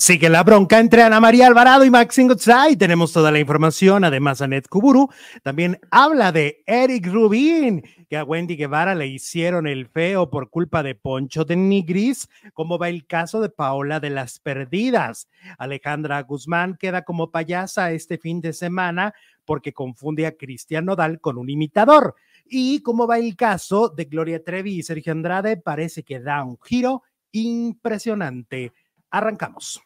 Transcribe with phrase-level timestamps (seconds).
[0.00, 2.78] Sigue la bronca entre Ana María Alvarado y Maxine Goodside.
[2.78, 4.02] Tenemos toda la información.
[4.02, 5.10] Además, Anet Kuburu
[5.42, 10.82] también habla de Eric Rubin, que a Wendy Guevara le hicieron el feo por culpa
[10.82, 12.30] de Poncho de Nigris.
[12.54, 15.28] ¿Cómo va el caso de Paola de las Perdidas?
[15.58, 19.12] Alejandra Guzmán queda como payasa este fin de semana
[19.44, 22.14] porque confunde a Cristian Nodal con un imitador.
[22.46, 25.58] ¿Y cómo va el caso de Gloria Trevi y Sergio Andrade?
[25.58, 28.72] Parece que da un giro impresionante.
[29.10, 29.82] Arrancamos.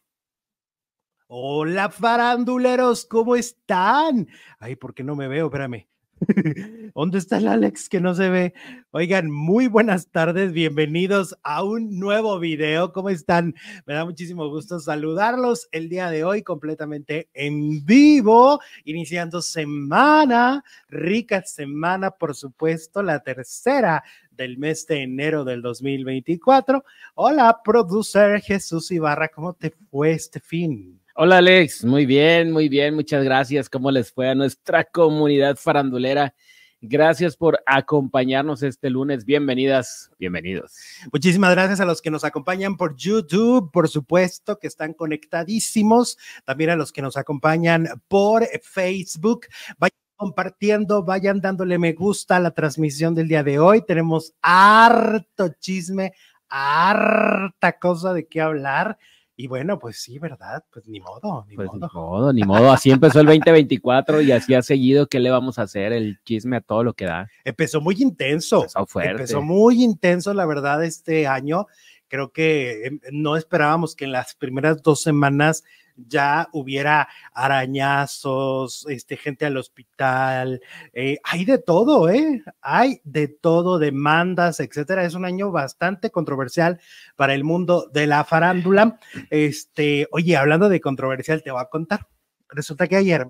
[1.27, 4.29] Hola, faranduleros, ¿cómo están?
[4.59, 5.46] Ay, ¿por qué no me veo?
[5.46, 5.89] Espérame.
[6.95, 8.53] ¿Dónde está el Alex que no se ve?
[8.91, 12.93] Oigan, muy buenas tardes, bienvenidos a un nuevo video.
[12.93, 13.55] ¿Cómo están?
[13.87, 21.41] Me da muchísimo gusto saludarlos el día de hoy completamente en vivo, iniciando semana, rica
[21.46, 26.85] semana, por supuesto, la tercera del mes de enero del 2024.
[27.15, 31.01] Hola, producer Jesús Ibarra, ¿cómo te fue este fin?
[31.17, 33.69] Hola Alex, muy bien, muy bien, muchas gracias.
[33.69, 36.34] ¿Cómo les fue a nuestra comunidad farandulera?
[36.81, 39.25] Gracias por acompañarnos este lunes.
[39.25, 40.73] Bienvenidas, bienvenidos.
[41.12, 46.19] Muchísimas gracias a los que nos acompañan por YouTube, por supuesto, que están conectadísimos.
[46.45, 49.47] También a los que nos acompañan por Facebook.
[49.79, 53.83] Vayan compartiendo, vayan dándole me gusta a la transmisión del día de hoy.
[53.87, 56.12] Tenemos harto chisme,
[56.48, 58.98] harta cosa de qué hablar.
[59.37, 60.65] Y bueno, pues sí, ¿verdad?
[60.73, 61.79] Pues ni modo, ni Pues modo.
[61.93, 62.71] ni modo, ni modo.
[62.73, 65.09] Así empezó el 2024 y así ha seguido.
[65.09, 65.93] ¿Qué le vamos a hacer?
[65.93, 67.29] El chisme a todo lo que da.
[67.45, 68.59] Empezó muy intenso.
[68.59, 69.11] Empezó fuerte.
[69.11, 71.67] Empezó muy intenso, la verdad, este año.
[72.15, 75.65] Creo que em, no esperábamos que en las primeras dos semanas
[75.97, 80.61] ya hubiera arañazos, este, gente al hospital,
[80.92, 82.45] eh, hay de todo, ¿eh?
[82.61, 85.05] Hay de todo, demandas, etcétera.
[85.05, 86.81] Es un año bastante controversial
[87.17, 89.01] para el mundo de la farándula.
[89.29, 92.07] Este, oye, hablando de controversial, te voy a contar.
[92.48, 93.29] Resulta que ayer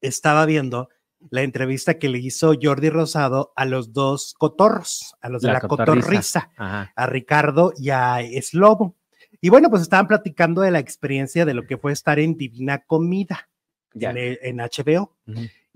[0.00, 0.88] estaba viendo
[1.30, 5.60] la entrevista que le hizo Jordi Rosado a los dos cotorros, a los de la,
[5.60, 6.92] cotorriza, Ajá.
[6.94, 8.96] a Ricardo y a Slobo.
[9.40, 12.78] Y bueno, pues estaban platicando de la experiencia de lo que fue estar en Divina
[12.84, 13.48] Comida
[13.94, 14.10] Ya.
[14.10, 15.16] en, el- en HBO.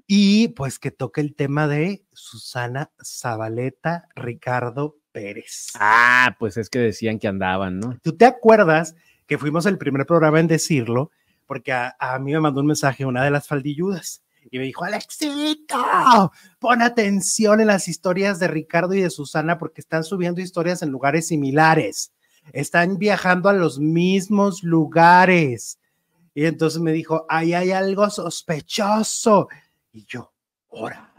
[0.07, 5.73] Y pues que toca el tema de Susana Zabaleta, Ricardo Pérez.
[5.81, 7.99] Ah, pues es que decían que andaban, ¿no?
[8.03, 8.95] ¿Tú te acuerdas
[9.27, 11.11] que fuimos el primer programa en decirlo?
[11.47, 14.85] Porque a, a mí me mandó un mensaje una de las faldilludas y me dijo,
[14.85, 20.83] Alexito, pon atención en las historias de Ricardo y de Susana porque están subiendo historias
[20.83, 22.13] en lugares similares.
[22.53, 25.79] Están viajando a los mismos lugares.
[26.35, 29.49] Y entonces me dijo, ahí hay algo sospechoso.
[29.93, 30.33] Y yo,
[30.71, 31.11] ahora,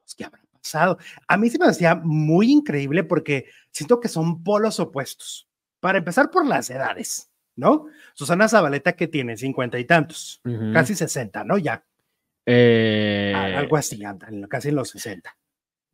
[0.00, 0.98] pues, ¿qué habrá pasado?
[1.28, 5.48] A mí se me hacía muy increíble porque siento que son polos opuestos.
[5.80, 7.86] Para empezar por las edades, ¿no?
[8.14, 10.40] Susana Zabaleta que tiene cincuenta y tantos,
[10.72, 11.58] casi 60, ¿no?
[11.58, 11.84] Ya,
[12.46, 15.36] Eh, algo así, andan, casi en los 60.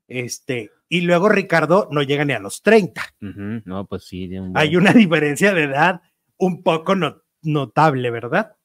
[0.09, 3.03] Este, y luego Ricardo no llega ni a los 30.
[3.22, 4.37] ujú, No, pues sí.
[4.37, 6.00] un Hay una diferencia de edad
[6.37, 8.56] un poco no- notable, ¿verdad?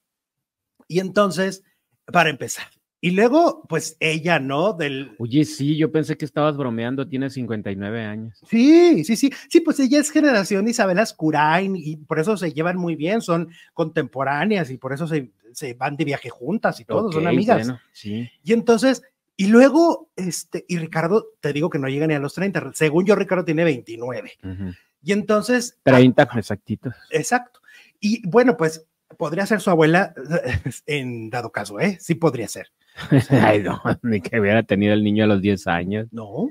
[0.88, 1.64] Y entonces,
[2.12, 2.66] para empezar,
[3.02, 4.74] y luego, pues ella, ¿no?
[4.74, 7.08] Del, Oye, sí, yo pensé que estabas bromeando.
[7.08, 8.40] Tiene 59 años.
[8.50, 12.78] Sí, sí, sí, sí, pues ella es generación Isabel Ascurain y por eso se llevan
[12.78, 17.12] muy bien, son contemporáneas y por eso se, se van de viaje juntas y todo,
[17.12, 17.58] son Ok, amigas.
[17.66, 18.30] bueno, sí.
[18.44, 19.02] Y entonces,
[19.38, 23.06] y luego, este, y Ricardo, te digo que no llega ni a los 30, según
[23.06, 24.32] yo, Ricardo tiene 29.
[24.44, 24.74] ujú.
[25.02, 26.94] Y entonces, 30, exactitos.
[27.12, 27.60] exacto.
[28.00, 30.14] Y bueno, pues podría ser su abuela
[30.86, 31.98] en dado caso, ¿eh?
[32.00, 32.72] Sí podría ser.
[33.30, 36.08] Ay, no, ni que hubiera tenido el niño a los 10 años.
[36.12, 36.48] No,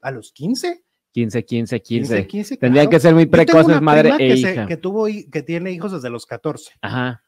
[0.00, 0.82] a los 15.
[1.12, 2.26] 15, 15, 15.
[2.26, 2.90] 15, Tendrían claro.
[2.90, 4.66] que ser muy precoces, madre e que, se- hija.
[4.66, 6.72] que tuvo, que tiene hijos desde los 14.
[6.82, 7.24] Ajá.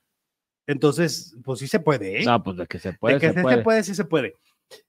[0.68, 2.24] Entonces, pues sí se puede, ¿eh?
[2.26, 3.56] No, pues de que se de puede, que se puede.
[3.56, 4.34] se puede, sí se puede.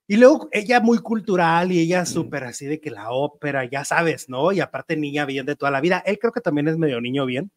[0.06, 4.28] Y luego ella muy cultural y ella súper así de que la ópera, ya sabes,
[4.28, 4.52] ¿no?
[4.52, 6.02] Y aparte niña bien de toda la vida.
[6.04, 7.50] Él creo que también es medio niño bien,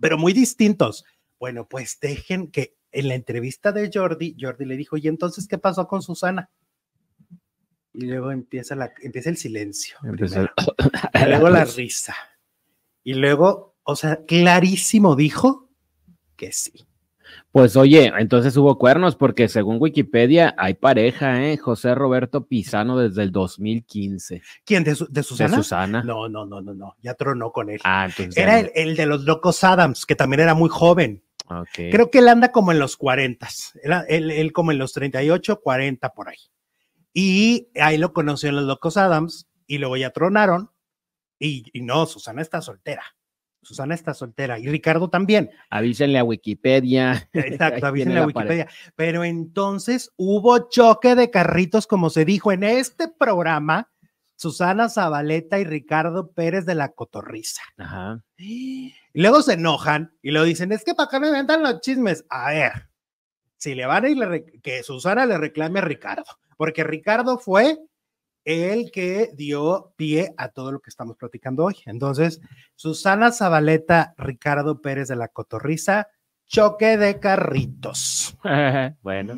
[0.00, 1.04] pero muy distintos.
[1.38, 5.58] Bueno, pues dejen que en la entrevista de Jordi, Jordi le dijo, ¿y entonces qué
[5.58, 6.50] pasó con Susana?
[7.92, 9.96] Y luego empieza, la, empieza el silencio.
[10.02, 12.16] Y luego la risa.
[13.04, 15.70] Y luego, o sea, clarísimo dijo
[16.34, 16.84] que sí.
[17.50, 21.56] Pues oye, entonces hubo cuernos porque según Wikipedia hay pareja, ¿eh?
[21.58, 24.42] José Roberto Pisano desde el 2015.
[24.64, 24.84] ¿Quién?
[24.84, 25.56] ¿De, Su- de De Susana?
[25.56, 26.02] Susana.
[26.02, 26.96] No, no, no, no, no.
[27.02, 27.80] Ya tronó con él.
[27.84, 28.36] Ah, entonces.
[28.36, 31.22] Era el, el de los locos Adams, que también era muy joven.
[31.50, 31.62] no.
[31.62, 31.68] Ok.
[31.90, 33.46] Creo que él anda como en los 40.
[33.82, 36.38] Él, él, él como en los 38, 40 por ahí.
[37.12, 40.70] Y ahí lo conoció en los locos Adams y luego ya tronaron.
[41.38, 43.02] Y, y no, Susana está soltera.
[43.62, 45.50] Susana está soltera y Ricardo también.
[45.70, 47.28] Avísenle a Wikipedia.
[47.32, 48.68] Exacto, avísenle a Wikipedia.
[48.96, 53.90] Pero entonces hubo choque de carritos, como se dijo en este programa,
[54.36, 57.62] Susana Zabaleta y Ricardo Pérez de la Cotorriza.
[57.76, 58.24] Ajá.
[58.36, 62.24] Y luego se enojan y lo dicen, es que para acá me inventan los chismes.
[62.28, 62.88] A ver,
[63.56, 66.24] si le van a ir, que Susana le reclame a Ricardo,
[66.56, 67.78] porque Ricardo fue
[68.44, 71.76] el que dio pie a todo lo que estamos platicando hoy.
[71.86, 72.40] Entonces,
[72.74, 76.08] Susana Zabaleta, Ricardo Pérez de la Cotorriza,
[76.46, 78.36] choque de carritos.
[79.02, 79.34] bueno.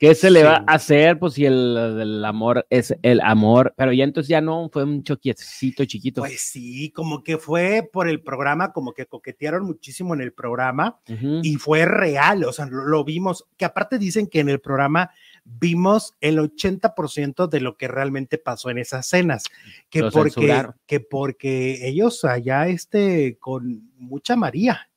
[0.00, 1.18] ¿Qué se le va a hacer?
[1.18, 5.84] Pues si el, amor es el amor, pero ya entonces ya no fue un choquiecito
[5.84, 6.22] chiquito.
[6.22, 10.98] Pues sí, como que fue por el programa, como que coquetearon muchísimo en el programa
[11.42, 15.10] y fue real, o sea, lo, vimos, que aparte dicen que en el programa
[15.58, 19.44] vimos el 80% de lo que realmente pasó en esas cenas,
[19.88, 24.90] que porque, que porque ellos allá este, con mucha María,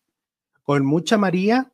[0.64, 1.72] con mucha María,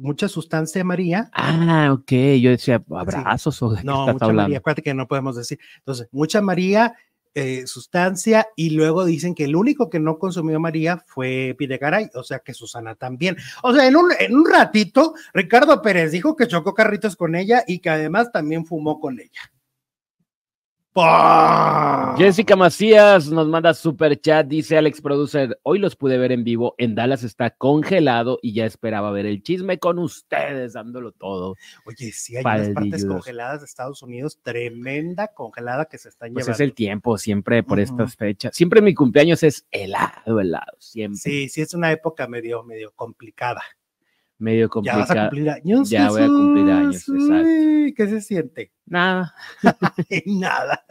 [0.00, 1.30] mucha sustancia María.
[1.32, 5.58] Ah, ok, yo decía abrazos o No, mucha María, acuérdate que no podemos decir.
[5.78, 6.94] Entonces, mucha María,
[7.34, 12.22] eh, sustancia, y luego dicen que el único que no consumió María fue Pidegaray, o
[12.22, 13.36] sea que Susana también.
[13.62, 17.64] O sea, en un, en un ratito, Ricardo Pérez dijo que chocó carritos con ella
[17.66, 19.53] y que además también fumó con ella.
[22.16, 26.76] Jessica Macías nos manda super chat, dice Alex Producer, hoy los pude ver en vivo,
[26.78, 31.56] en Dallas está congelado y ya esperaba ver el chisme con ustedes, dándolo todo.
[31.84, 36.46] Oye, sí, hay unas partes congeladas de Estados Unidos, tremenda congelada que se están llevando.
[36.46, 38.54] Pues es el tiempo, siempre por estas fechas.
[38.54, 41.18] Siempre mi cumpleaños es helado, helado, siempre.
[41.18, 43.62] Sí, sí, es una época medio, medio complicada
[44.38, 45.02] medio complicado.
[45.02, 45.90] Ya vas a cumplir años.
[45.90, 47.94] Ya voy a cumplir años, exacto.
[47.96, 48.72] ¿Qué se siente?
[48.86, 49.34] Nada.
[50.26, 50.84] Nada.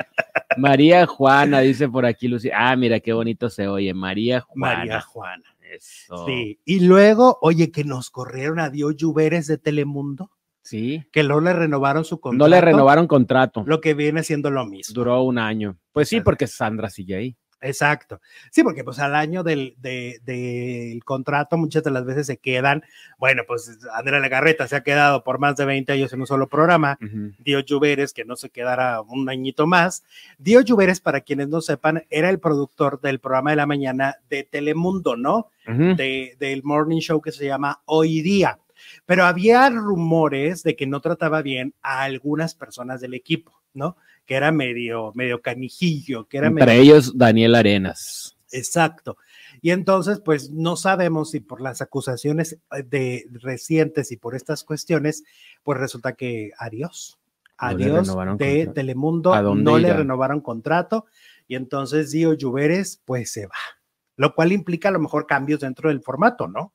[0.57, 2.53] María Juana, dice por aquí Lucía.
[2.55, 3.93] Ah, mira qué bonito se oye.
[3.93, 4.77] María Juana.
[4.77, 5.43] María Juana.
[5.73, 6.25] Eso.
[6.27, 6.59] Sí.
[6.65, 10.31] Y luego, oye, que nos corrieron a Dios Lluveres de Telemundo.
[10.61, 11.03] Sí.
[11.11, 12.43] Que no le renovaron su contrato.
[12.43, 13.63] No le renovaron contrato.
[13.65, 14.93] Lo que viene siendo lo mismo.
[14.93, 15.77] Duró un año.
[15.91, 17.37] Pues sí, porque Sandra sigue ahí.
[17.63, 18.19] Exacto.
[18.51, 19.75] Sí, porque pues al año del,
[21.05, 22.83] contrato muchas de las veces se quedan,
[23.17, 26.47] bueno, pues Andrea Legarreta se ha quedado por más de 20 años en un solo
[26.49, 26.99] programa,
[27.39, 30.03] Dios Lluveres, que no se quedara un añito más.
[30.37, 34.43] Dios Lluveres, para quienes no sepan, era el productor del programa de la mañana de
[34.43, 35.49] Telemundo, ¿no?
[35.65, 38.59] de, del morning show que se llama Hoy Día.
[39.05, 43.95] Pero había rumores de que no trataba bien a algunas personas del equipo, ¿no?
[44.25, 48.37] Que era medio, medio canijillo, que era Entre ellos Daniel Arenas.
[48.51, 49.17] Exacto.
[49.61, 54.63] Y entonces, pues no sabemos si por las acusaciones eh, de recientes y por estas
[54.63, 55.23] cuestiones,
[55.63, 57.19] pues resulta que adiós,
[57.57, 61.05] adiós de Telemundo, no le renovaron contrato
[61.47, 63.55] y entonces Dio Lluveres, pues se va,
[64.15, 66.73] lo cual implica a lo mejor cambios dentro del formato, ¿no?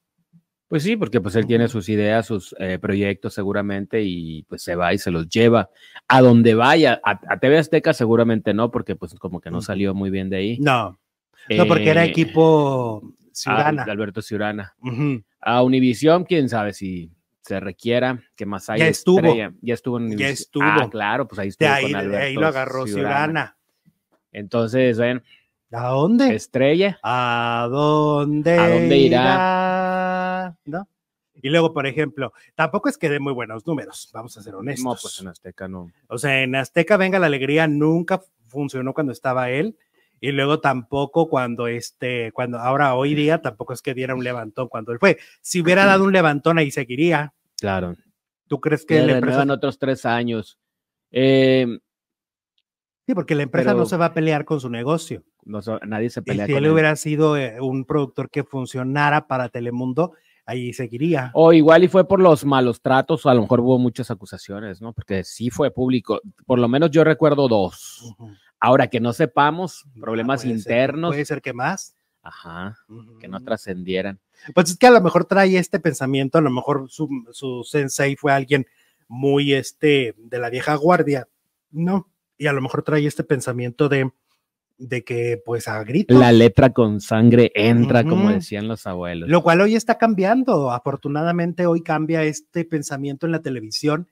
[0.68, 4.74] Pues sí, porque pues él tiene sus ideas, sus eh, proyectos seguramente y pues se
[4.74, 5.70] va y se los lleva
[6.06, 7.00] a donde vaya.
[7.02, 10.58] A, TV Azteca seguramente no, porque pues como que no salió muy bien de ahí.
[10.60, 11.00] No,
[11.48, 13.84] no porque era eh, equipo Ciurana.
[13.84, 14.74] Alberto Ciurana.
[15.40, 17.10] A Univisión, quién sabe si
[17.40, 18.80] se requiera, que más hay.
[18.80, 19.34] Ya estuvo.
[19.34, 20.28] Ya estuvo en Univisión.
[20.28, 20.64] Ya estuvo.
[20.64, 23.56] Ah, claro, pues ahí estuvo de ahí, con Alberto ahí lo agarró Ciurana.
[24.32, 25.22] Entonces, ven.
[25.72, 26.34] ¿A dónde?
[26.34, 26.98] Estrella.
[27.02, 28.58] ¿A dónde?
[28.58, 30.56] ¿A dónde irá?
[30.64, 30.88] ¿No?
[31.40, 34.84] Y luego, por ejemplo, tampoco es que dé muy buenos números, vamos a ser honestos.
[34.84, 35.90] No, pues en Azteca no.
[36.08, 39.76] O sea, en Azteca Venga la Alegría nunca funcionó cuando estaba él.
[40.20, 44.68] Y luego tampoco cuando este, cuando ahora hoy día tampoco es que diera un levantón
[44.68, 45.18] cuando él fue.
[45.40, 47.34] Si hubiera dado un levantón ahí seguiría.
[47.60, 47.94] Claro.
[48.48, 49.44] ¿Tú crees que le empresa...
[49.48, 50.58] otros tres años?
[51.12, 51.78] Eh,
[53.06, 55.22] sí, porque la empresa no se va a pelear con su negocio
[55.86, 56.44] nadie se pelea.
[56.44, 60.12] Y si él, hubiera sido eh, un productor que funcionara para Telemundo,
[60.46, 61.30] ahí seguiría.
[61.34, 64.80] O igual y fue por los malos tratos, o a lo mejor hubo muchas acusaciones,
[64.80, 64.92] ¿no?
[64.92, 66.20] Porque sí fue público.
[66.46, 68.14] Por lo menos yo recuerdo dos.
[68.60, 71.10] Ahora que no sepamos, ah, problemas internos.
[71.10, 71.94] puede ser que más.
[72.22, 72.76] Ajá,
[73.20, 74.20] que no trascendieran.
[74.54, 78.16] Pues es que a lo mejor trae este pensamiento, a lo mejor su, su sensei
[78.16, 78.66] fue alguien
[79.06, 81.28] muy este de la vieja guardia,
[81.70, 82.08] ¿no?
[82.36, 84.12] Y a lo mejor trae este pensamiento de,
[84.78, 86.16] de que pues a gritos.
[86.16, 89.28] La letra con sangre entra, como decían los abuelos.
[89.28, 90.70] Lo cual hoy está cambiando.
[90.70, 94.08] Afortunadamente hoy cambia este pensamiento en la televisión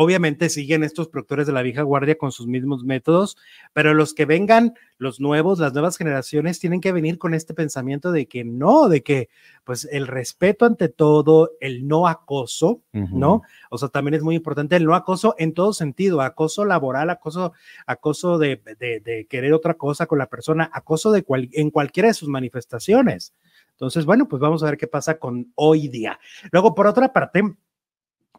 [0.00, 3.36] Obviamente siguen estos productores de la vieja guardia con sus mismos métodos,
[3.72, 8.12] pero los que vengan, los nuevos, las nuevas generaciones, tienen que venir con este pensamiento
[8.12, 9.28] de que no, de que
[9.64, 13.42] pues el respeto ante todo, el no acoso, ¿no?
[13.70, 17.52] O sea, también es muy importante el no acoso en todo sentido, acoso laboral, acoso,
[17.84, 21.24] acoso de, de, querer otra cosa con la persona, acoso de
[21.54, 23.34] en cualquiera de sus manifestaciones.
[23.72, 26.20] Entonces, bueno, pues vamos a ver qué pasa con hoy día.
[26.52, 27.42] Luego, por otra parte,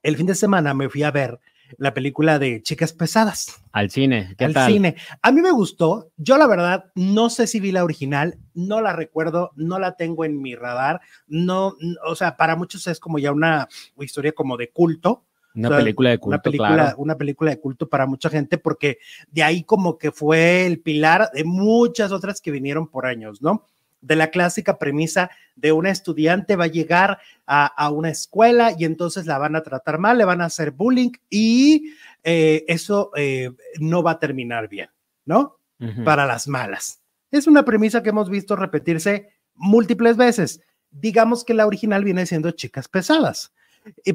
[0.03, 1.39] el fin de semana me fui a ver
[1.77, 3.61] la película de Chicas Pesadas.
[3.71, 4.95] Al cine, ¿qué al cine.
[5.21, 6.11] A mí me gustó.
[6.17, 10.25] Yo, la verdad, no sé si vi la original, no la recuerdo, no la tengo
[10.25, 11.01] en mi radar.
[11.27, 11.75] No,
[12.05, 13.67] o sea, para muchos es como ya una
[13.99, 15.25] historia como de culto.
[15.55, 16.35] Una película de culto.
[16.35, 20.65] Una película, una película de culto para mucha gente, porque de ahí como que fue
[20.65, 23.65] el pilar de muchas otras que vinieron por años, ¿no?
[24.01, 29.25] De la clásica premisa de una estudiante va a llegar a, una escuela y entonces
[29.25, 34.03] la van a tratar mal, le van a hacer bullying y eh, eso eh, no
[34.03, 34.89] va a terminar bien,
[35.25, 35.57] ¿no?
[36.03, 37.01] Para las malas.
[37.31, 40.61] Es una premisa que hemos visto repetirse múltiples veces.
[40.91, 43.53] Digamos que la original viene siendo Chicas Pesadas,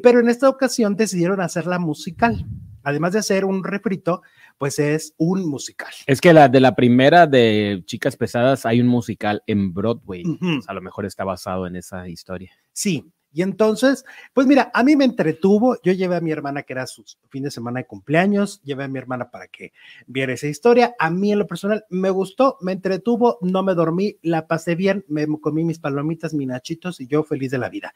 [0.02, 2.46] pero en esta ocasión decidieron hacerla musical.
[2.82, 4.22] Además de hacer un refrito,
[4.58, 5.92] pues es un musical.
[6.06, 10.24] Es que la de la primera de Chicas Pesadas hay un musical en Broadway.
[10.66, 12.52] a lo mejor está basado en esa historia.
[12.72, 15.76] Sí, y entonces, pues mira, a mí me entretuvo.
[15.82, 18.88] Yo llevé a mi hermana, que era su fin de semana de cumpleaños, llevé a
[18.88, 19.72] mi hermana para que
[20.06, 20.94] viera esa historia.
[21.00, 25.04] A mí en lo personal me gustó, me entretuvo, no me dormí, la pasé bien,
[25.08, 27.92] me comí mis palomitas, mis nachitos y yo feliz de la vida.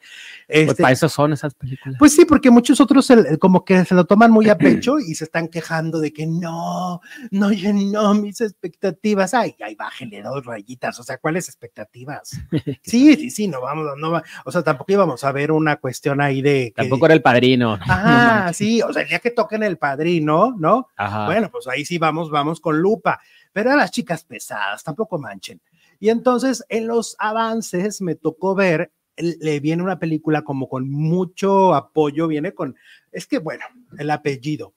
[0.47, 1.97] pues este para eso son esas películas.
[1.97, 5.23] Pues sí, porque muchos otros como que se lo toman muy a pecho y se
[5.23, 6.99] están quejando de que no,
[7.31, 9.33] no llenó mis expectativas.
[9.33, 10.99] Ay, ay, bájele dos rayitas.
[10.99, 12.31] O sea, ¿cuáles expectativas?
[12.83, 14.23] Sí, sí, sí, no vamos, no va.
[14.45, 16.73] O sea, tampoco íbamos a ver una cuestión ahí de...
[16.75, 17.77] Tampoco era el padrino.
[17.81, 20.89] Ah, sí, o sea, el día que toquen el padrino, ¿no?
[21.25, 23.19] Bueno, pues ahí sí vamos, vamos con lupa,
[23.51, 25.61] pero a las chicas pesadas, tampoco manchen.
[25.99, 31.73] Y entonces en los avances me tocó ver, le viene una película como con mucho
[31.75, 32.75] apoyo, viene con,
[33.11, 33.65] es que bueno,
[33.97, 34.73] el apellido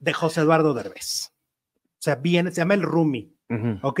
[0.00, 1.32] de José Eduardo Derbez.
[1.98, 3.36] O sea, viene, se llama el Rumi,
[3.82, 4.00] ¿ok?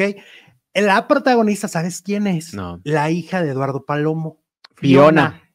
[0.74, 2.54] La protagonista, ¿sabes quién es?
[2.54, 2.80] No.
[2.84, 4.42] La hija de Eduardo Palomo.
[4.74, 5.30] Fiona.
[5.30, 5.51] Fiona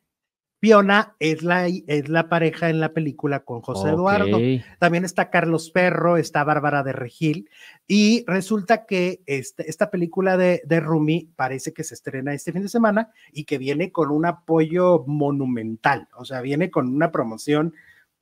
[1.20, 4.40] es la, es la pareja en la película con José Eduardo.
[4.80, 7.50] También está Carlos Perro, está Bárbara de Regil.
[7.88, 12.64] Y resulta que este, esta película de, de Rumi parece que se estrena este fin
[12.64, 16.08] de semana y que viene con un apoyo monumental.
[16.18, 17.74] O sea, viene con una promoción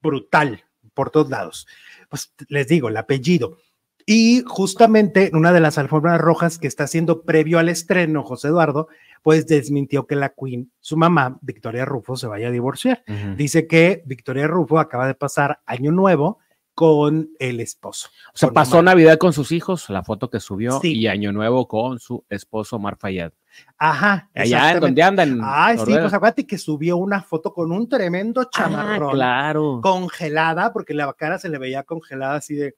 [0.01, 1.68] brutal por todos lados.
[2.10, 3.58] Pues les digo, el apellido.
[4.06, 8.88] Y justamente una de las alfombras rojas que está haciendo previo al estreno, José Eduardo,
[9.24, 13.04] pues desmintió que la Queen, su mamá, Victoria Rufo, se vaya a divorciar.
[13.36, 16.40] Dice que Victoria Rufo acaba de pasar año nuevo
[16.76, 18.10] con el esposo.
[18.34, 22.00] O sea, pasó Navidad con sus hijos, la foto que subió, y Año Nuevo con
[22.00, 23.32] su esposo Mar Fayad.
[23.78, 24.30] Ajá.
[24.36, 25.40] Allá en donde andan.
[25.42, 29.14] Ay, sí, pues acuérdate que subió una foto con un tremendo ah, chamarrón.
[29.14, 29.80] claro.
[29.82, 32.76] Congelada, porque la cara se le veía congelada así de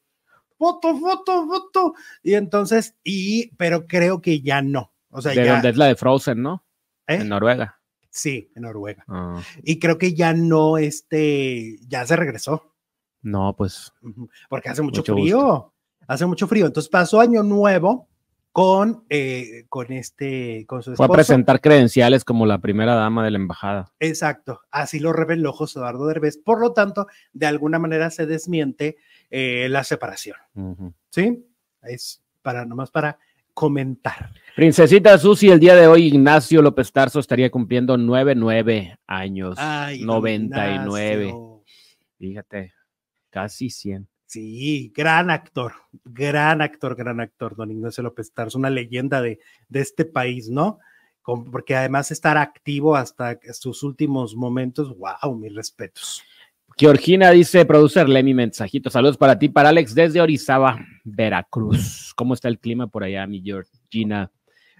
[0.57, 1.93] foto, foto, foto.
[2.23, 4.91] Y entonces, y, pero creo que ya no.
[5.09, 5.53] O sea, de ya.
[5.53, 6.65] Donde es la de Frozen, ¿no?
[7.07, 7.15] ¿Eh?
[7.15, 7.79] En Noruega.
[8.09, 9.05] Sí, en Noruega.
[9.07, 9.41] Ah.
[9.63, 12.73] Y creo que ya no, este, ya se regresó.
[13.21, 13.93] No, pues.
[14.49, 15.73] Porque hace mucho, frío.
[16.07, 16.65] Hace mucho frío.
[16.65, 18.07] Entonces pasó Año Nuevo
[18.51, 21.07] con, eh, con este, con su esposo.
[21.07, 23.93] Fue a presentar credenciales como la primera dama de la embajada.
[23.99, 24.61] Exacto.
[24.71, 26.37] Así lo reveló José Eduardo Derbez.
[26.37, 28.97] Por lo tanto, de alguna manera se desmiente
[29.29, 30.37] eh, la separación.
[31.09, 31.45] ¿Sí?
[31.83, 33.17] Es para, nomás para
[33.53, 34.31] comentar.
[34.55, 39.55] Princesita Susi, el día de hoy Ignacio López Tarso estaría cumpliendo 99 años.
[39.57, 41.33] Ay, 99.
[42.17, 42.73] Fíjate,
[43.29, 44.07] casi 100.
[44.25, 49.79] Sí, gran actor, gran actor, gran actor, don Ignacio López Tarso, una leyenda de, de
[49.79, 50.79] este país, ¿no?
[51.51, 56.23] porque además estar activo hasta sus últimos momentos, wow, mis respetos.
[56.79, 58.91] Georgina dice, producer Lemmy mensajito.
[58.91, 62.13] Saludos para ti, para Alex, desde Orizaba, Veracruz.
[62.15, 64.31] ¿Cómo está el clima por allá, mi Georgina?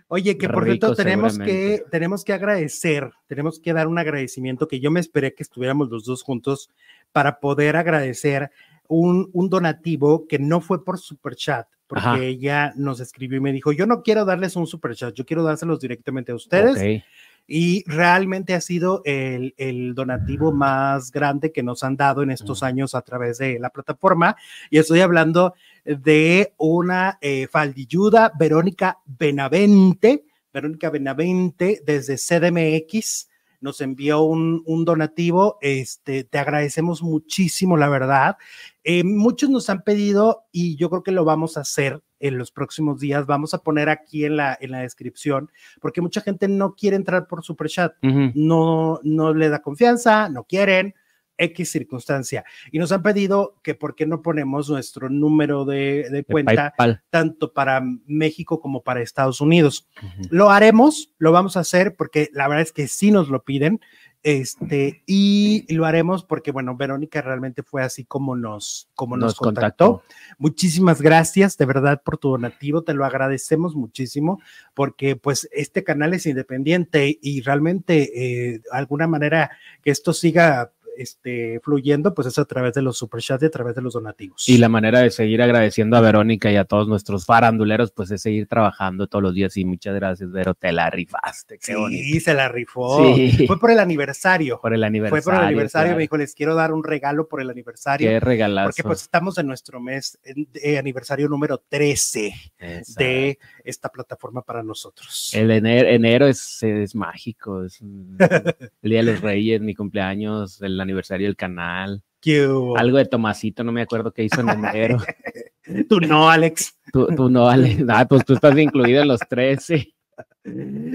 [0.07, 4.79] Oye, que por cierto tenemos que, tenemos que agradecer, tenemos que dar un agradecimiento que
[4.79, 6.69] yo me esperé que estuviéramos los dos juntos
[7.11, 8.51] para poder agradecer
[8.87, 13.51] un, un donativo que no fue por super chat, porque ella nos escribió y me
[13.51, 17.03] dijo, yo no quiero darles un super chat, yo quiero dárselos directamente a ustedes
[17.47, 22.93] y realmente ha sido el, donativo más grande que nos han dado en estos años
[22.93, 24.35] a través de la plataforma.
[24.69, 25.53] Y estoy hablando
[25.85, 33.26] de una eh, faldilluda, Verónica Benavente, Verónica Benavente desde CDMX
[33.59, 35.57] nos envió un, donativo.
[35.61, 38.37] Este, te agradecemos muchísimo, la verdad.
[38.83, 42.51] Eh, muchos nos han pedido y yo creo que lo vamos a hacer en los
[42.51, 43.25] próximos días.
[43.25, 47.27] Vamos a poner aquí en la, en la descripción, porque mucha gente no quiere entrar
[47.27, 47.93] por Super Chat.
[48.01, 50.95] No, no le da confianza, no quieren.
[51.37, 52.43] X circunstancia.
[52.71, 57.03] Y nos han pedido que por qué no ponemos nuestro número de, de cuenta PayPal.
[57.09, 59.87] tanto para México como para Estados Unidos.
[60.01, 60.27] Ujú.
[60.31, 63.79] Lo haremos, lo vamos a hacer porque la verdad es que sí nos lo piden.
[64.23, 69.35] Este, y lo haremos porque, bueno, Verónica realmente fue así como nos, como nos, Nos
[69.35, 69.85] contactó.
[70.01, 70.15] contactó.
[70.37, 74.41] Muchísimas gracias de verdad por tu donativo, te lo agradecemos muchísimo
[74.73, 78.11] porque pues este canal es independiente y realmente
[78.55, 79.51] eh, de alguna manera
[79.81, 83.75] que esto siga este, fluyendo pues es a través de los superchats y a través
[83.75, 84.47] de los donativos.
[84.49, 88.21] Y la manera de seguir agradeciendo a Verónica y a todos nuestros faranduleros, pues es
[88.21, 89.55] seguir trabajando todos los días.
[89.57, 91.59] Y muchas gracias, Vero, te la rifaste.
[91.59, 92.19] Qué sí, bonito.
[92.23, 93.15] se la rifó.
[93.15, 93.45] Sí.
[93.47, 94.59] Fue por el aniversario.
[94.61, 95.21] Por el aniversario.
[95.21, 95.97] Fue por el aniversario, claro.
[95.97, 98.09] me dijo, les quiero dar un regalo por el aniversario.
[98.09, 98.69] Qué regalazo.
[98.69, 103.03] Porque pues estamos en nuestro mes de aniversario número 13 Exacto.
[103.03, 105.31] de esta plataforma para nosotros.
[105.33, 107.63] El enero, enero es, es mágico.
[107.63, 107.79] Es
[108.81, 112.01] el Día de los Reyes, mi cumpleaños, el aniversario del canal.
[112.19, 112.77] ¿Qué hubo?
[112.77, 114.97] Algo de Tomasito, no me acuerdo qué hizo en enero.
[115.89, 116.77] Tú no, Alex.
[116.93, 117.85] tú, tú no, Ale.
[117.89, 119.93] Ah, pues tú estás incluido en los 13.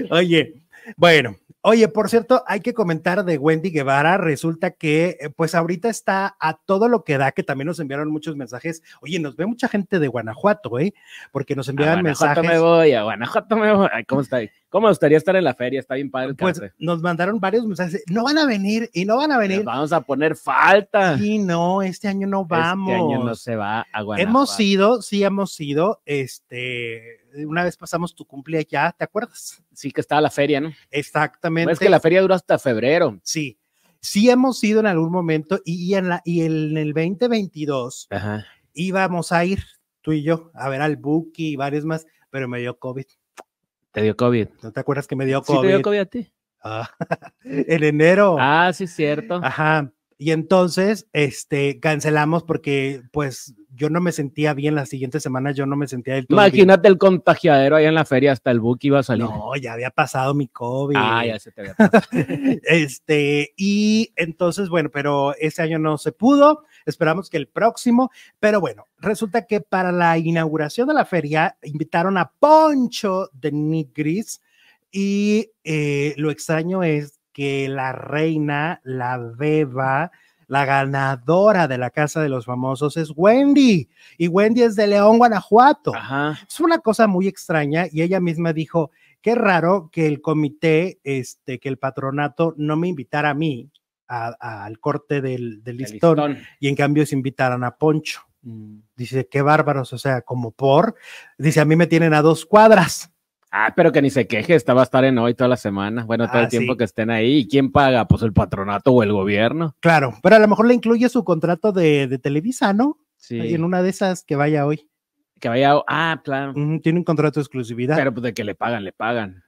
[0.09, 0.63] Oye,
[0.97, 4.17] bueno, oye, por cierto, hay que comentar de Wendy Guevara.
[4.17, 8.09] Resulta que, eh, pues ahorita está a todo lo que da, que también nos enviaron
[8.11, 8.81] muchos mensajes.
[9.01, 10.93] Oye, nos ve mucha gente de Guanajuato, ¿eh?
[11.31, 12.59] Porque nos A enviaban Guanajuato mensajes.
[12.61, 13.87] me voy, a Guanajuato me voy.
[13.93, 14.39] Ay, ¿cómo está?
[14.73, 15.79] ¿Cómo me gustaría estar en la feria?
[15.79, 16.73] Está bien padre el Pues café.
[16.79, 18.03] nos mandaron varios mensajes.
[18.09, 19.63] No van a venir y no van a venir.
[19.63, 21.15] Vamos a poner falta.
[21.19, 22.89] Sí, no, este año no vamos.
[22.89, 24.27] Este año no se va a Guanajuato.
[24.27, 29.63] Hemos ido, sí hemos ido, este, una vez pasamos tu cumpleaños ya, ¿te acuerdas?
[29.73, 30.71] Sí que estaba la feria, ¿no?
[30.89, 31.73] Exactamente.
[31.73, 33.19] Es que la feria dura hasta febrero.
[33.21, 33.59] Sí,
[33.99, 38.43] sí hemos ido en algún momento y, y en, la, y en el 2022 Ajá.
[38.73, 39.63] íbamos a ir,
[40.01, 43.05] tú y yo, a ver al Buki y varios más, pero me dio COVID.
[43.93, 44.47] Te dio COVID.
[44.63, 45.61] ¿No te acuerdas que me dio ¿Sí COVID?
[45.61, 46.31] te dio COVID a ti?
[46.63, 46.89] Ah,
[47.43, 48.37] en enero.
[48.39, 49.39] Ah, sí, cierto.
[49.43, 49.91] Ajá.
[50.17, 55.65] Y entonces, este, cancelamos porque, pues, yo no me sentía bien las siguientes semanas, yo
[55.65, 56.47] no me sentía del todo bien.
[56.47, 59.25] Imagínate el contagiadero ahí en la feria, hasta el Buki iba a salir.
[59.25, 60.95] No, ya había pasado mi COVID.
[60.97, 62.03] ah, ya se te había pasado.
[62.63, 66.63] Este, y entonces, bueno, pero ese año no se pudo.
[66.85, 72.17] Esperamos que el próximo, pero bueno, resulta que para la inauguración de la feria invitaron
[72.17, 74.41] a Poncho de Nigris
[74.91, 80.11] y eh, lo extraño es que la reina, la beba,
[80.47, 85.17] la ganadora de la Casa de los Famosos es Wendy y Wendy es de León,
[85.17, 85.95] Guanajuato.
[85.95, 86.37] Ajá.
[86.47, 88.91] Es una cosa muy extraña y ella misma dijo,
[89.21, 93.71] qué raro que el comité, este, que el patronato no me invitara a mí
[94.07, 96.37] a- a- al corte del, del el listón, listón.
[96.59, 98.21] y en cambio se invitaran a Poncho.
[98.41, 98.79] Mm.
[98.95, 100.95] Dice, qué bárbaros, o sea, como por,
[101.37, 103.09] dice, a mí me tienen a dos cuadras.
[103.55, 106.03] Ah, pero que ni se queje, esta va a estar en hoy toda la semana.
[106.05, 106.77] Bueno, todo Ah, el tiempo sí.
[106.79, 107.37] que estén ahí.
[107.39, 108.07] ¿Y quién paga?
[108.07, 109.75] Pues el patronato o el gobierno.
[109.79, 112.97] Claro, pero a lo mejor le incluye su contrato de, de Televisa, ¿no?
[113.15, 113.37] Sí.
[113.53, 114.89] En una de esas que vaya hoy.
[115.39, 115.75] Que vaya.
[115.87, 116.53] Ah, claro.
[116.81, 117.95] Tiene un contrato de exclusividad.
[117.95, 119.43] Pero pues de que le pagan, le pagan.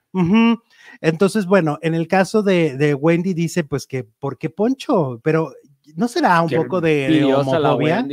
[1.00, 5.20] Entonces, bueno, en el caso de, de Wendy dice, pues que, ¿por qué Poncho?
[5.22, 5.52] Pero
[5.94, 8.06] ¿no será un Qué poco de, homofobia?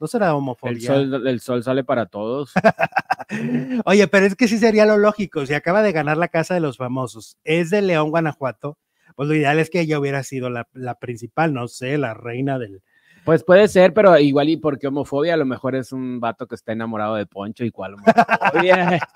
[0.00, 0.86] ¿No será El homofobia?
[0.86, 2.52] sol, el sol sale para todos.
[3.84, 6.60] Oye, pero es que sí sería lo lógico, si acaba de ganar la Casa de
[6.60, 8.76] los Famosos, es de León, Guanajuato,
[9.16, 12.58] pues lo ideal es que ella hubiera sido la, la principal, no sé, la reina
[12.58, 12.82] del...
[13.24, 16.54] Pues puede ser, pero igual y porque homofobia, a lo mejor es un vato que
[16.54, 19.00] está enamorado de Poncho y cuál homofobia.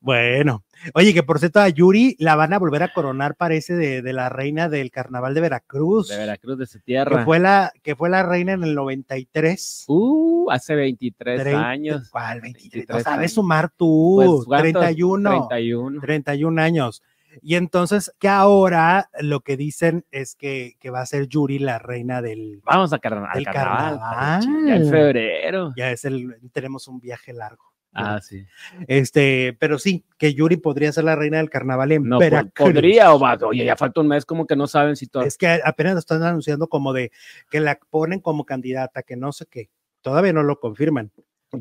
[0.00, 4.02] Bueno, oye, que por cierto a Yuri la van a volver a coronar, parece, de,
[4.02, 7.24] de la reina del carnaval de Veracruz, de Veracruz, de su que tierra.
[7.24, 9.84] fue, la, que fue la reina en el 93.
[9.88, 12.08] Uh, hace 23 Trein- años.
[12.10, 12.72] ¿Cuál 23?
[12.88, 14.14] 23 No sabes sumar tú.
[14.16, 14.72] Pues, ¿cuántos?
[14.82, 15.46] 31.
[15.48, 16.00] 31.
[16.00, 17.02] 31 años.
[17.42, 21.78] Y entonces que ahora lo que dicen es que, que va a ser Yuri la
[21.78, 22.60] reina del...
[22.64, 23.98] Vamos a carna- al El carnaval.
[24.00, 24.66] carnaval.
[24.66, 25.72] Ya en febrero.
[25.76, 26.36] Ya es el...
[26.52, 27.64] Tenemos un viaje largo.
[27.92, 28.46] Ah, sí.
[28.86, 32.52] Este, pero sí, que Yuri podría ser la reina del carnaval en No, Veracruz.
[32.72, 33.36] podría o va.
[33.42, 35.24] Oye, ya falta un mes, como que no saben si todo.
[35.24, 37.10] Es que apenas lo están anunciando como de
[37.50, 39.70] que la ponen como candidata, que no sé qué.
[40.02, 41.10] Todavía no lo confirman.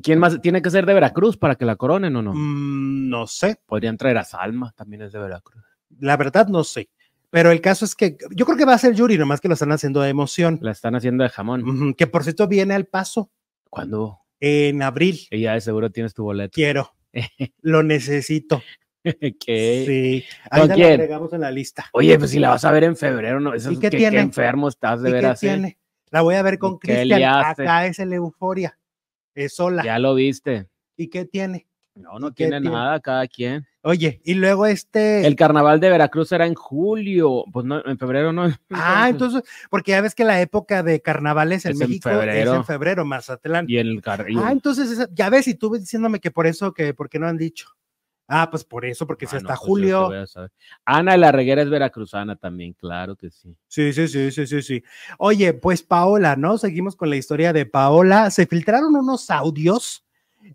[0.04, 2.34] ¿Quién más tiene que ser de Veracruz para que la coronen o no?
[2.34, 3.60] Mm, no sé.
[3.66, 5.64] Podrían traer a Salma, también es de Veracruz.
[6.00, 6.90] La verdad no sé.
[7.32, 9.54] Pero el caso es que yo creo que va a ser Yuri, nomás que lo
[9.54, 10.60] están haciendo de emoción.
[10.62, 11.94] La están haciendo de jamón.
[11.96, 13.32] Que por cierto viene al paso
[13.70, 14.20] ¿Cuándo?
[14.40, 15.20] en abril.
[15.30, 16.54] Y ya de seguro tienes tu boleto.
[16.54, 16.94] Quiero.
[17.62, 18.64] Lo necesito.
[19.04, 19.84] ¿Qué?
[19.86, 20.26] Sí.
[20.50, 21.86] ¿Con Ahí la agregamos en la lista.
[21.94, 23.54] Oye, pues si la vas a ver en febrero, ¿no?
[23.54, 24.18] Eso ¿Y qué que, tiene?
[24.18, 25.44] qué enfermo estás de ¿Y qué veras.
[25.44, 25.48] ¿eh?
[25.48, 25.78] tiene?
[26.12, 27.24] La voy a ver con ¿Y qué Cristian.
[27.24, 28.79] Acá es el euforia.
[29.46, 29.84] Es sola.
[29.86, 30.68] Ya lo viste.
[30.98, 31.66] ¿Y qué tiene?
[31.96, 32.76] No, no ¿Y qué tiene tiene?
[32.76, 33.66] nada cada quien.
[33.82, 35.26] Oye, y luego este.
[35.26, 38.44] El carnaval de Veracruz era en julio, pues no, en febrero no.
[38.70, 42.52] Ah, entonces, porque ya ves que la época de carnavales en Es en México febrero.
[42.52, 43.66] es en febrero, Mazatlán.
[43.70, 46.94] Y el car- y- Ah, entonces, ya ves, y tú diciéndome que por eso, que
[46.94, 47.68] ¿por qué no han dicho?
[48.32, 50.12] Ah, pues por eso, porque si Ah, no, hasta pues julio.
[50.86, 53.56] Ana de la Reguera es veracruzana también, claro que sí.
[53.68, 54.84] Sí, sí, sí, sí, sí, sí.
[55.18, 56.60] Oye, pues Paola, ¿no?
[56.60, 58.30] Seguimos con la historia de Paola.
[58.30, 60.06] Se filtraron unos audios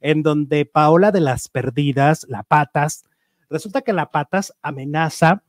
[0.01, 3.05] en donde Paola de las Perdidas, la Patas,
[3.51, 5.43] resulta que la Patas amenaza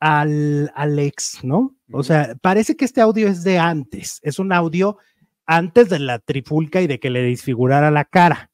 [0.00, 1.76] al, al ex, ¿no?
[1.92, 4.98] O sea, parece que este audio es de antes, es un audio
[5.46, 8.50] antes de la trifulca y de que le disfigurara la cara.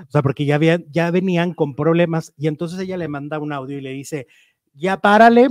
[0.00, 0.58] O sea, porque ya,
[0.90, 4.26] ya venían con problemas y entonces ella le manda un audio y le dice,
[4.74, 5.48] ya párale,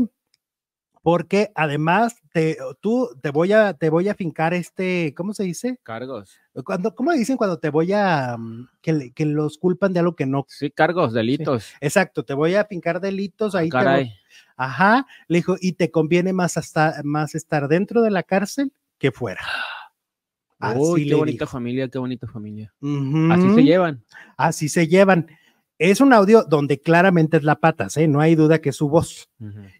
[1.02, 5.80] porque además te, tú te voy a, te voy a fincar este, ¿cómo se dice?
[5.84, 6.40] Cargos.
[6.64, 8.36] Cuando, ¿Cómo dicen cuando te voy a,
[8.82, 10.46] que, que los culpan de algo que no?
[10.48, 11.74] Sí, cargos, delitos.
[11.80, 14.14] Exacto, te voy a fincar delitos, ahí te voy- Caray.
[14.58, 19.12] Ajá, le dijo, y te conviene más, hasta, más estar dentro de la cárcel que
[19.12, 19.42] fuera.
[20.60, 21.52] Uy, Así qué le bonita dijo.
[21.52, 22.74] familia, qué bonita familia.
[23.32, 24.04] Así se llevan.
[24.38, 25.28] Así se llevan.
[25.78, 28.08] Es un audio donde claramente es la patas, ¿eh?
[28.08, 29.30] no hay duda que es su voz.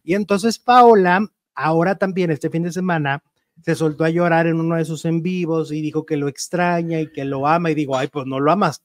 [0.04, 3.24] Y entonces Paola, ahora también este fin de semana,
[3.62, 7.00] se soltó a llorar en uno de sus en vivos y dijo que lo extraña
[7.00, 7.72] y que lo ama.
[7.72, 8.84] Y digo, ay, pues no lo amas,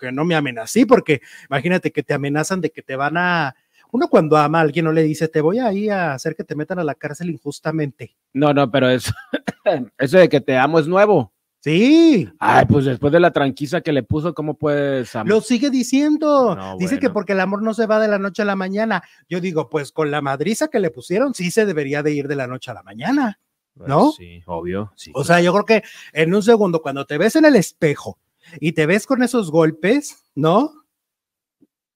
[0.00, 3.54] que no me amenací, porque imagínate que te amenazan de que te van a.
[3.92, 6.44] Uno cuando ama a alguien no le dice, te voy a ir a hacer que
[6.44, 8.16] te metan a la cárcel injustamente.
[8.32, 9.12] No, no, pero eso,
[9.98, 11.32] eso de que te amo es nuevo.
[11.62, 15.28] Sí, Ay, pues después de la tranquiza que le puso, ¿cómo puedes amar?
[15.28, 16.56] lo sigue diciendo.
[16.56, 19.02] No, Dice que porque el amor no se va de la noche a la mañana.
[19.28, 22.36] Yo digo, pues con la madriza que le pusieron, sí se debería de ir de
[22.36, 23.38] la noche a la mañana.
[23.74, 24.04] ¿no?
[24.04, 24.92] Pues Sí, obvio.
[24.96, 25.10] Sí.
[25.14, 25.82] O sea, yo creo que
[26.14, 28.18] en un segundo, cuando te ves en el espejo
[28.58, 30.72] y te ves con esos golpes, ¿no?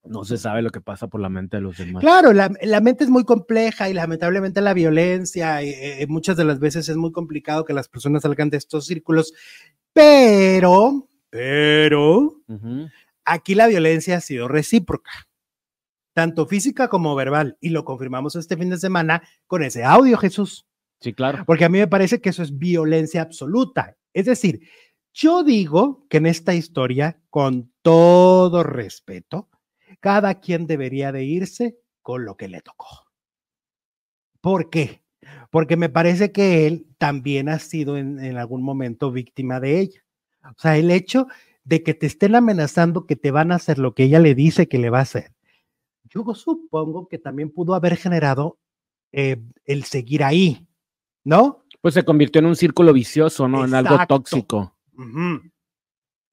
[0.07, 2.03] No se sabe lo que pasa por la mente de los demás.
[2.03, 6.45] Claro, la, la mente es muy compleja y lamentablemente la violencia, eh, eh, muchas de
[6.45, 9.33] las veces es muy complicado que las personas salgan de estos círculos,
[9.93, 12.43] pero, pero,
[13.25, 15.11] aquí la violencia ha sido recíproca,
[16.13, 20.67] tanto física como verbal, y lo confirmamos este fin de semana con ese audio, Jesús.
[21.01, 21.45] Sí, claro.
[21.47, 23.97] porque a mí me parece que eso es violencia absoluta.
[24.15, 24.61] Es decir,
[25.13, 29.51] yo digo que en esta historia, con todo respeto,
[30.01, 32.87] cada quien debería de irse con lo que le tocó.
[34.41, 35.03] ¿Por qué?
[35.51, 40.05] Porque me parece que él también ha sido en, en algún momento víctima de ella.
[40.45, 41.27] O sea, el hecho
[41.65, 44.69] de que te estén amenazando que te van a hacer lo que ella le dice
[44.69, 45.33] que le va a hacer,
[46.15, 48.59] yo supongo que también pudo haber generado
[49.13, 50.67] eh, el seguir ahí,
[51.25, 51.65] ¿no?
[51.81, 53.65] Pues se convirtió en un círculo vicioso, ¿no?
[53.65, 54.77] En algo tóxico.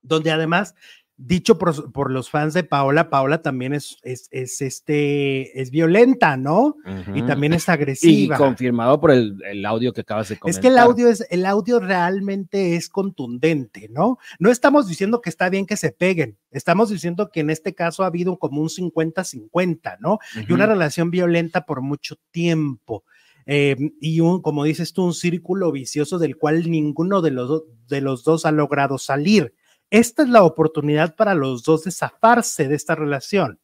[0.02, 0.76] Donde además,
[1.24, 6.36] dicho por, por los fans de Paola, Paola también es, es, es, este, es violenta,
[6.38, 6.76] ¿no?
[7.14, 8.38] Y también es Y agresiva.
[8.38, 10.62] confirmado por el, el audio que acabas de Es comentar.
[10.62, 14.18] que el audio es, el audio realmente es contundente, ¿no?
[14.40, 18.04] No estamos diciendo que está bien que se peguen, estamos diciendo que en este caso
[18.04, 20.20] ha habido como un 50-50, ¿no?
[20.48, 23.04] y una relación violenta por mucho tiempo.
[23.46, 27.66] eh, y un, como dices tú, un círculo vicioso del cual ninguno de los, do-
[27.88, 29.54] de los dos ha logrado salir.
[29.92, 33.60] Esta es la oportunidad para los dos de zafarse de esta relación,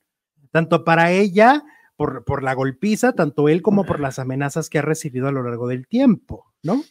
[0.52, 1.64] tanto para ella
[1.96, 5.42] por, por la golpiza, tanto él como por las amenazas que ha recibido a lo
[5.42, 6.84] largo del tiempo, ¿no?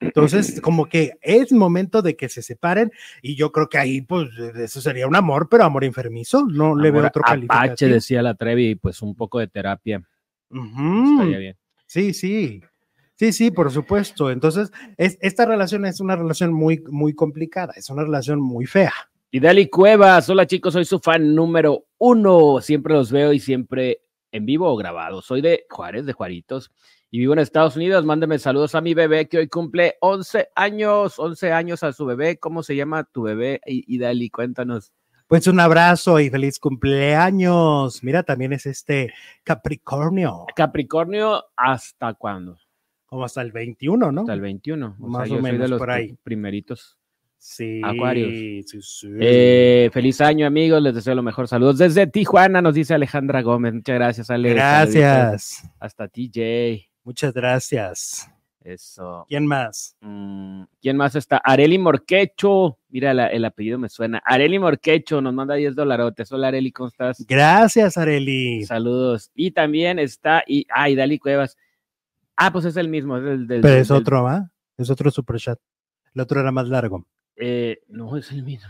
[0.00, 2.90] Entonces, como que es momento de que se separen
[3.22, 6.90] y yo creo que ahí, pues, eso sería un amor, pero amor enfermizo, no le
[6.90, 7.94] veo otro Apache, calificativo.
[7.94, 10.02] decía la Trevi, pues un poco de terapia.
[10.50, 11.56] Estaría bien.
[11.86, 12.62] Sí, sí.
[13.22, 14.32] Sí, sí, por supuesto.
[14.32, 18.92] Entonces, es, esta relación es una relación muy, muy complicada, es una relación muy fea.
[19.30, 22.60] Y Dali Cuevas, hola chicos, soy su fan número uno.
[22.60, 24.00] Siempre los veo y siempre
[24.32, 25.22] en vivo o grabado.
[25.22, 26.72] Soy de Juárez, de Juaritos,
[27.12, 28.04] y vivo en Estados Unidos.
[28.04, 32.40] Mándeme saludos a mi bebé que hoy cumple 11 años, 11 años a su bebé.
[32.40, 33.60] ¿Cómo se llama tu bebé?
[33.64, 34.90] Y, y Dali, cuéntanos.
[35.28, 38.02] Pues un abrazo y feliz cumpleaños.
[38.02, 42.58] Mira, también es este Capricornio, Capricornio, ¿hasta cuándo?
[43.12, 44.22] Como hasta el 21, ¿no?
[44.22, 44.96] Hasta el 21.
[44.98, 46.16] O Más sea, o soy de menos los por ahí.
[46.22, 46.96] primeritos.
[47.36, 47.82] Sí.
[47.84, 48.30] Acuarios.
[48.70, 49.08] sí, sí.
[49.20, 50.80] Eh, feliz año, amigos.
[50.80, 51.46] Les deseo lo mejor.
[51.46, 53.74] Saludos desde Tijuana, nos dice Alejandra Gómez.
[53.74, 54.56] Muchas gracias, Ale.
[54.56, 54.94] Saluditos.
[54.94, 55.70] Gracias.
[55.78, 56.88] Hasta TJ.
[57.04, 58.30] Muchas gracias.
[58.64, 59.26] Eso.
[59.28, 59.96] ¿Quién más?
[60.00, 61.36] Mm, ¿Quién más está?
[61.38, 62.78] Areli Morquecho.
[62.88, 64.22] Mira, la- el apellido me suena.
[64.24, 66.30] Areli Morquecho nos manda 10 dolarotes.
[66.32, 67.22] Hola, Areli, ¿cómo estás?
[67.28, 68.64] Gracias, Areli.
[68.64, 69.30] Saludos.
[69.34, 71.58] Y también está, y, ah, y Dali Cuevas.
[72.44, 73.16] Ah, pues es el mismo.
[73.16, 74.50] Es el del, Pero es del- otro, ¿ah?
[74.76, 75.58] Es otro super chat.
[76.14, 77.06] El otro era más largo.
[77.36, 78.68] eh, no, es el mismo.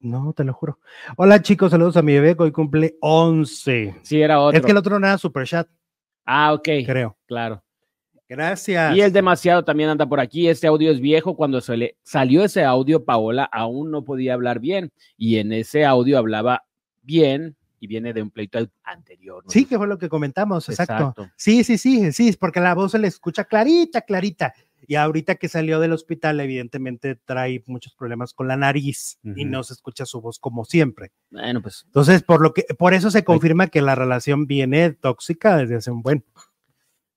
[0.00, 0.78] No, te lo juro.
[1.16, 3.94] Hola chicos, saludos a mi bebé que hoy cumple 11.
[4.02, 4.58] Sí, era otro.
[4.58, 5.66] Es que el otro no era super chat,
[6.26, 6.68] Ah, ok.
[6.84, 7.16] creo.
[7.26, 7.62] Claro.
[8.28, 8.94] Gracias.
[8.96, 10.48] Y el demasiado también anda por aquí.
[10.48, 11.36] Este audio es viejo.
[11.36, 14.92] Cuando se le salió ese audio, Paola aún no podía hablar bien.
[15.16, 16.64] Y en ese audio hablaba
[17.02, 19.44] bien y viene de un pleito anterior.
[19.44, 19.50] ¿no?
[19.50, 20.94] Sí, que fue lo que comentamos, exacto.
[20.94, 21.30] Exacto.
[21.36, 24.54] Sí, sí, sí, sí, es porque la voz se le escucha clarita, clarita.
[24.86, 29.62] Y ahorita que salió del hospital, evidentemente trae muchos problemas con la nariz y no
[29.64, 31.12] se escucha su voz como siempre.
[31.30, 35.58] Bueno, pues Entonces, por lo que, por eso se confirma que la relación viene tóxica
[35.58, 36.24] desde hace un buen.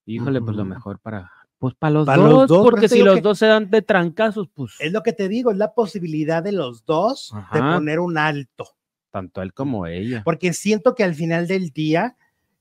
[0.05, 2.95] Híjole, pues lo mejor para, pues para los, Para los dos, dos, por porque te
[2.95, 5.57] si los que- dos se dan de trancazos, pues Es lo que te digo, es
[5.57, 8.76] la posibilidad de los dos de poner un alto.
[9.11, 10.21] Tanto él como ella.
[10.23, 12.15] Porque siento que al final del día,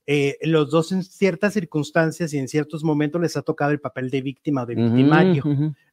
[0.05, 4.09] eh, los dos en ciertas circunstancias y en ciertos momentos les ha tocado el papel
[4.09, 5.43] de víctima o de victimario.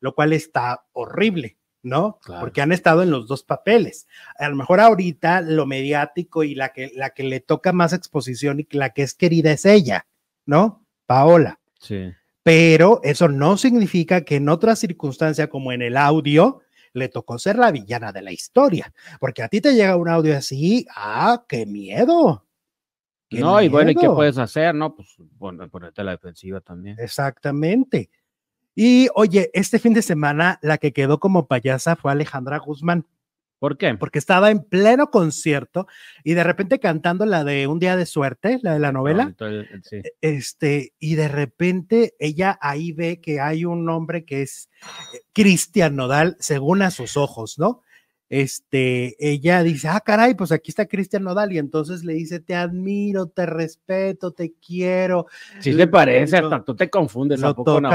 [0.01, 2.19] lo cual está horrible, ¿no?
[2.23, 2.41] Claro.
[2.41, 4.07] Porque han estado en los dos papeles.
[4.39, 8.61] A lo mejor ahorita lo mediático y la que, la que le toca más exposición
[8.61, 10.07] y la que es querida es ella,
[10.47, 10.85] ¿no?
[11.07, 11.61] Paola.
[11.81, 12.13] Sí.
[12.43, 16.61] Pero eso no significa que en otra circunstancia como en el audio
[16.95, 20.37] le tocó ser la villana de la historia, porque a ti te llega un audio
[20.37, 22.47] así, ah, qué miedo.
[23.29, 24.75] ¡Qué No, y bueno, ¿y qué puedes hacer?
[24.75, 26.97] No, pues bueno, ponerte a la defensiva también.
[26.99, 28.11] Exactamente.
[28.75, 33.07] Y oye, este fin de semana la que quedó como payasa fue Alejandra Guzmán,
[33.65, 33.95] ¿Por qué?
[33.95, 35.87] porque estaba en pleno concierto
[36.23, 39.47] y de repente cantando la de Un día de suerte, la de la novela, Bonito
[39.47, 40.03] el- el- sí.
[40.21, 44.69] este, y de repente ella ahí ve que hay un hombre que es
[45.15, 47.81] eh, Cristian Nodal, según a sus ojos, ¿no?
[48.29, 52.55] Este, ella dice, ah, caray, pues aquí está Cristian Nodal, y entonces le dice, te
[52.55, 55.25] admiro, te respeto, te quiero,
[55.61, 57.89] Sí te parece, hasta tú te confundes, lo ¿a poco no?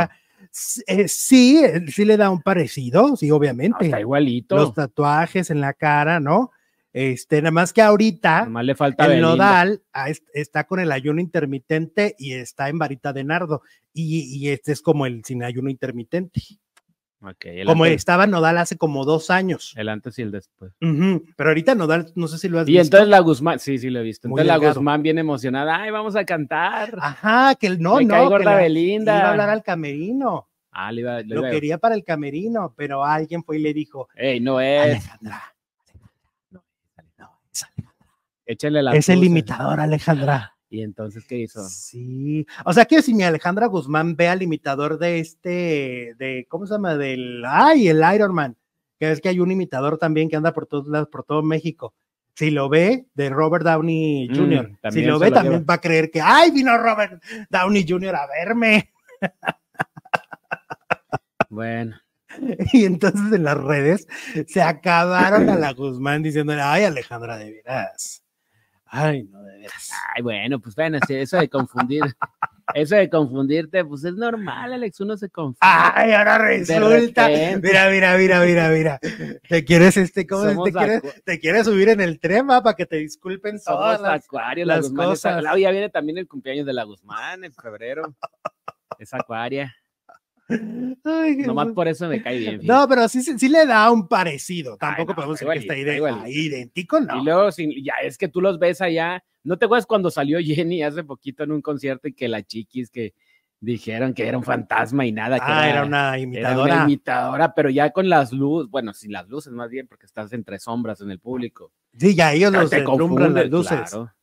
[0.87, 3.85] Eh, sí, eh, sí le da un parecido, sí, No, obviamente.
[3.85, 4.55] está igualito.
[4.55, 6.51] Los tatuajes en la cara, ¿no?
[6.91, 9.29] Este, nada más que ahorita Nomás le falta el Belinda.
[9.29, 13.61] nodal ah, es- está con el ayuno intermitente y está en varita de nardo.
[13.93, 16.41] Y, y este es como el sin ayuno intermitente.
[17.19, 19.73] Como antes, estaba Nodal hace como dos años.
[19.75, 20.71] el antes y el después.
[20.79, 22.83] Pero ahorita Nodal, no sé si lo has Y visto.
[22.83, 24.29] entonces la Guzmán, sí, sí lo he visto.
[24.29, 24.75] Muy Entonces la delgado.
[24.75, 25.81] Guzmán viene emocionada.
[25.81, 26.95] Ay, vamos a cantar.
[27.01, 28.09] Ajá, que el no, Me no.
[28.13, 29.17] cae que gorda la- Belinda.
[29.17, 30.47] Iba a hablar al camerino.
[30.71, 33.73] Ah, le iba, le Lo iba- quería para el camerino, pero alguien fue y le
[33.73, 34.81] dijo, Ey, no es.
[34.81, 35.41] Alejandra,
[36.51, 36.63] no,
[37.17, 37.95] no, es Alejandra.
[38.45, 40.55] Échale la Es el imitador, Alejandra.
[40.69, 41.67] Y entonces, ¿qué hizo?
[41.67, 42.45] Sí.
[42.65, 46.73] O sea que si mi Alejandra Guzmán ve al imitador de este, de, ¿cómo se
[46.73, 46.95] llama?
[46.95, 48.55] Del, ay, el Iron Man.
[48.99, 51.93] Que es que hay un imitador también que anda por todos lados, por todo México.
[52.35, 54.79] Si lo ve, de Robert Downey Mm, Jr.
[54.91, 58.15] si lo ve, lo también va a creer que, ay, vino Robert Downey Jr.
[58.15, 58.91] a verme.
[61.49, 61.95] Bueno,
[62.73, 64.07] Y entonces en las redes
[64.47, 68.23] se acabaron a la Guzmán diciéndole, ay, Alejandra, de veras.
[68.91, 69.91] Ay, no, de veras.
[70.15, 72.01] ay, bueno, pues bueno, eso de confundir,
[72.73, 75.57] eso de confundirte, pues es normal, Alex, uno se confunde.
[75.61, 77.27] Ay, ahora resulta.
[77.61, 78.99] Mira, mira, mira, mira, mira.
[79.47, 82.95] Te quieres, este, ¿cómo te quieres, te quieres subir en el tema para que te
[82.97, 84.25] disculpen todas Somos las.
[84.25, 85.43] acuarios, la las Guzmán es cosas.
[85.43, 88.15] acu- ya viene también el cumpleaños de la Guzmán en febrero.
[88.97, 89.75] Es acuaria.
[91.03, 92.61] Ay, Nomás por eso me cae bien.
[92.61, 92.67] fíjate.
[92.67, 94.77] No, pero sí, sí sí le da un parecido.
[94.77, 97.21] Tampoco no, podemos decir que está está ahí idéntico, no.
[97.21, 97.49] Y luego,
[97.83, 99.23] ya es que tú los ves allá.
[99.43, 102.89] ¿No te acuerdas cuando salió Jenny hace poquito en un concierto y que la chiquis
[102.89, 103.13] que
[103.61, 105.37] dijeron que era un fantasma y nada?
[105.37, 106.83] Que ah, era una era una imitadora.
[106.83, 110.59] imitadora, pero ya con las luces, bueno, sin las luces más bien, porque estás entre
[110.59, 111.71] sombras en el público.
[111.97, 113.89] sí, ya ellos Pero los te deslumbran las luces.
[113.89, 114.13] claro.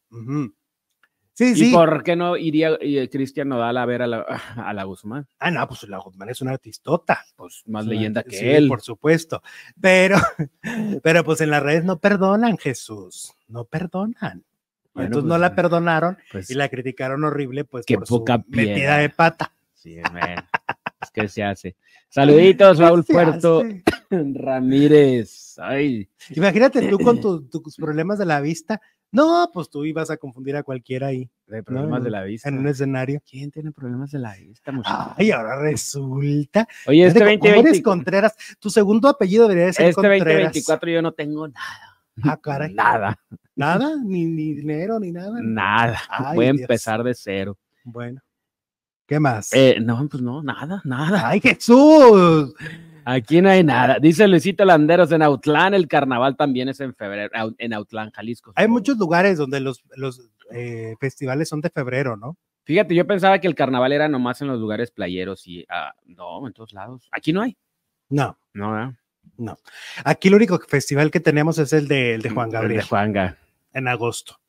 [1.38, 1.72] Sí, ¿Y sí.
[1.72, 4.20] por qué no iría eh, Cristian Nodal a ver a la,
[4.56, 5.26] a la Guzmán?
[5.38, 7.22] Ah, no, pues la Guzmán es una artistota.
[7.36, 8.68] Pues más una- leyenda que sí, él.
[8.68, 9.42] Por supuesto.
[9.78, 10.16] Pero,
[11.02, 13.34] pero pues en las redes no perdonan, Jesús.
[13.48, 14.44] No perdonan.
[14.94, 18.18] Bueno, Entonces pues, no la perdonaron Pues, y la criticaron horrible, pues Qué por su
[18.20, 18.98] poca metida piedad.
[19.00, 19.52] de pata.
[19.74, 21.76] sí, es que se hace.
[22.08, 23.82] Saluditos, Raúl Puerto hace.
[24.10, 25.58] Ramírez.
[25.58, 28.80] Ay, Imagínate tú con tu- tus problemas de la vista.
[29.12, 32.48] No, pues tú ibas a confundir a cualquiera ahí de problemas No, de la vista.
[32.48, 33.20] en un escenario.
[33.28, 35.14] ¿Quién tiene problemas de la vista, muchacho?
[35.16, 36.66] Ay, ahora resulta.
[36.86, 38.34] Oye, este Fíjate cómo eres 2020, Contreras.
[38.58, 40.18] Tu segundo apellido debería ser este Contreras.
[40.26, 42.00] 2024 yo no tengo nada.
[42.24, 42.74] Ah, caray.
[42.74, 43.18] Nada,
[43.54, 45.38] Nada, ni, ni dinero, ni nada.
[45.42, 45.98] nada.
[46.08, 46.60] Ay, Voy a Dios.
[46.62, 47.58] empezar de cero.
[47.84, 48.20] Bueno.
[49.06, 49.52] ¿Qué más?
[49.52, 51.28] Eh, no, pues no, nada, nada.
[51.28, 52.54] ¡Ay, Jesús!
[53.08, 53.98] Aquí no hay nada.
[54.00, 58.52] Dice Luisito Landeros en Autlán, el carnaval también es en febrero, en Autlán, Jalisco.
[58.56, 62.36] Hay muchos lugares donde los, los eh, festivales son de febrero, ¿no?
[62.64, 66.48] Fíjate, yo pensaba que el carnaval era nomás en los lugares playeros y ah, no,
[66.48, 67.08] en todos lados.
[67.12, 67.56] Aquí no hay.
[68.08, 68.36] No.
[68.54, 68.96] No.
[69.36, 69.56] No.
[70.04, 72.80] Aquí el único festival que tenemos es el de, el de Juan Gabriel.
[72.80, 73.38] El de Juanga.
[73.72, 74.40] En agosto.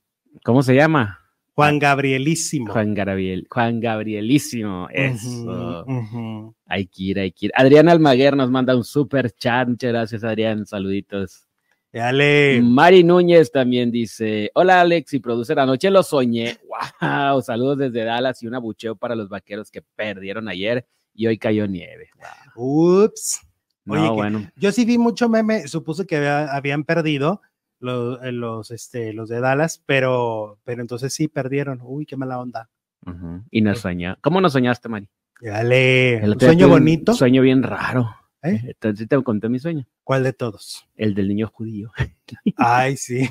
[0.43, 1.26] ¿Cómo se llama?
[1.57, 2.71] Juan Gabrielísimo.
[2.71, 5.83] Juan Gabriel, Juan Gabrielísimo, eso.
[5.87, 7.51] Uh -huh, Hay que ir, hay que ir.
[7.55, 9.67] Adrián Almaguer nos manda un super chat.
[9.67, 10.67] Muchas gracias, Adrián.
[10.67, 11.47] Saluditos.
[11.91, 12.61] Dale.
[12.61, 15.57] Mari Núñez también dice: Hola, Alex y producer.
[15.57, 16.59] Anoche lo soñé.
[17.01, 17.41] Wow.
[17.41, 21.65] Saludos desde Dallas y un abucheo para los vaqueros que perdieron ayer y hoy cayó
[21.65, 22.11] nieve.
[22.55, 23.03] Wow.
[23.05, 23.41] Ups.
[23.83, 24.47] No, Oye, bueno.
[24.57, 27.41] Yo sí vi mucho meme, supuse que había, habían perdido
[27.79, 31.79] los, los, este, los de Dallas, pero, pero entonces sí perdieron.
[31.81, 32.69] Uy, qué mala onda.
[33.05, 33.43] Uh -huh.
[33.51, 34.17] Y nos soñó.
[34.21, 35.09] ¿Cómo nos soñaste, Mari?
[35.41, 36.21] Dale.
[36.23, 37.11] ¿Un sueño bonito?
[37.11, 38.09] Un sueño bien raro.
[38.43, 38.61] ¿Eh?
[38.65, 39.85] Entonces te conté mi sueño.
[40.03, 40.87] ¿Cuál de todos?
[40.95, 41.91] El del niño judío.
[42.57, 43.29] Ay, sí.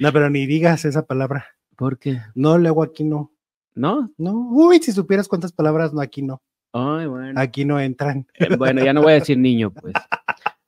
[0.00, 1.46] No, pero ni digas esa palabra.
[1.76, 2.20] ¿Por qué?
[2.34, 3.32] No, luego aquí no.
[3.74, 4.10] ¿No?
[4.16, 4.32] No.
[4.50, 6.42] Uy, si supieras cuántas palabras, no, aquí no.
[6.72, 7.40] Ay, bueno.
[7.40, 8.26] Aquí no entran.
[8.58, 9.94] Bueno, ya no voy a decir niño, pues.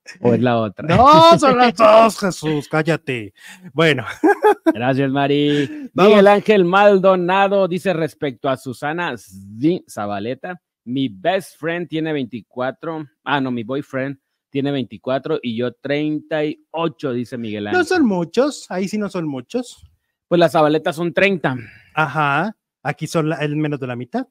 [0.21, 0.97] ¿O es la otra?
[0.97, 3.33] No, son las dos, Jesús, cállate.
[3.73, 4.05] Bueno.
[4.65, 5.91] Gracias, Mari.
[5.93, 6.11] Vamos.
[6.11, 9.15] Miguel Ángel Maldonado dice respecto a Susana
[9.89, 14.19] Zabaleta, mi best friend tiene 24, ah, no, mi boyfriend
[14.51, 17.79] tiene 24 y yo 38, dice Miguel Ángel.
[17.79, 19.85] No son muchos, ahí sí no son muchos.
[20.27, 21.57] Pues las Zabaletas son 30.
[21.95, 24.27] Ajá, aquí son la, el menos de la mitad.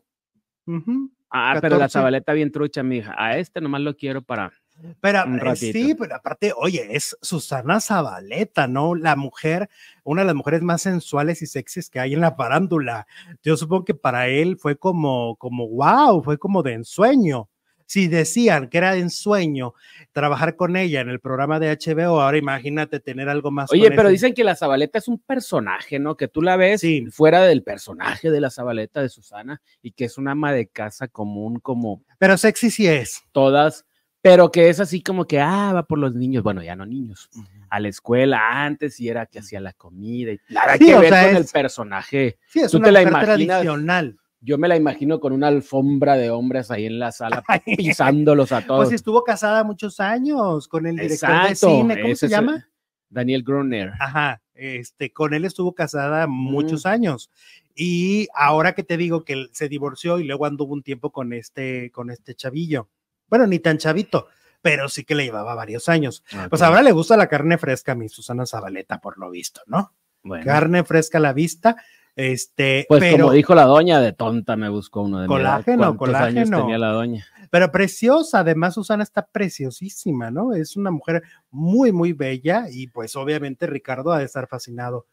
[0.65, 1.11] Uh -huh.
[1.29, 1.61] Ah, 14.
[1.61, 3.13] pero la Zabaleta bien trucha, mija.
[3.17, 4.53] A este nomás lo quiero para
[5.01, 8.95] pero eh, sí, pero aparte, oye, es Susana Zabaleta, ¿no?
[8.95, 9.69] La mujer,
[10.03, 13.07] una de las mujeres más sensuales y sexys que hay en la farándula.
[13.43, 17.49] Yo supongo que para él fue como, como, wow, fue como de ensueño.
[17.89, 19.73] Si decían que era de ensueño
[20.11, 23.71] trabajar con ella en el programa de HBO, ahora imagínate tener algo más.
[23.71, 24.11] Oye, pero ese.
[24.11, 26.17] dicen que la Zabaleta es un personaje, ¿no?
[26.17, 27.05] Que tú la ves sí.
[27.11, 31.07] fuera del personaje de la Zabaleta de Susana y que es una ama de casa
[31.07, 32.03] común, como.
[32.19, 33.23] Pero sexy sí es.
[33.31, 33.86] Todas
[34.27, 37.29] pero que es así como que, ah, va por los niños, bueno, ya no niños,
[37.35, 37.67] uh -huh.
[37.69, 41.09] a la escuela antes y era que hacía la comida y nada sí, que ver
[41.09, 42.37] sea, con es, el personaje.
[42.47, 44.17] Sí, es Tú una te la mujer imaginas, tradicional.
[44.41, 47.41] Yo me la imagino con una alfombra de hombres ahí en la sala
[47.77, 48.85] pisándolos a todos.
[48.85, 52.67] Pues estuvo casada muchos años con el director Exacto, de cine, ¿cómo se llama?
[53.09, 53.93] Daniel Gruner.
[53.99, 56.89] Ajá, este, con él estuvo casada muchos mm.
[56.89, 57.31] años.
[57.73, 61.91] Y ahora que te digo que se divorció y luego anduvo un tiempo con este,
[61.91, 62.89] con este chavillo
[63.29, 64.27] bueno, ni tan chavito,
[64.61, 66.23] pero sí que le llevaba varios años.
[66.27, 66.49] Okay.
[66.49, 69.93] Pues ahora le gusta la carne fresca a mi Susana Zabaleta, por lo visto, ¿no?
[70.23, 70.45] Bueno.
[70.45, 71.77] Carne fresca a la vista.
[72.15, 76.41] Este, pues pero, como dijo la doña, de tonta me buscó uno de colágeno, colágeno.
[76.41, 77.25] Años tenía la doña.
[77.49, 80.53] Pero preciosa, además Susana está preciosísima, ¿no?
[80.53, 85.05] Es una mujer muy, muy bella y pues obviamente Ricardo ha de estar fascinado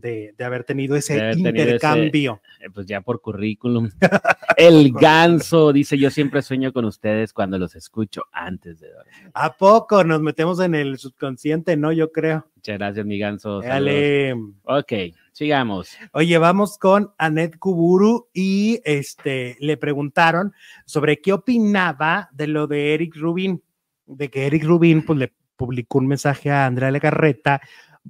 [0.00, 2.10] de, de, haber tenido ese haber intercambio.
[2.10, 3.90] Tenido ese, pues ya por currículum.
[4.56, 9.30] El ganso dice: Yo siempre sueño con ustedes cuando los escucho antes de dormir.
[9.34, 11.76] ¿A poco nos metemos en el subconsciente?
[11.76, 12.46] No, yo creo.
[12.56, 13.60] Muchas gracias, mi ganso.
[13.60, 14.34] Dale.
[14.64, 14.92] Ok,
[15.32, 15.96] sigamos.
[16.12, 20.52] Oye, vamos con Anet Kuburu y este le preguntaron
[20.84, 23.62] sobre qué opinaba de lo de Eric Rubin,
[24.06, 27.60] de que Eric Rubin pues, le publicó un mensaje a Andrea Legarreta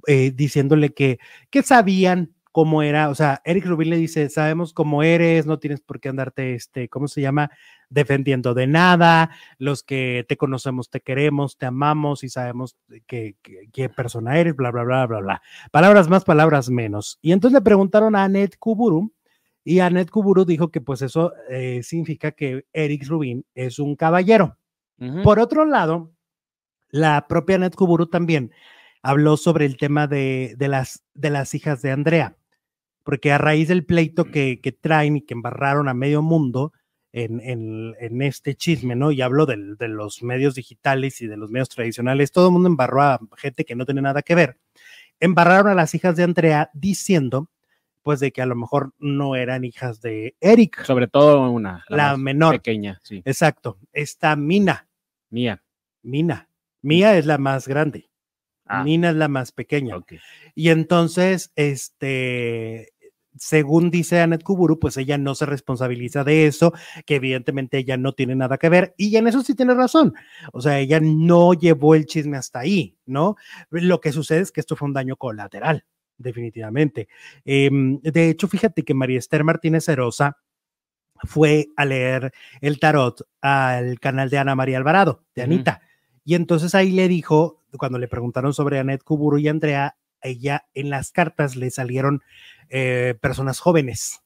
[0.07, 5.03] eh, diciéndole que, que sabían cómo era, o sea, Eric Rubin le dice, sabemos cómo
[5.03, 7.51] eres, no tienes por qué andarte, este, ¿cómo se llama?
[7.89, 12.75] Defendiendo de nada, los que te conocemos te queremos, te amamos y sabemos
[13.07, 13.35] qué
[13.71, 15.41] que, persona eres, bla, bla, bla, bla, bla.
[15.71, 17.19] Palabras más, palabras menos.
[17.21, 19.13] Y entonces le preguntaron a Anet Kuburu
[19.63, 24.57] y Anet Kuburu dijo que pues eso eh, significa que Eric Rubin es un caballero.
[24.99, 25.23] Uh -huh.
[25.23, 26.11] Por otro lado,
[26.89, 28.51] la propia Anet Kuburu también
[29.01, 32.37] habló sobre el tema de, de, las, de las hijas de Andrea,
[33.03, 36.73] porque a raíz del pleito que, que traen y que embarraron a medio mundo
[37.11, 39.11] en, en, en este chisme, ¿no?
[39.11, 42.67] Y hablo de, de, los medios digitales y de los medios tradicionales, todo el mundo
[42.67, 44.57] embarró a gente que no tiene nada que ver.
[45.19, 47.49] Embarraron a las hijas de Andrea diciendo,
[48.03, 50.83] pues, de que a lo mejor no eran hijas de Eric.
[50.83, 52.55] Sobre todo una, la, la menor.
[52.55, 53.21] Pequeña, sí.
[53.25, 53.77] Exacto.
[53.91, 54.87] Esta Mina.
[55.29, 55.63] Mía.
[56.03, 56.49] Mina.
[56.81, 58.09] Mía es la más grande.
[58.69, 58.83] Ah.
[58.83, 59.97] Nina es la más pequeña.
[59.97, 60.19] Okay.
[60.53, 62.93] Y entonces, este,
[63.35, 66.73] según dice Anet Kuburu, pues ella no se responsabiliza de eso,
[67.05, 70.13] que evidentemente ella no tiene nada que ver, y en eso sí tiene razón.
[70.53, 73.35] O sea, ella no llevó el chisme hasta ahí, ¿no?
[73.71, 75.83] Lo que sucede es que esto fue un daño colateral,
[76.17, 77.07] definitivamente.
[77.43, 80.37] Eh, de hecho, fíjate que María Esther Martínez Herosa
[81.23, 85.81] fue a leer el tarot al canal de Ana María Alvarado, de Anita.
[86.29, 90.91] Y entonces ahí le dijo, cuando le preguntaron sobre Anet Kuburu y Andrea, ella en
[90.91, 92.21] las cartas le salieron
[92.69, 94.19] eh, personas jóvenes.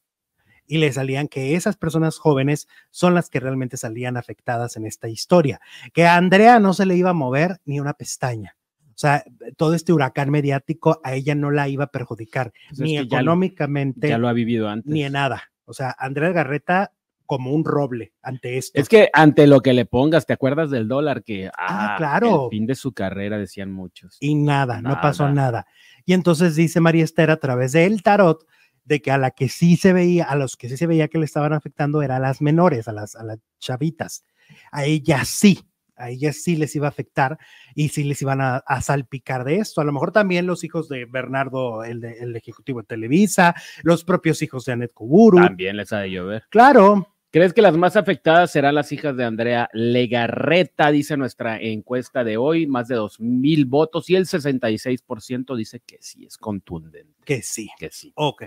[0.68, 5.08] y le salían que esas personas jóvenes son las que realmente salían afectadas en esta
[5.08, 5.62] historia,
[5.94, 8.58] que a Andrea no se le iba a mover ni una pestaña.
[8.90, 9.24] O sea,
[9.56, 13.02] todo este huracán mediático a ella no la iba a perjudicar, Pues ni que ya
[13.02, 14.92] lo- económicamente, Ya lo ha vivido antes.
[14.92, 15.52] ni en nada.
[15.64, 16.92] O sea, Andrea Garreta
[17.38, 18.80] como un roble ante esto.
[18.80, 21.24] Es que ante lo que le pongas, ¿te acuerdas del dólar?
[21.24, 22.46] Que Ah, ah, claro.
[22.46, 24.18] El fin de su carrera, decían muchos.
[24.20, 25.34] y nada, no pasó Nada.
[25.34, 25.68] nada.
[26.06, 28.46] Y entonces dice María Esther a través del tarot
[28.86, 31.18] de que a la que sí se veía, a los que sí se veía que
[31.18, 34.26] le estaban afectando era a las menores, a las, a las chavitas.
[34.72, 35.60] A ellas sí,
[35.96, 37.38] a ellas sí les iba a afectar
[37.76, 39.80] y sí les iban a, a salpicar de esto.
[39.80, 44.04] A lo mejor también los hijos de Bernardo, el, de- el ejecutivo de Televisa, los
[44.04, 45.38] propios hijos de Anet Kuburu.
[45.38, 46.44] También les ha de llover.
[46.50, 50.92] Claro, ¿Crees que las más afectadas serán las hijas de Andrea Legarreta?
[50.92, 55.98] Dice nuestra encuesta de hoy, más de dos mil votos y el 66% dice que
[56.00, 57.70] sí, es contundente, que sí.
[57.80, 58.14] que sí.
[58.18, 58.44] Ok.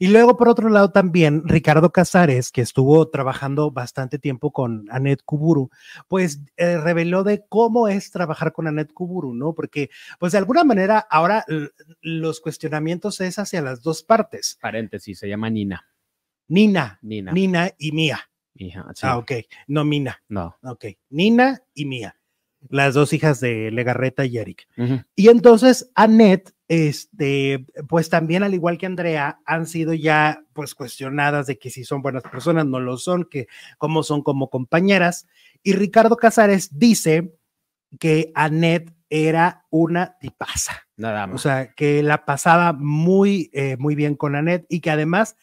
[0.00, 5.22] Y luego, por otro lado, también Ricardo Casares, que estuvo trabajando bastante tiempo con Anet
[5.24, 5.70] Kuburu,
[6.08, 9.52] pues eh, reveló de cómo es trabajar con Anet Kuburu, ¿no?
[9.52, 11.44] Porque, pues de alguna manera, ahora
[12.00, 15.86] los cuestionamientos es hacia las dos partes, Paréntesis, se llama Nina.
[16.48, 17.32] Nina, Nina.
[17.32, 18.20] Nina y Mía.
[18.54, 19.02] Hija, sí.
[19.06, 19.32] Ah, ok,
[19.68, 20.56] no Mina, No.
[20.62, 22.16] ok, Nina y Mía,
[22.68, 24.66] las dos hijas de Legarreta y Eric.
[25.14, 31.46] Y entonces Annette, este, pues también al igual que Andrea, han sido ya pues cuestionadas
[31.46, 33.46] de que si son buenas personas, no lo son, que
[33.78, 35.28] cómo son como compañeras.
[35.62, 37.32] Y Ricardo Casares dice
[38.00, 41.42] que Annette era una tipaza, Nada o más.
[41.42, 45.36] sea, que la pasaba muy, eh, muy bien con Annette y que además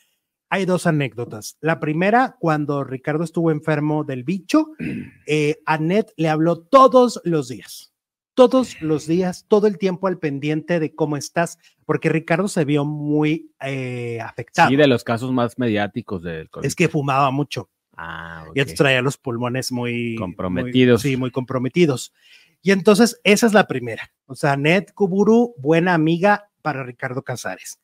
[0.49, 1.57] hay dos anécdotas.
[1.61, 4.67] La primera, cuando Ricardo estuvo enfermo del bicho,
[5.27, 7.93] eh, Annette le habló todos los días,
[8.35, 12.85] todos los días, todo el tiempo al pendiente de cómo estás, porque Ricardo se vio
[12.85, 14.69] muy eh, afectado.
[14.69, 16.65] Sí, de los casos más mediáticos del COVID.
[16.65, 18.55] Es que fumaba mucho Ah, ok.
[18.57, 21.03] y entonces traía los pulmones muy Comprometidos.
[21.03, 22.13] muy- sí, muy comprometidos.
[22.61, 24.11] Y entonces esa es la primera.
[24.25, 27.79] O sea, Annette Kuburu, buena amiga para Ricardo Casares.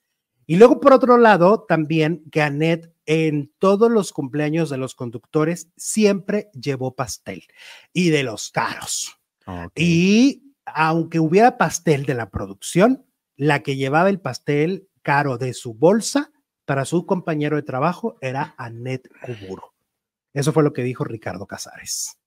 [0.46, 5.70] Y luego, por otro lado, también que Annette en todos los cumpleaños de los conductores
[5.76, 7.44] siempre llevó pastel
[7.94, 9.18] y de los caros.
[9.76, 15.74] Y aunque hubiera pastel de la producción, la que llevaba el pastel caro de su
[15.74, 16.32] bolsa
[16.66, 19.74] para su compañero de trabajo era Annette Kuburo.
[20.34, 22.21] Eso fue lo que dijo Ricardo Casares.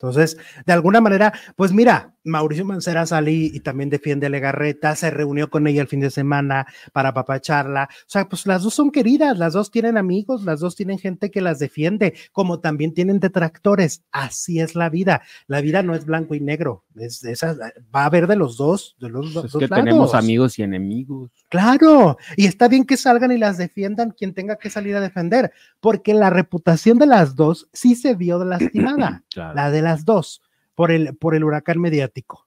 [0.00, 5.10] Entonces, de alguna manera, pues mira, Mauricio Mancera sale y, también defiende a Legarreta, se
[5.10, 7.88] reunió con ella el fin de semana para papacharla.
[7.90, 11.30] O sea, pues las dos son queridas, las dos tienen amigos, las dos tienen gente
[11.32, 14.02] que las defiende, como también tienen detractores.
[14.12, 15.22] Así es la vida.
[15.48, 19.08] La vida no es blanco y negro, es, va a haber de los dos, de
[19.08, 19.84] los Pues dos es que lados.
[19.84, 21.30] tenemos amigos y enemigos.
[21.48, 25.50] Claro, y está bien que salgan y las defiendan quien tenga que salir a defender,
[25.80, 29.54] porque la reputación de las dos sí se vio lastimada, Claro.
[29.54, 30.42] la de las dos,
[30.74, 32.46] por el, por el huracán mediático.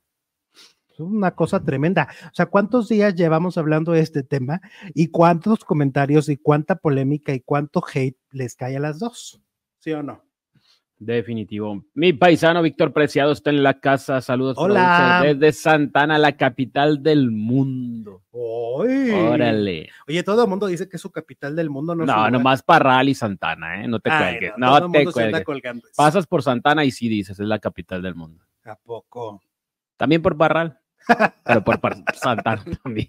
[0.92, 2.08] Es una cosa tremenda.
[2.26, 4.60] O sea, ¿cuántos días llevamos hablando de este tema
[4.94, 9.42] y cuántos comentarios y cuánta polémica y cuánto hate les cae a las dos?
[9.78, 10.22] ¿Sí o no?
[11.04, 11.84] Definitivo.
[11.94, 14.20] Mi paisano Víctor Preciado está en la casa.
[14.20, 15.20] Saludos Hola.
[15.24, 18.22] desde Santana, la capital del mundo.
[18.32, 19.10] ¡Ay!
[19.10, 19.88] Órale.
[20.06, 21.96] Oye, todo el mundo dice que es su capital del mundo.
[21.96, 23.88] No, nomás Parral y Santana, ¿eh?
[23.88, 24.52] No te Ay, cuelgues.
[24.58, 25.82] no, No, te mundo se anda cuelgues.
[25.96, 28.44] Pasas por Santana y sí dices, es la capital del mundo.
[28.64, 29.42] ¿A poco?
[29.96, 30.78] También por Parral,
[31.44, 33.08] pero por Par- Santana también.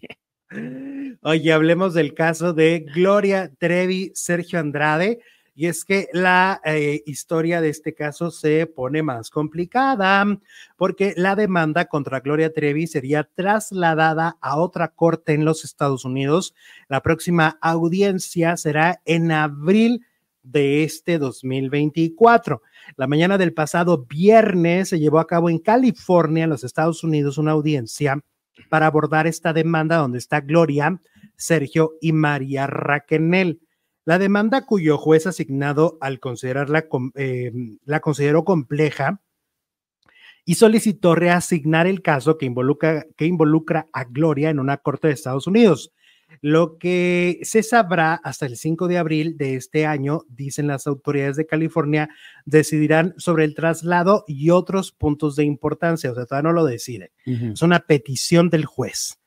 [1.22, 5.20] Oye, hablemos del caso de Gloria Trevi, Sergio Andrade.
[5.56, 10.26] Y es que la eh, historia de este caso se pone más complicada
[10.78, 16.56] porque la demanda contra Gloria Trevi sería trasladada a otra corte en los Estados Unidos.
[16.90, 20.06] La próxima audiencia será en abril
[20.42, 22.62] de este 2024.
[22.96, 27.38] La mañana del pasado viernes se llevó a cabo en California, en los Estados Unidos,
[27.38, 28.20] una audiencia
[28.70, 31.00] para abordar esta demanda donde está Gloria,
[31.36, 33.62] Sergio y María Raquenel.
[34.06, 37.52] La demanda cuyo juez asignado al considerarla eh,
[37.86, 39.22] la consideró compleja
[40.46, 45.14] y solicitó reasignar el caso que involucra, que involucra a Gloria en una corte de
[45.14, 45.94] Estados Unidos.
[46.42, 51.38] Lo que se sabrá hasta el 5 de abril de este año, dicen las autoridades
[51.38, 52.10] de California,
[52.46, 56.12] decidirán sobre el traslado y otros puntos de importancia.
[56.12, 57.10] O sea, todavía no lo deciden.
[57.26, 59.20] Es una petición del juez.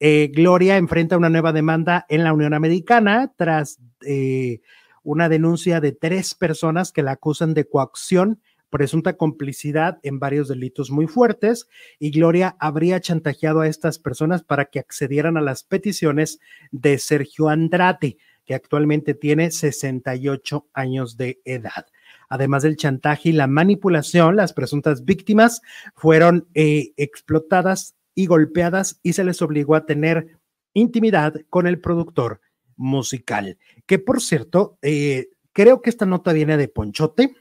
[0.00, 4.60] Eh, Gloria enfrenta una nueva demanda en la Unión Americana tras eh,
[5.02, 8.40] una denuncia de tres personas que la acusan de coacción,
[8.70, 11.68] presunta complicidad en varios delitos muy fuertes
[11.98, 16.38] y Gloria habría chantajeado a estas personas para que accedieran a las peticiones
[16.70, 21.86] de Sergio Andrade, que actualmente tiene 68 años de edad.
[22.28, 25.62] Además del chantaje y la manipulación, las presuntas víctimas
[25.94, 30.40] fueron eh, explotadas y golpeadas y se les obligó a tener
[30.74, 32.40] intimidad con el productor
[32.74, 37.36] musical, que por cierto, eh, creo que esta nota viene de Ponchote,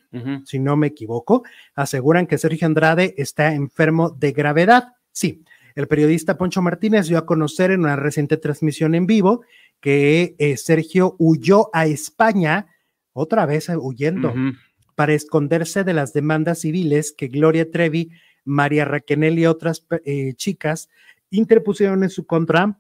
[0.46, 4.94] si no me equivoco, aseguran que Sergio Andrade está enfermo de gravedad.
[5.12, 9.42] Sí, el periodista Poncho Martínez dio a conocer en una reciente transmisión en vivo
[9.80, 12.68] que eh, Sergio huyó a España,
[13.14, 14.32] otra vez huyendo,
[14.94, 18.12] para esconderse de las demandas civiles que Gloria Trevi,
[18.48, 19.86] María Raquenel y otras
[20.36, 20.90] chicas
[21.30, 22.80] interpusieron en su contra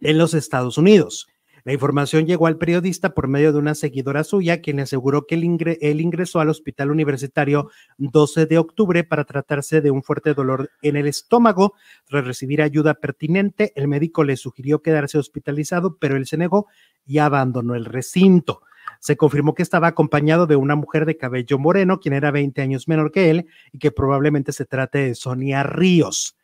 [0.00, 1.28] en los Estados Unidos.
[1.66, 6.00] La información llegó al periodista por medio de una seguidora suya, quien aseguró que él,
[6.00, 11.08] ingresó al hospital universitario 12 de octubre para tratarse de un fuerte dolor en el
[11.08, 11.74] estómago.
[12.04, 16.68] Tras recibir ayuda pertinente, el médico le sugirió quedarse hospitalizado, pero él se negó
[17.04, 18.62] y abandonó el recinto.
[19.06, 22.88] Se confirmó que estaba acompañado de una mujer de cabello moreno, quien era 20 años
[22.88, 26.36] menor que él, y que probablemente se trate de Sonia Ríos.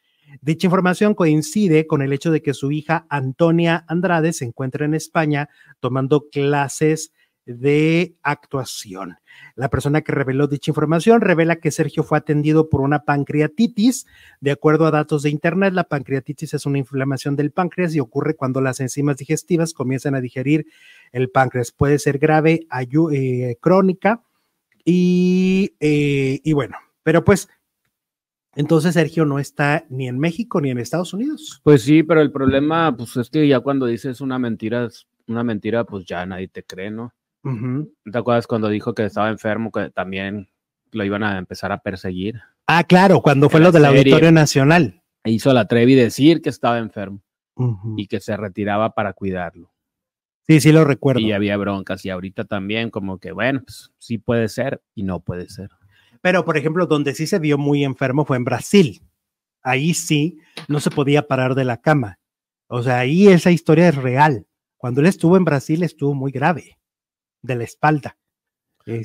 [0.43, 4.95] Dicha información coincide con el hecho de que su hija Antonia Andrade se encuentra en
[4.95, 5.49] España
[5.81, 7.13] tomando clases
[7.47, 9.17] de actuación.
[9.57, 14.07] La persona que reveló dicha información revela que Sergio fue atendido por una pancreatitis.
[14.41, 18.35] De acuerdo a datos de Internet, la pancreatitis es una inflamación del páncreas y ocurre
[18.35, 20.67] cuando las enzimas digestivas comienzan a digerir
[21.11, 21.73] el páncreas.
[21.73, 22.67] Puede ser grave,
[23.13, 24.23] eh, crónica
[24.85, 27.49] y, eh, y bueno, pero pues
[28.55, 31.61] entonces Sergio no está ni en México ni en Estados Unidos.
[31.65, 34.89] Pues sí, pero el problema, pues es que ya cuando dices una mentira,
[35.27, 37.15] una mentira, pues ya nadie te cree, ¿no?
[37.43, 40.49] ¿Te acuerdas cuando dijo que estaba enfermo, que también
[40.93, 42.41] lo iban a empezar a perseguir?
[42.67, 45.03] Ah, claro, cuando fue lo del Auditorio Nacional.
[45.25, 47.23] Hizo la Trevi decir que estaba enfermo
[47.97, 49.73] y que se retiraba para cuidarlo.
[50.47, 51.21] Sí, sí lo recuerdo.
[51.21, 55.21] Y había broncas y ahorita también como que, bueno, pues sí puede ser y no
[55.21, 55.71] puede ser.
[56.21, 59.03] Pero, por ejemplo, donde sí se vio muy enfermo fue en Brasil.
[59.63, 60.39] Ahí sí
[60.69, 62.19] no se podía parar de la cama.
[62.67, 64.47] O sea, ahí esa historia es real.
[64.77, 66.79] Cuando él estuvo en Brasil estuvo muy grave
[67.43, 68.17] de la espalda.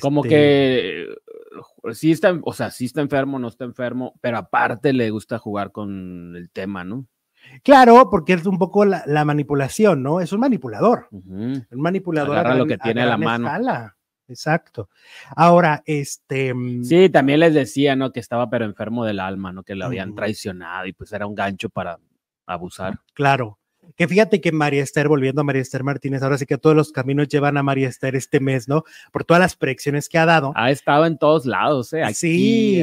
[0.02, 4.38] Como este que eh, sí está, o sea, sí está enfermo, no está enfermo, pero
[4.38, 7.06] aparte le gusta jugar con el tema, ¿no?
[7.64, 10.20] Claro, porque es un poco la, manipulación, ¿no?
[10.20, 11.08] Es un manipulador.
[11.12, 12.38] Un manipulador.
[12.38, 13.50] Agarra lo que tiene a, la mano.
[14.28, 14.90] Exacto.
[15.36, 16.54] Ahora, este.
[16.54, 18.12] Mm, sí, también les decía, ¿no?
[18.12, 19.64] Que estaba pero enfermo del alma, ¿no?
[19.64, 21.98] Que lo habían traicionado y pues era un gancho para
[22.46, 23.00] abusar.
[23.14, 23.60] Claro.
[23.96, 26.92] Que fíjate que María Esther, volviendo a María Esther Martínez, ahora sí que todos los
[26.92, 28.84] caminos llevan a María Esther este mes, ¿no?
[29.12, 30.52] Por todas las predicciones que ha dado.
[30.56, 32.04] Ha estado en todos lados, ¿eh?
[32.14, 32.82] sí,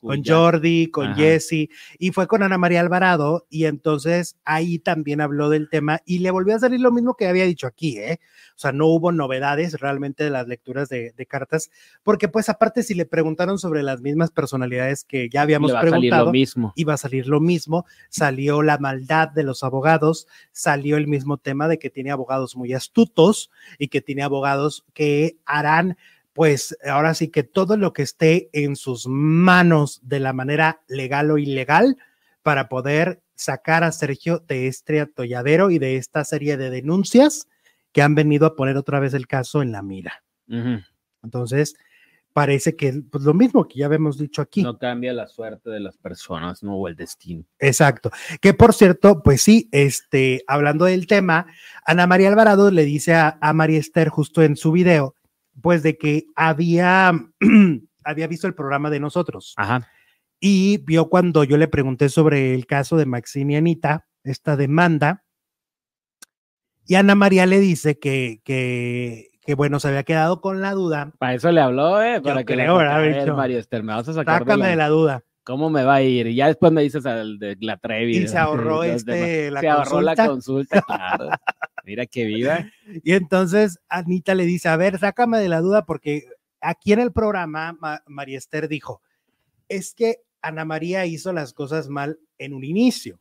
[0.00, 1.68] con Jordi, con Jesse,
[1.98, 6.30] y fue con Ana María Alvarado, y entonces ahí también habló del tema y le
[6.30, 8.20] volvió a salir lo mismo que había dicho aquí, ¿eh?
[8.58, 11.70] O sea, no hubo novedades realmente de las lecturas de, cartas,
[12.02, 16.32] porque pues aparte si le preguntaron sobre las mismas personalidades que ya habíamos preguntado, lo
[16.32, 16.72] mismo.
[16.74, 21.68] iba a salir lo mismo, salió la maldad de los abogados, salió el mismo tema
[21.68, 25.96] de que tiene abogados muy astutos y que tiene abogados que harán
[26.38, 31.32] pues ahora sí que todo lo que esté en sus manos de la manera legal
[31.32, 31.96] o ilegal
[32.42, 37.48] para poder sacar a Sergio de este atolladero y de esta serie de denuncias
[37.90, 40.22] que han venido a poner otra vez el caso en la mira.
[41.24, 41.74] Entonces,
[42.32, 44.62] parece que pues, lo mismo que ya habíamos dicho aquí.
[44.62, 47.44] No cambia la suerte de las personas, no o el destino.
[47.58, 48.10] Exacto.
[48.40, 51.46] Que por cierto, pues sí, este, hablando del tema,
[51.84, 55.14] Ana María Alvarado le dice a, María Esther justo en su video,
[55.60, 57.12] pues de que había,
[58.04, 59.54] había visto el programa de nosotros.
[59.56, 59.88] Ajá.
[60.40, 65.24] Y vio cuando yo le pregunté sobre el caso de Maxine y Anita, esta demanda,
[66.88, 71.10] y Ana María le dice que, que, que bueno, se había quedado con la duda.
[71.18, 72.20] Para eso le habló, ¿eh?
[72.20, 75.24] Para que le María Mario Esther, me vas a sacar Sácame de la, duda.
[75.42, 76.26] ¿Cómo me va a ir?
[76.26, 78.18] Y ya después me dices al de la Trevi.
[78.18, 81.30] Y se ahorró este, la se ahorró la consulta, claro.
[81.86, 82.66] Mira qué viva.
[83.02, 86.24] Y entonces Anita le dice, a ver, sácame de la duda porque
[86.60, 87.74] aquí en el programa
[88.06, 89.00] María Esther dijo,
[89.70, 93.16] es que Ana María hizo las cosas mal en un inicio.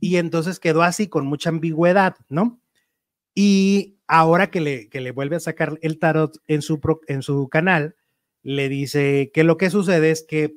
[0.00, 2.58] Y entonces quedó así con mucha ambigüedad, ¿no?
[3.32, 7.48] Y ahora que le, que le vuelve a sacar el tarot en su, en su
[7.48, 7.96] canal,
[8.42, 10.54] le dice que lo que sucede es que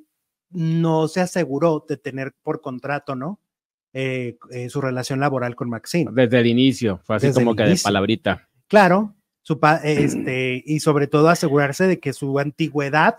[0.51, 3.39] no se aseguró de tener por contrato, ¿no?
[3.93, 6.11] Eh, eh, su relación laboral con Maxine.
[6.13, 8.47] Desde el inicio, fue así como que de palabrita.
[8.67, 13.17] Claro, su este, y sobre todo asegurarse de que su antigüedad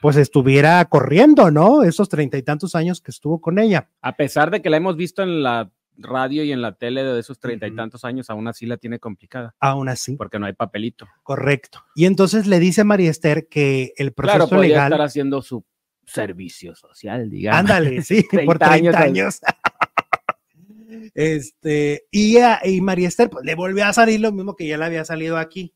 [0.00, 1.82] pues estuviera corriendo, ¿no?
[1.82, 3.90] Esos treinta y tantos años que estuvo con ella.
[4.00, 7.20] A pesar de que la hemos visto en la radio y en la tele de
[7.20, 10.52] esos treinta y tantos años, aún así la tiene complicada, Aún así, porque no hay
[10.54, 11.06] papelito.
[11.22, 11.84] correcto.
[11.94, 14.92] Y entonces le dice a María Esther que el proceso Claro, podría legal.
[14.92, 15.64] estar haciendo su
[16.06, 17.60] servicio social, digamos.
[17.60, 18.94] Ándale, sí, por 30 30 años.
[18.96, 19.40] años.
[21.14, 24.78] este, y, a- y María Esther pues, le volvió a salir lo mismo que ya
[24.78, 25.74] le había salido aquí.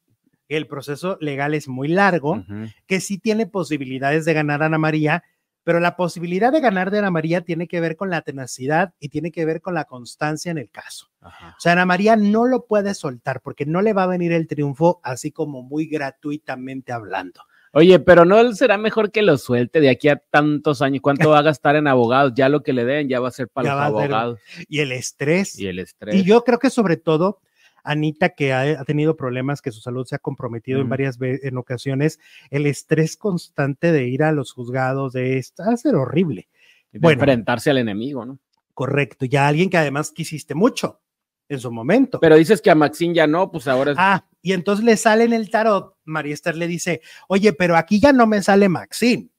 [0.49, 2.45] El proceso legal es muy largo,
[2.87, 5.25] que sí tiene posibilidades de ganar a Ana María,
[5.67, 9.09] pero la posibilidad de ganar de Ana María tiene que ver con la tenacidad y
[9.09, 11.09] tiene que ver con la constancia en el caso.
[11.21, 11.57] Ajá.
[11.59, 14.47] O sea, Ana María no lo puede soltar porque no le va a venir el
[14.47, 17.41] triunfo así como muy gratuitamente hablando.
[17.73, 21.03] Oye, pero no será mejor que lo suelte de aquí a tantos años.
[21.03, 22.33] ¿Cuánto va a gastar en abogados?
[22.37, 24.39] Ya lo que le den ya va a ser para Ya los ser- abogados.
[24.69, 25.59] Y el estrés.
[25.59, 26.14] Y el estrés.
[26.14, 27.41] Y yo creo que sobre todo
[27.87, 31.57] Anita, que ha, ha tenido problemas, que su salud se ha comprometido en varias en
[31.57, 32.18] ocasiones,
[32.51, 36.49] el estrés constante de ir a los juzgados de esto va a ser horrible.
[36.93, 37.22] de bueno.
[37.22, 38.39] enfrentarse al enemigo, ¿no?
[38.74, 39.24] Correcto.
[39.24, 41.01] Ya alguien que además quisiste mucho
[41.49, 42.20] en su momento.
[42.20, 43.97] Pero dices que a Maxine ya no, pues ahora es.
[43.99, 48.01] ah, y entonces le sale en el tarot, María Esther le dice, oye, pero aquí
[48.01, 49.30] ya no me sale Maxine.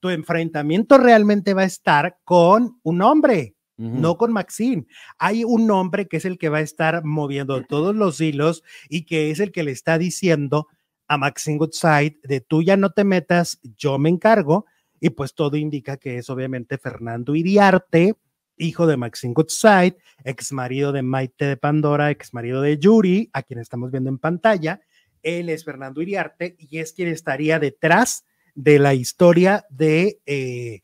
[0.00, 3.53] Tu enfrentamiento realmente va a estar con un hombre.
[3.76, 4.86] No con Maxine.
[5.18, 9.04] Hay un hombre que es el que va a estar moviendo todos los hilos y
[9.04, 10.68] que es el que le está diciendo
[11.08, 14.66] a Maxine Goodside de tú ya no te metas, yo me encargo.
[15.00, 18.14] Y pues todo indica que es obviamente Fernando Iriarte,
[18.56, 23.42] hijo de Maxine Goodside, ex marido de Maite de Pandora, ex marido de Yuri, a
[23.42, 24.80] quien estamos viendo en pantalla.
[25.22, 30.82] Él es Fernando Iriarte y es quien estaría detrás de la historia de eh,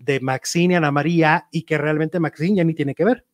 [0.00, 3.26] de Maxine y Ana María y que realmente Maxine ya ni tiene que ver,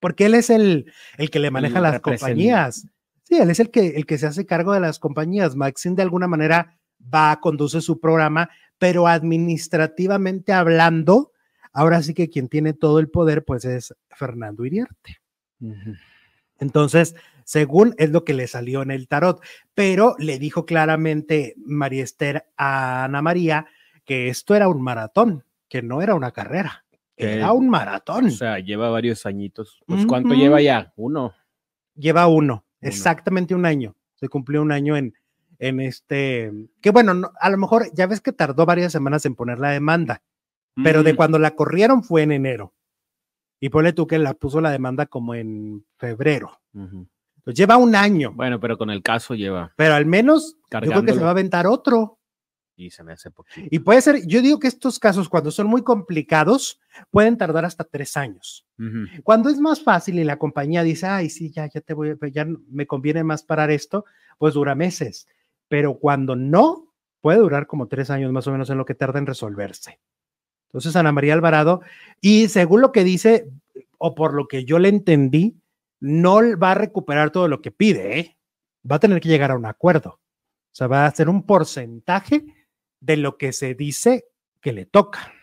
[0.00, 2.86] porque él es el, el que le maneja El las compañías.
[3.24, 5.56] Sí, él es el que, el que se hace cargo de las compañías.
[5.56, 6.78] Maxine de alguna manera
[7.12, 11.32] va, conduce su programa, pero administrativamente hablando,
[11.72, 15.18] ahora sí que quien tiene todo el poder pues es Fernando Iriarte.
[16.58, 17.14] Entonces,
[17.44, 19.40] según es lo que le salió en el tarot,
[19.74, 23.66] pero le dijo claramente María Esther a Ana María
[24.04, 26.84] que esto era un maratón, que no era una carrera,
[27.16, 28.26] Que- era un maratón.
[28.26, 29.80] O sea, lleva varios añitos.
[29.86, 30.92] Pues, ¿cuánto lleva ya?
[30.96, 31.32] Uno.
[31.94, 32.64] Lleva uno, Uno.
[32.80, 33.94] exactamente un año.
[34.14, 35.14] Se cumplió un año en,
[35.58, 36.50] en este,
[36.80, 39.70] que bueno, no- a lo mejor ya ves que tardó varias semanas en poner la
[39.70, 40.22] demanda,
[40.82, 42.74] pero de Mm, cuando la corrieron fue en enero.
[43.60, 46.60] Y ponle tú que la puso la demanda como en febrero.
[46.74, 51.04] Entonces, lleva un año, Bueno, pero con el caso lleva pero al menos yo creo
[51.04, 52.18] que se va a aventar otro.
[52.86, 53.68] Y se me hace poquito.
[53.70, 56.80] Y puede ser, yo digo que estos casos cuando son muy complicados
[57.10, 58.66] pueden tardar hasta tres años.
[59.22, 62.46] Cuando es más fácil y la compañía dice, ay, sí, ya, ya te voy, ya
[62.68, 64.04] me conviene más parar esto,
[64.38, 65.28] pues dura meses.
[65.68, 69.20] Pero cuando no, puede durar como tres años más o menos en lo que tarda
[69.20, 70.00] en resolverse.
[70.66, 71.82] Entonces, Ana María Alvarado,
[72.20, 73.48] y según lo que dice,
[73.98, 75.56] o por lo que yo le entendí,
[76.00, 78.36] no va a recuperar todo lo que pide, ¿eh?
[78.90, 80.10] va a tener que llegar a un acuerdo.
[80.10, 82.44] O sea, va a hacer un porcentaje
[83.02, 84.24] de lo que se dice
[84.60, 85.34] que le toca.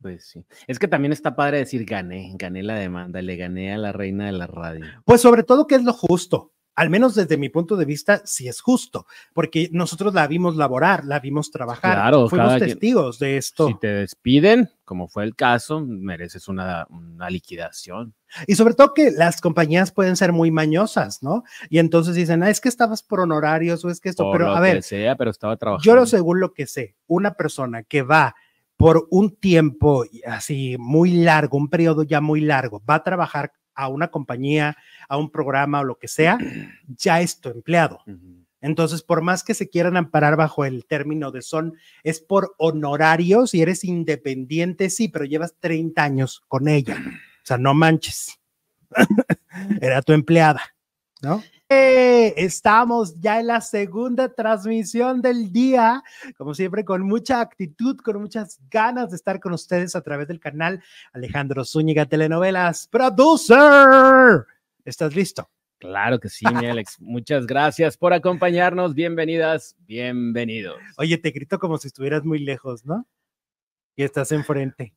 [0.00, 0.44] Pues sí.
[0.66, 4.26] Es que también está padre decir gané, gané la demanda, le gané a la reina
[4.26, 4.84] de la radio.
[5.04, 6.52] Pues sobre todo que es lo justo.
[6.74, 11.04] Al menos desde mi punto de vista, sí es justo, porque nosotros la vimos laborar,
[11.04, 13.68] la vimos trabajar, Claro, fuimos quien- testigos de esto.
[13.68, 18.14] Si te despiden, como fue el caso, mereces una, una liquidación.
[18.46, 21.44] Y sobre todo que las compañías pueden ser muy mañosas, ¿no?
[21.68, 24.46] Y entonces dicen, ah, es que estabas por honorarios o es que esto, Por pero
[24.46, 25.84] lo a que ver, sea, pero estaba trabajando.
[25.84, 28.34] yo lo según lo que sé, una persona que va
[28.78, 33.88] por un tiempo así muy largo, un periodo ya muy largo, va a trabajar a
[33.88, 34.76] una compañía,
[35.08, 36.38] a un programa o lo que sea,
[36.88, 38.00] ya es tu empleado.
[38.60, 43.54] Entonces, por más que se quieran amparar bajo el término de son, es por honorarios
[43.54, 46.96] y eres independiente, sí, pero llevas 30 años con ella.
[47.42, 48.38] O sea, no manches.
[49.80, 50.62] Era tu empleada,
[51.20, 51.42] ¿no?
[52.36, 56.02] Estamos ya en la segunda transmisión del día,
[56.36, 60.40] como siempre, con mucha actitud, con muchas ganas de estar con ustedes a través del
[60.40, 64.46] canal Alejandro Zúñiga Telenovelas Producer.
[64.84, 65.50] ¿Estás listo?
[65.78, 66.96] Claro que sí, mi Alex.
[67.00, 68.94] Muchas gracias por acompañarnos.
[68.94, 70.78] Bienvenidas, bienvenidos.
[70.96, 73.06] Oye, te grito como si estuvieras muy lejos, ¿no?
[73.96, 74.94] Y estás enfrente.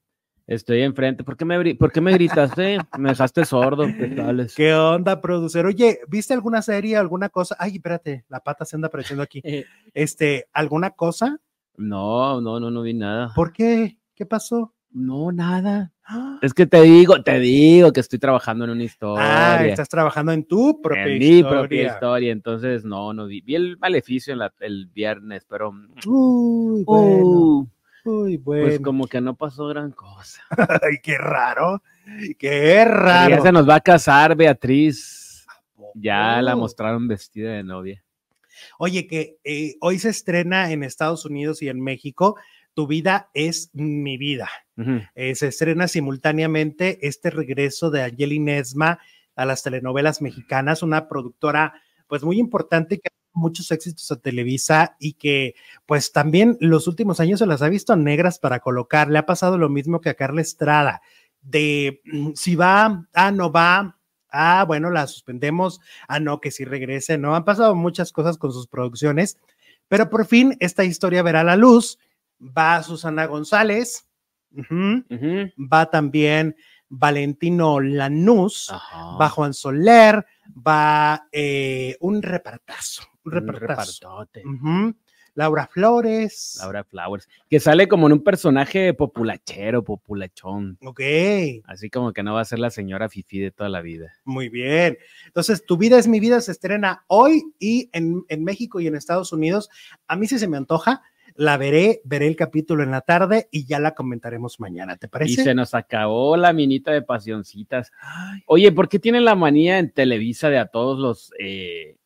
[0.48, 1.24] Estoy enfrente.
[1.24, 2.78] ¿Por qué me, por qué me gritaste?
[3.00, 3.88] Me dejaste sordo.
[3.98, 4.42] ¿Qué tal?
[4.42, 4.54] es?
[4.56, 5.66] ¿Qué onda, producer?
[5.66, 7.56] Oye, ¿viste alguna serie, alguna cosa?
[7.58, 9.42] Ay, espérate, la pata se anda apareciendo aquí.
[9.94, 11.40] Este, ¿alguna cosa?
[11.78, 13.32] No, no, no, no vi nada.
[13.34, 13.98] ¿Por qué?
[14.14, 14.74] ¿Qué pasó?
[14.92, 15.94] No, nada.
[16.06, 19.56] Ah, Es que te digo, te digo que estoy trabajando en una historia.
[19.58, 21.44] Ah, estás trabajando en tu propia en historia.
[21.44, 22.32] mi propia historia.
[22.32, 23.42] Entonces, no, no vi.
[23.42, 25.72] Vi el maleficio en la- el viernes, pero.
[26.06, 27.68] Uy, bueno, uh,
[28.06, 28.68] uy, bueno.
[28.68, 30.42] Pues como que no pasó gran cosa.
[30.82, 31.82] Ay, qué raro.
[32.38, 33.36] Qué raro.
[33.36, 35.46] Ya se nos va a casar Beatriz.
[35.94, 38.04] Ya la mostraron vestida de novia.
[38.78, 42.38] Oye, que eh, hoy se estrena en Estados Unidos y en México.
[42.74, 44.50] Tu vida es mi vida.
[45.16, 49.00] Eh, se estrena simultáneamente este regreso de Angelina Esma
[49.36, 55.14] a las telenovelas mexicanas, una productora pues muy importante que muchos éxitos a Televisa y
[55.14, 55.56] que
[55.86, 59.10] pues también los últimos años se las ha visto negras para colocar.
[59.10, 61.02] Le ha pasado lo mismo que a Carla Estrada,
[61.42, 63.98] de mm, si va, ah, no va,
[64.30, 68.52] ah, bueno, la suspendemos, ah, no, que si regrese, no, han pasado muchas cosas con
[68.52, 69.38] sus producciones,
[69.88, 72.00] pero por fin esta historia verá la luz.
[72.42, 74.08] Va Susana González,
[74.52, 76.56] va también
[76.90, 79.18] Valentino Lanús, Ajá.
[79.18, 80.26] va Juan Soler,
[80.56, 84.28] va eh, un repartazo, un Un repartazo.
[85.38, 86.58] Laura Flores.
[86.62, 90.78] Laura Flowers, que sale como en un personaje populachero, populachón.
[90.82, 91.02] Ok,
[91.66, 94.14] Así como que no va a ser la señora Fifi de toda la vida.
[94.24, 94.98] muy bien.
[95.26, 98.96] Entonces, Tu vida es mi vida se estrena hoy y en, en México y en
[98.96, 99.70] Estados Unidos.
[100.08, 101.02] A mí sí se me antoja,
[101.36, 105.10] la veré, veré el capítulo en la tarde y ya la comentaremos mañana, ¿te Y
[105.10, 105.44] parece?
[105.44, 107.92] se nos acabó la minita de pasioncitas.
[108.02, 111.98] Ay, Oye, ¿por qué tienen la manía en Televisa de a todos los eh,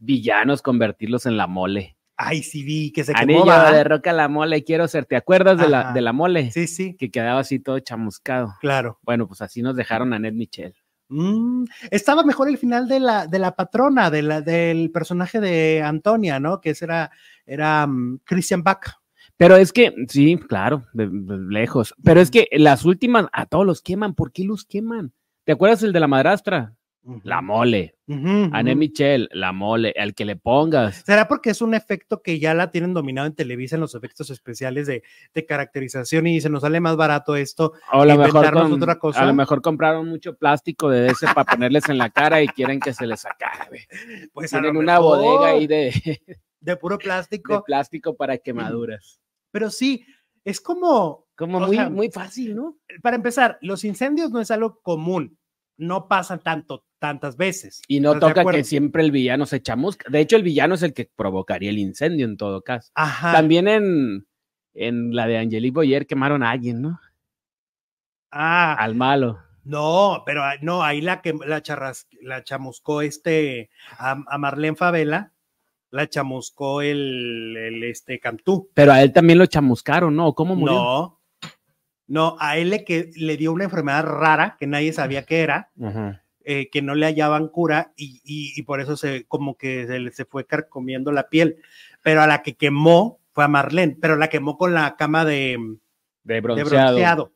[0.00, 1.96] villanos convertirlos en la mole?
[2.20, 5.06] ay, sí vi que se quemó, Anillo de roca la mole, quiero ser.
[5.06, 6.50] ¿Te acuerdas de la, de la mole?
[6.50, 8.54] Sí, sí, Que quedaba así todo chamuscado.
[8.60, 8.98] claro.
[9.02, 10.74] Bueno, pues así nos dejaron a Ned Michel.
[11.08, 15.82] Mm, estaba mejor el final de la, de la patrona, de la, del personaje de
[15.82, 16.60] Antonia, ¿no?
[16.60, 17.10] Que ese era,
[17.46, 19.00] era mm, Christian Bach.
[19.38, 21.94] Pero es que, sí, claro, de, de lejos.
[22.04, 24.14] Pero es que las últimas, a todos los queman.
[24.14, 25.14] ¿Por qué los queman?
[25.44, 26.74] ¿Te acuerdas el de la madrastra?
[27.24, 27.96] La mole.
[28.08, 28.78] Ané ujú.
[28.78, 31.02] Michel, la mole, al que le pongas.
[31.06, 34.28] ¿Será porque es un efecto que ya la tienen dominado en Televisa en los efectos
[34.30, 37.72] especiales de, de caracterización y se nos sale más barato esto?
[37.92, 39.20] O a lo, mejor inventarnos con- otra cosa.
[39.22, 42.80] a lo mejor compraron mucho plástico de ese para ponerles en la cara y quieren
[42.80, 43.86] que se les acabe.
[44.32, 46.20] Pues Tienen una mejor bodega ahí de,
[46.60, 47.64] de puro de plástico.
[47.64, 49.20] plástico para quemaduras.
[49.50, 50.04] Pero sí,
[50.44, 52.76] es como, Como muy, sea, muy fácil, ¿no?
[53.02, 55.38] para empezar, los incendios no es algo común,
[55.80, 57.82] no pasan tanto, tantas veces.
[57.88, 60.08] Y no ¿Estás de toca que siempre el villano se chamusca.
[60.10, 62.90] De hecho, el villano es el que provocaría el incendio en todo caso.
[62.94, 63.32] Ajá.
[63.32, 64.26] También en,
[64.74, 67.00] en la de Angelique Boyer quemaron a alguien, ¿no?
[68.30, 69.40] Ah, Al malo.
[69.64, 74.76] No, pero ah, no, ahí la que la charras, la chamuscó este a, a Marlene
[74.76, 75.32] Favela,
[75.90, 78.70] la chamuscó el, el este Cantú.
[78.74, 80.34] Pero a él también lo chamuscaron, ¿no?
[80.34, 80.74] ¿Cómo murió?
[80.74, 81.19] No,
[82.10, 85.70] no, a él le, que, le dio una enfermedad rara que nadie sabía qué era,
[86.44, 89.98] eh, que no le hallaban cura y, y- y por eso se como que se,
[90.00, 91.56] le- se fue carcomiendo la piel.
[92.02, 95.56] Pero a la que quemó fue a Marlene, pero la quemó con la cama de,
[96.24, 97.32] De de bronceado.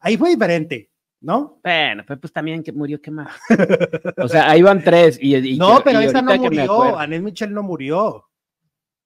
[0.00, 1.60] Ahí fue diferente, ¿no?
[1.62, 3.30] Bueno, pues, pues también que murió quemado.
[4.18, 5.18] o sea, ahí van tres.
[5.20, 6.98] Y, y no, que- pero y esa no murió.
[6.98, 8.26] Anel Michel no murió.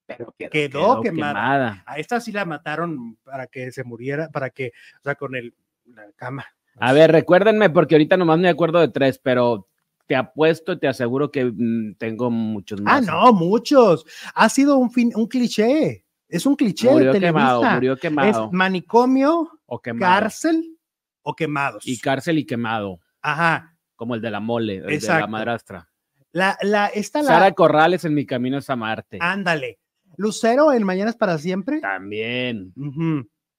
[0.06, 1.32] Pero quedó, quedó quemada.
[1.32, 1.82] quemada.
[1.86, 5.54] A esta sí la mataron para que se muriera, para que, o sea, con el,
[5.86, 6.44] la cama.
[6.78, 9.68] A ver, recuérdenme, porque ahorita nomás me acuerdo de tres, pero
[10.06, 13.06] te apuesto, te aseguro que mm, tengo muchos Ah, más.
[13.06, 14.04] no, muchos.
[14.34, 16.04] Ha sido un, fin, un cliché.
[16.28, 18.46] Es un cliché Murió quemado, murió quemado.
[18.46, 20.12] Es manicomio, o quemado.
[20.12, 20.78] cárcel
[21.22, 21.86] o quemados.
[21.86, 23.76] Y cárcel y quemado, Ajá.
[23.94, 25.88] como el de la mole, el de la madrastra.
[26.32, 27.28] La, la, esta la.
[27.28, 29.18] Sara Corrales en mi camino es a Marte.
[29.20, 29.78] Ándale.
[30.16, 31.80] Lucero en Mañanas para siempre.
[31.80, 32.72] También.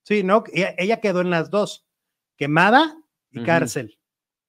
[0.04, 0.44] Sí, ¿no?
[0.54, 1.86] Ella, ella quedó en las dos.
[2.38, 2.98] Quemada
[3.32, 3.98] y cárcel.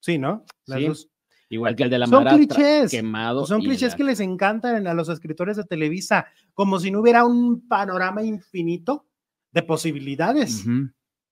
[0.00, 0.44] Sí, ¿no?
[0.66, 0.86] Las Sí.
[0.86, 1.11] dos.
[1.48, 2.46] Igual que el de la Son madrastra.
[2.57, 2.90] clichés.
[2.90, 3.46] Quemado.
[3.46, 7.24] Son clichés la- que les encantan a los escritores de Televisa, como si no hubiera
[7.24, 9.07] un panorama infinito
[9.52, 10.64] de posibilidades,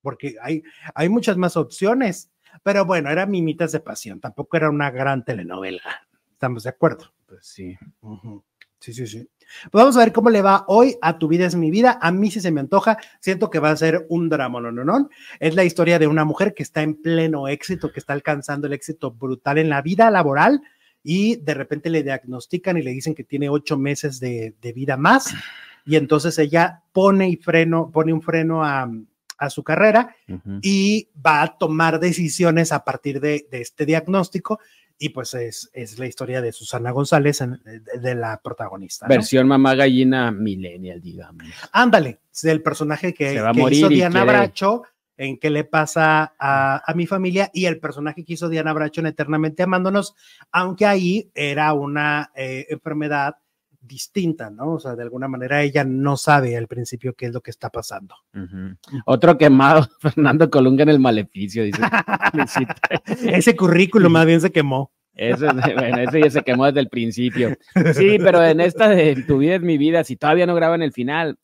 [0.00, 0.62] porque hay,
[0.94, 2.30] hay muchas más opciones.
[2.62, 5.82] Pero bueno, era Mimitas de Pasión, tampoco era una gran telenovela.
[6.30, 7.12] Estamos de acuerdo.
[7.26, 7.76] Pues sí.
[8.78, 9.28] Sí, sí, sí.
[9.70, 11.99] Pues vamos a ver cómo le va hoy a Tu vida es mi vida.
[12.01, 12.99] A mí sí se me antoja.
[13.20, 15.09] Siento que va a ser un drama, no, no, no.
[15.40, 18.72] Es la historia de una mujer que está en pleno éxito, que está alcanzando el
[18.72, 20.62] éxito brutal en la vida laboral
[21.03, 24.97] y de repente le diagnostican y le dicen que tiene ocho meses de, de vida
[24.97, 25.34] más.
[25.84, 28.90] Y entonces ella pone y freno, pone un freno a,
[29.38, 30.16] a su carrera
[30.62, 34.61] y va a tomar decisiones a partir de, de este diagnóstico.
[34.99, 39.07] Y pues es, es la historia de Susana González, en- de, de la protagonista.
[39.07, 39.14] ¿no?
[39.14, 41.45] Versión mamá gallina millennial, digamos.
[41.72, 44.82] Ándale, del personaje que, hizo Diana quiere- Bracho
[45.16, 49.01] en qué le pasa a, a mi familia y el personaje que hizo Diana Bracho
[49.01, 50.14] en Eternamente Amándonos,
[50.51, 53.36] aunque ahí era una eh, enfermedad
[53.87, 54.74] distinta, ¿no?
[54.74, 57.70] O sea, de alguna manera ella no sabe al principio qué es lo que está
[57.70, 58.14] pasando.
[59.07, 61.82] Otro quemado, Fernando Colunga en el maleficio, dice.
[63.26, 64.93] Ese currículum más bien se quemó.
[65.14, 67.57] Ese, bueno, ese ya se quemó desde el principio.
[67.95, 70.93] Sí, pero en esta de Tu vida es mi vida, si todavía no graban el
[70.93, 71.39] final,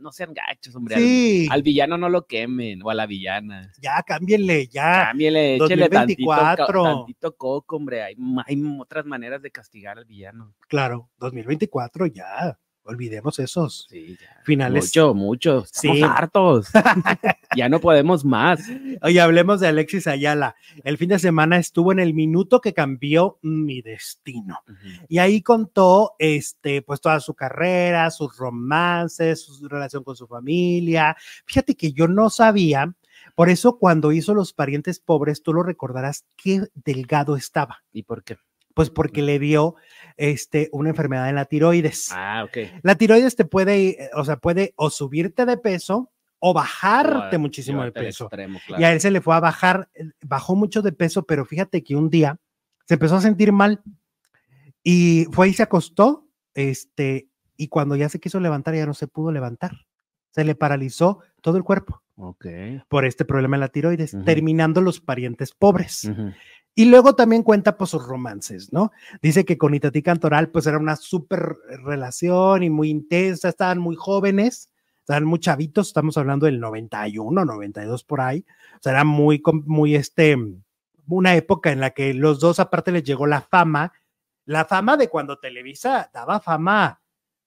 [0.00, 0.94] no sean gachos, hombre.
[0.94, 3.72] Al- Sí, Al, villano no lo quemen, o a la villana.
[3.80, 5.06] ya cámbienle, ya.
[5.08, 6.82] Cámbiale, échele tantito, 2024.
[6.82, 8.02] tantito coco, hombre.
[8.02, 10.54] Hay, hay otras maneras de castigar al villano.
[10.68, 12.58] Claro, 2024 ya.
[12.90, 14.42] Olvidemos esos Sí, ya.
[14.44, 14.86] finales.
[14.86, 15.64] Mucho, mucho.
[15.64, 16.02] Estamos Sí.
[16.02, 16.68] hartos.
[17.56, 18.60] ya no podemos más.
[19.02, 20.56] Oye, hablemos de Alexis Ayala.
[20.82, 24.58] El fin de semana estuvo en el minuto que cambió mi destino.
[25.08, 31.16] Y ahí contó, este, pues toda su carrera, sus romances, su relación con su familia.
[31.46, 32.92] Fíjate que yo no sabía,
[33.36, 37.84] por eso cuando hizo Los Parientes Pobres, tú lo recordarás, qué delgado estaba.
[37.92, 38.36] ¿Y por qué?
[38.80, 39.74] Pues porque le dio,
[40.16, 42.10] este, una enfermedad en la tiroides.
[42.14, 42.80] Ah, ok.
[42.82, 47.38] La tiroides te puede, eh, o sea, puede o subirte de peso o bajarte O
[47.38, 48.24] a- muchísimo de peso.
[48.24, 48.86] extremo, Y claro.
[48.86, 51.94] a él se le fue a bajar, eh, bajó mucho de peso, pero fíjate que
[51.94, 52.38] un día
[52.86, 53.82] se empezó a sentir mal
[54.82, 57.28] y fue y se acostó, este,
[57.58, 59.72] y cuando ya se quiso levantar ya no se pudo levantar.
[60.30, 62.46] Se le paralizó todo el cuerpo Ok.
[62.88, 66.04] por este problema en la tiroides, terminando los parientes pobres.
[66.04, 66.32] Ujú.
[66.80, 68.90] Y luego también cuenta pues sus romances, ¿no?
[69.20, 73.96] Dice que con Itatí Cantoral pues era una súper relación y muy intensa, estaban muy
[73.96, 79.42] jóvenes, estaban muy chavitos, estamos hablando del 91, 92 por ahí, o sea, era muy,
[79.66, 80.38] muy este,
[81.06, 83.92] una época en la que los dos aparte les llegó la fama,
[84.46, 87.02] la fama de cuando Televisa daba fama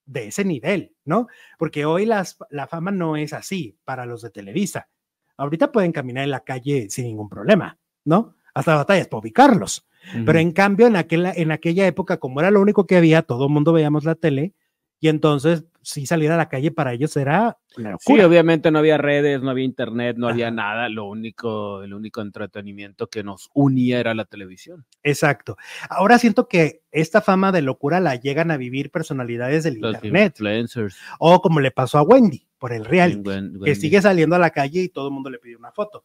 [0.06, 1.26] de ese nivel, ¿no?
[1.58, 4.88] Porque hoy las, la fama no es así para los de Televisa.
[5.36, 8.36] Ahorita pueden caminar en la calle sin ningún problema, ¿no?
[8.54, 9.86] Hasta batallas para ubicarlos.
[10.26, 13.46] Pero en cambio, en, aquella, en aquella época, como era lo único que había, todo
[13.46, 14.52] el mundo veíamos la tele,
[15.00, 17.58] y entonces, si salir a la calle para ellos era
[18.00, 20.88] Sí, obviamente no había redes, no había internet, no había nada.
[20.88, 24.86] Lo único, el único entretenimiento que nos unía era la televisión.
[25.02, 25.56] Exacto.
[25.88, 30.34] Ahora siento que esta fama de locura la llegan a vivir personalidades del Los internet,
[30.34, 30.96] influencers.
[31.18, 33.20] o como le pasó a Wendy por el reality,
[33.66, 36.04] que sigue saliendo a la calle y todo el mundo le pide una foto.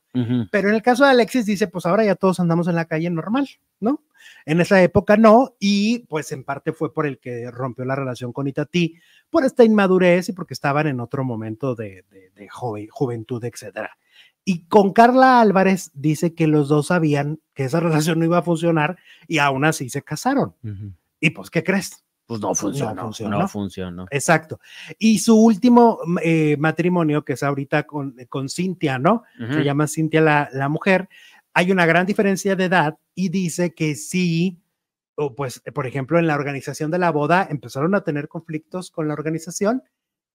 [0.52, 3.10] Pero en el caso de Alexis dice, pues ahora ya todos andamos en la calle
[3.10, 3.48] normal,
[3.80, 4.04] ¿no?
[4.46, 8.34] En esa época no, y pues en parte fue por el que rompió la relación
[8.34, 8.96] con Itatí,
[9.30, 13.98] por esta inmadurez y porque estaban en otro momento de, de, de joven- juventud, etcétera.
[14.44, 18.44] Y con Carla Álvarez dice que los dos sabían que esa relación no iba a
[18.44, 18.98] funcionar
[19.30, 20.56] y aún así se casaron.
[21.22, 22.04] Y pues, ¿qué crees?
[22.30, 22.94] Pues no funcionó.
[22.94, 23.48] No funcionó.
[23.48, 24.06] funcionó.
[24.12, 24.60] Exacto.
[25.00, 29.24] Y su último eh, matrimonio, que es ahorita con, con Cintia, ¿no?
[29.36, 31.10] se llama Cintia la, la mujer,
[31.56, 34.62] hay una gran diferencia de edad y dice que sí,
[35.16, 39.08] o pues, por ejemplo, en la organización de la boda empezaron a tener conflictos con
[39.08, 39.82] la organización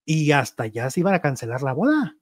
[0.05, 2.17] y hasta ya se iban a cancelar la boda.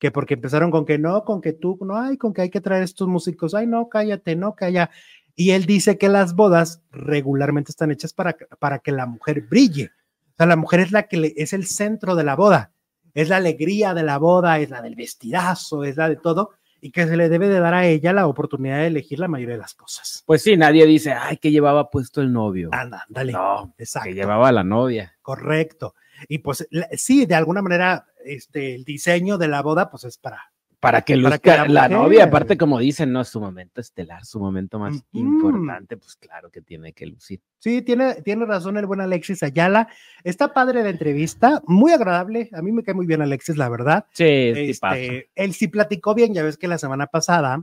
[0.00, 2.60] Que porque empezaron con que no, con que tú no hay, con que hay que
[2.60, 4.90] traer estos músicos, ay, no, cállate, no, calla.
[5.34, 9.42] Y él dice que las bodas regularmente están hechas para, que- para que la mujer
[9.42, 9.90] brille.
[10.32, 12.72] O sea, la mujer es la que le- es el centro de la boda,
[13.14, 16.90] es la alegría de la boda, es la del vestidazo, es la de todo, y
[16.90, 19.60] que se le debe de dar a ella la oportunidad de elegir la mayoría de
[19.62, 20.22] las cosas.
[20.26, 22.70] Pues sí, nadie dice, ay, que llevaba puesto el novio.
[22.72, 23.32] Anda, dale.
[23.32, 24.08] no, Exacto.
[24.08, 25.14] que llevaba a la novia.
[25.22, 25.94] Correcto.
[26.28, 30.18] Y pues la- sí, de alguna manera, este, el diseño de la boda, pues es
[30.18, 30.52] para.
[30.82, 34.24] Para que Para luzca que la novia, aparte como dicen, no, es su momento estelar,
[34.26, 37.40] su momento más importante, pues claro que tiene que lucir.
[37.60, 39.86] Sí, tiene, tiene razón el buen Alexis Ayala.
[40.24, 42.50] Está padre la entrevista, muy agradable.
[42.52, 44.06] A mí me cae muy bien Alexis, la verdad.
[44.12, 44.24] Sí.
[44.24, 47.62] Este, él sí platicó bien, ya ves que la semana pasada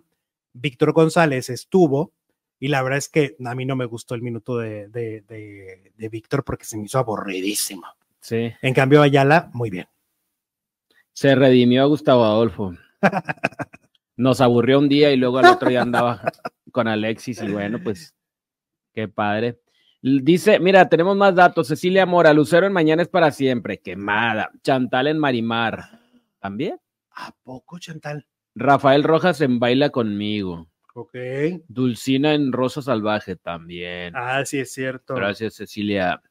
[0.53, 2.13] Víctor González estuvo
[2.57, 5.91] y la verdad es que a mí no me gustó el minuto de, de, de-
[5.93, 7.83] de Víctor porque se me hizo aburridísimo.
[8.21, 8.53] Sí.
[8.61, 9.87] En cambio, Ayala, muy bien.
[11.11, 12.73] Se redimió a Gustavo Adolfo.
[14.17, 16.21] Nos aburrió un día y luego al otro ya andaba
[16.71, 18.15] con Alexis y bueno, pues
[18.93, 19.59] qué padre.
[20.01, 21.67] Dice, mira, tenemos más datos.
[21.67, 24.49] Cecilia Mora, Lucero en Mañana es para siempre, quemada.
[24.63, 25.99] Chantal en Marimar,
[26.39, 26.79] también.
[27.11, 28.25] ¿A poco, Chantal?
[28.55, 30.69] Rafael Rojas en Baila conmigo.
[30.95, 31.15] Ok.
[31.67, 34.13] Dulcina en Rosa Salvaje también.
[34.15, 35.15] Ah, sí, es cierto.
[35.15, 36.21] Gracias, Cecilia.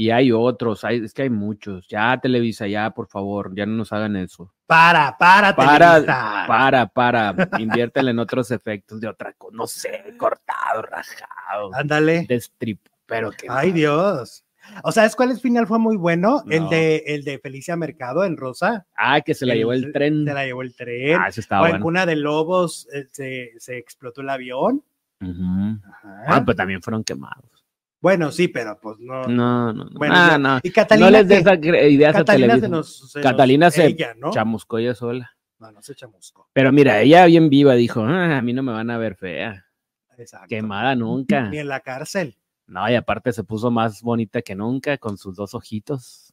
[0.00, 1.88] Y hay otros, hay, es que hay muchos.
[1.88, 4.54] Ya, Televisa, ya, por favor, ya no nos hagan eso.
[4.64, 6.44] Para, para, Para, Televisa.
[6.46, 12.26] para, para, inviértele en otros efectos de otra cosa, no sé, cortado, rajado, Ándale.
[12.28, 14.44] destrip, pero que Ay, Dios.
[14.84, 16.44] O sea, ¿sabes cuál es final fue muy bueno?
[16.48, 18.86] El de el de Felicia Mercado en Rosa.
[18.96, 20.24] Ah, que se la llevó el tren.
[20.24, 21.18] Se la llevó el tren.
[21.20, 21.82] Ah, eso o estaba en bueno.
[21.84, 24.84] Cuna de Lobos eh, se, se explotó el avión.
[25.18, 25.80] Ajá.
[26.28, 27.57] Ah, pues también fueron quemados.
[28.00, 29.24] Bueno, sí, pero pues no.
[29.24, 29.90] No, no, no.
[29.98, 30.38] Bueno, Ah, ya.
[30.38, 30.60] no.
[30.62, 31.10] Y Catalina.
[31.10, 31.40] No les des
[31.92, 32.68] ideas a Catalina se Televisa.
[32.68, 33.10] nos.
[33.12, 34.30] se Catalina nos- se ella, ¿no?
[34.30, 35.32] chamuscó ella sola.
[35.58, 36.48] No, no se chamuscó.
[36.52, 39.64] Pero mira, ella bien viva dijo, "Ah, a mí no me van a ver fea.
[40.16, 40.46] Exacto.
[40.48, 41.48] Quemada nunca.
[41.48, 42.36] Ni en la cárcel.
[42.66, 46.32] No, y aparte se puso más bonita que nunca con sus dos ojitos.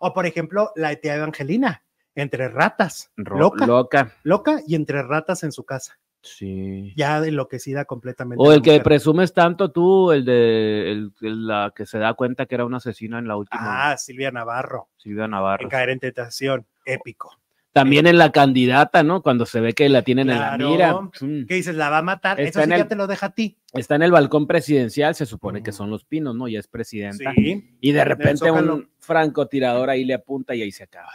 [0.00, 1.82] O por ejemplo, la tía Evangelina,
[2.14, 4.14] entre ratas, Ro- loca, Loca.
[4.24, 6.92] loca y entre ratas en su casa, Sí.
[6.96, 8.42] ya enloquecida completamente.
[8.44, 12.46] O el que presumes tanto tú, el de el- el- la que se da cuenta
[12.46, 15.62] que era una asesina en la última, Ah, Silvia Navarro, Silvia Navarro.
[15.64, 17.30] en caer en tentación, épico.
[17.72, 19.22] También en la candidata, ¿no?
[19.22, 20.92] Cuando se ve que la tienen en la mira.
[20.92, 21.46] Mm.
[21.46, 21.76] ¿Qué dices?
[21.76, 22.40] ¿La va a matar?
[22.40, 23.56] Está Eso en sí ya el- te lo deja a ti.
[23.72, 26.48] Está en el balcón presidencial, se supone que son los pinos, ¿no?
[26.48, 27.32] Ya es presidenta.
[27.32, 27.76] Sí.
[27.80, 31.12] Y de repente un francotirador ahí le apunta y ahí se acaba.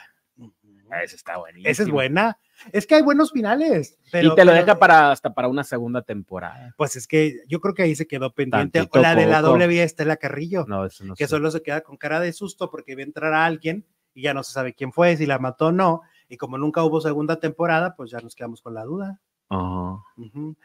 [0.91, 1.69] Ah, Esa está buenísima.
[1.69, 2.37] Esa es buena.
[2.71, 3.97] Es que hay buenos finales.
[4.11, 6.73] Pero, y te lo pero- deja para hasta para una segunda temporada.
[6.77, 8.79] Pues es que yo creo que ahí se quedó pendiente.
[8.79, 11.29] Tantito O la de la doble vía Estela Carrillo, No, eso no que sé.
[11.29, 14.43] solo se queda con cara de susto porque ve entrar a alguien y ya no
[14.43, 16.01] se sabe quién fue, si la mató o no.
[16.29, 19.19] Y como nunca hubo segunda temporada, pues ya nos quedamos con la duda.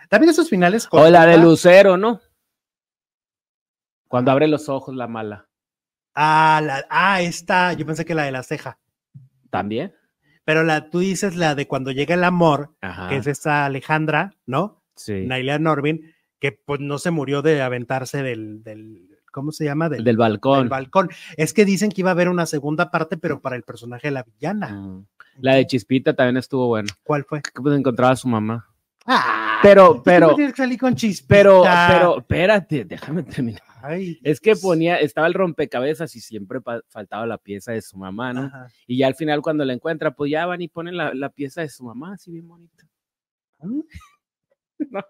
[0.09, 0.87] También esos finales.
[0.87, 2.21] con O la de Lucero, ¿no?
[4.09, 5.49] Cuando abre los ojos la mala.
[6.15, 8.79] Ah, la, ah, esta, yo pensé que la de la ceja.
[9.51, 9.95] ¿También?
[10.45, 13.09] Pero la, tú dices la de cuando llega el amor, Ajá.
[13.09, 14.83] que es esta Alejandra, ¿no?
[14.97, 15.25] sí.
[15.27, 19.89] Naila Norvin, que pues no se murió de aventarse del, del ¿cómo se llama?
[19.89, 20.61] Del, Del balcón.
[20.61, 21.11] del balcón.
[21.37, 24.13] Es que dicen que iba a haber una segunda parte, pero para el personaje de
[24.13, 24.69] la villana.
[24.71, 25.07] Mm.
[25.41, 26.89] La de Chispita también estuvo buena.
[27.03, 27.41] ¿Cuál fue?
[27.41, 28.67] Que pues encontraba a su mamá.
[29.07, 31.29] Ah, Pero, ¿tú pero, tienes que salir con chispita.
[31.29, 33.63] pero, pero, espérate, déjame terminar.
[33.83, 38.33] Ay, Es que ponía, estaba el rompecabezas y siempre faltaba la pieza de su mamá,
[38.33, 38.43] ¿no?
[38.43, 38.69] Ajá.
[38.87, 41.63] Y ya al final cuando la encuentra, pues ya van y ponen la, la pieza
[41.63, 42.85] de su mamá, así bien bonita.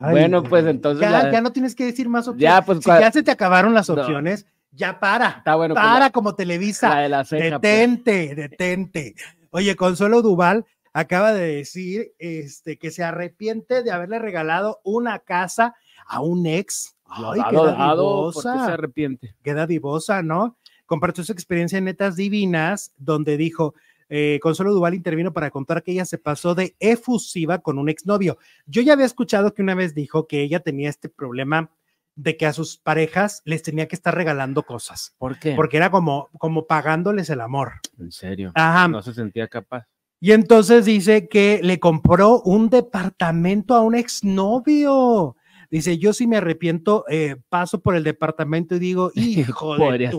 [0.00, 2.42] Ay, Bueno, Dios pues, entonces Ya, la- ya no tienes que decir más opciones.
[2.42, 3.94] Ya, pues, si ya se te acabaron las No.
[3.96, 5.28] opciones, ya para.
[5.38, 5.74] Está bueno.
[5.74, 6.88] pues, para la- como Televisa.
[6.90, 7.58] la de la ceja.
[7.58, 7.62] pues.
[7.72, 9.14] Detente, detente.
[9.50, 10.66] Oye, Consuelo Duval
[10.98, 15.74] acaba de decir este, que se arrepiente de haberle regalado una casa
[16.06, 16.96] a un ex.
[17.06, 19.34] Ay, qué Dado, dado, ¿por qué se dadivosa, arrepiente?
[19.42, 20.56] qué dadivosa, ¿no?
[20.86, 23.74] Compartió su experiencia en Netas Divinas, donde dijo,
[24.08, 28.38] eh, Consuelo Duval intervino para contar que ella se pasó de efusiva con un exnovio.
[28.66, 31.70] Yo ya había escuchado que una vez dijo que ella tenía este problema
[32.16, 35.54] de que a sus parejas les tenía que estar regalando cosas, ¿Por qué?
[35.54, 37.74] porque era como, como pagándoles el amor.
[37.98, 38.50] En serio.
[38.56, 38.88] Ajá.
[38.88, 39.86] No se sentía capaz.
[40.20, 45.36] Y entonces dice que le compró un departamento a un exnovio.
[45.70, 50.10] Dice, yo sí me arrepiento, eh, paso por el departamento y digo, hijo de.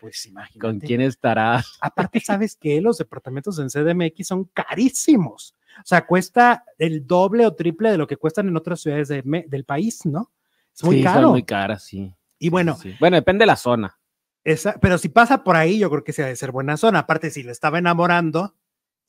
[0.00, 0.58] Pues imagínate.
[0.58, 1.62] ¿Con quién estará?
[1.80, 5.54] Aparte, ¿sabes que Los departamentos en CDMX son carísimos.
[5.78, 9.22] O sea, cuesta el doble o triple de lo que cuestan en otras ciudades de
[9.46, 10.32] del país, ¿no?
[10.74, 11.30] Es muy Sí, son caro.
[11.30, 12.12] muy caras, sí.
[12.38, 12.94] Y bueno, sí.
[12.98, 13.98] Bueno, depende de la zona.
[14.44, 17.00] esa, pero si pasa por ahí, yo creo que se ha de ser buena zona.
[17.00, 18.54] Aparte, si le estaba enamorando,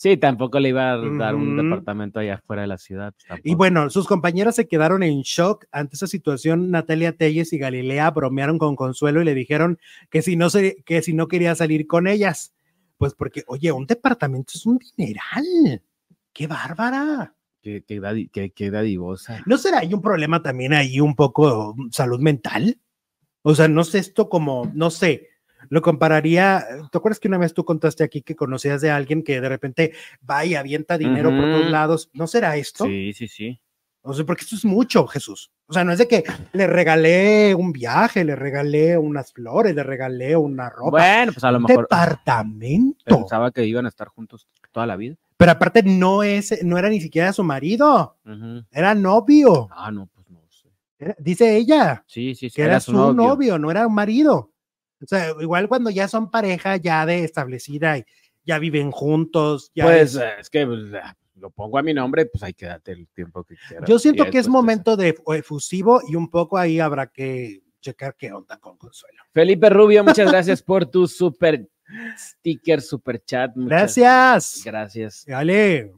[0.02, 3.14] Sí, tampoco le iba a dar un departamento allá afuera de la ciudad.
[3.44, 6.72] Y bueno, sus compañeras se quedaron en shock ante esa situación.
[6.72, 9.78] Natalia Telles y Galilea bromearon con Consuelo y le dijeron
[10.10, 12.54] que si no, se, que si no quería salir con ellas.
[12.98, 15.82] Pues porque, oye, un departamento es un dineral.
[16.32, 17.36] ¡Qué bárbara!
[17.62, 19.44] Qué, qué qué- qué dadivosa.
[19.46, 22.80] ¿No será ahí un problema también ahí un poco mm, salud mental?
[23.42, 25.28] O sea, no sé esto como, no sé,
[25.70, 29.42] lo compararía, ¿te acuerdas que una vez tú contaste aquí que conocías de alguien que
[29.42, 29.94] de repente
[30.30, 32.10] va y avienta dinero por todos lados?
[32.14, 32.86] ¿No será esto?
[32.86, 33.60] Sí, sí, sí.
[34.02, 35.52] O sea, porque esto es mucho, Jesús.
[35.68, 39.84] O sea, no es de que le regalé un viaje, le regalé unas flores, le
[39.84, 40.92] regalé una ropa.
[40.92, 43.04] Bueno, pues a lo un mejor departamento.
[43.06, 45.16] pensaba que iban a estar juntos toda la vida.
[45.38, 48.64] Pero aparte no es, no era ni siquiera su marido, Ujú.
[48.72, 49.68] era novio.
[49.72, 50.70] Ah, no, pues no sé.
[50.98, 52.56] Era- dice ella Sí, sí, sí.
[52.56, 53.58] que era, su novio.
[53.60, 54.52] no era un marido.
[55.02, 58.06] O sea, igual cuando ya son pareja ya de establecida y
[58.44, 59.72] ya viven juntos.
[59.76, 62.92] Ya Pues es- es que pues, ah, lo pongo a mi nombre, pues ahí quédate
[62.92, 63.88] el tiempo que quieras.
[63.90, 68.16] yo siento que es te momento de efusivo y un poco ahí habrá que checar
[68.18, 69.24] qué onda con Consuelo.
[69.32, 71.66] Felipe Rubio, muchas gracias por tu super
[72.18, 73.56] sticker, super chat.
[73.56, 74.62] muchas Gracias.
[74.66, 75.26] Gracias.
[75.26, 75.94] Dale.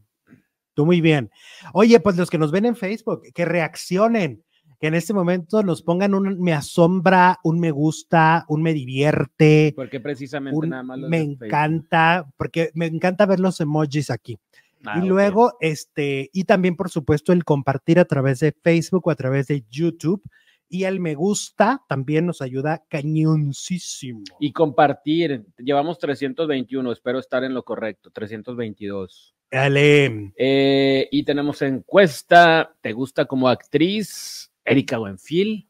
[0.74, 1.30] Tú muy bien.
[1.74, 4.44] Oye, pues los que nos ven en Facebook, que reaccionen,
[4.82, 9.74] que en este momento nos pongan un me asombra, un me gusta, un me divierte,
[9.76, 14.40] Porque precisamente un nada más los me encanta, porque me encanta ver los emojis aquí.
[14.84, 19.12] Ah, y luego, este, y también, por supuesto, el compartir a través de Facebook o
[19.12, 20.24] a través de YouTube.
[20.68, 24.24] Y el me gusta también nos ayuda cañoncísimo.
[24.40, 25.46] Y compartir.
[25.58, 28.10] Llevamos 321, espero estar en lo correcto.
[28.10, 29.36] 322.
[29.52, 30.32] Dale.
[30.38, 32.74] Eh, y tenemos encuesta.
[32.82, 34.51] ¿Te gusta como actriz?
[34.66, 35.70] Erika Buenfil.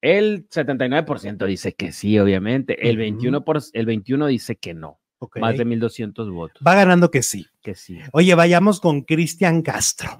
[0.00, 2.88] El 79% dice que sí, obviamente.
[2.88, 4.98] El, 21 por, el 21 dice que no.
[5.36, 6.62] Más de 1200 votos.
[6.66, 7.46] Va ganando que sí.
[7.62, 8.00] Que sí.
[8.12, 10.10] Oye, vayamos con Cristian Castro.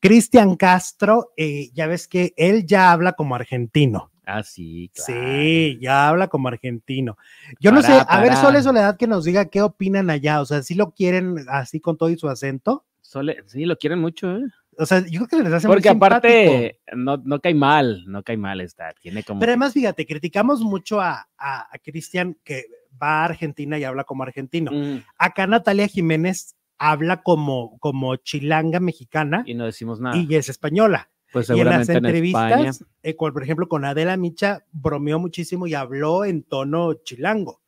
[0.00, 4.10] Cristian Castro, eh, ya ves que él ya habla como argentino.
[4.24, 4.90] Ah, sí.
[4.94, 5.22] claro.
[5.22, 7.16] Sí, ya habla como argentino.
[7.60, 8.36] Yo no sé, a ver.
[8.36, 10.40] Sole Soledad que nos diga qué opinan allá.
[10.40, 12.84] O sea, si lo quieren así con todo y su acento.
[13.00, 14.44] Sole- sí, lo quieren mucho, ¿eh?
[14.82, 18.36] O sea, yo creo que les hace Porque aparte, no, no cae mal, no cae
[18.36, 18.92] mal está.
[19.00, 19.40] Tiene como.
[19.40, 22.64] Pero además, fíjate, criticamos mucho a, a, a Cristian que
[23.02, 24.70] va a Argentina y habla como argentino.
[24.72, 30.16] Mm, Acá Natalia Jiménez habla como, como chilanga mexicana y no decimos nada.
[30.16, 31.10] y es española.
[31.32, 35.66] pues Y en las en, entrevistas, eh, con- por ejemplo, con Adela Micha, bromeó muchísimo
[35.66, 37.62] y habló en tono chilango.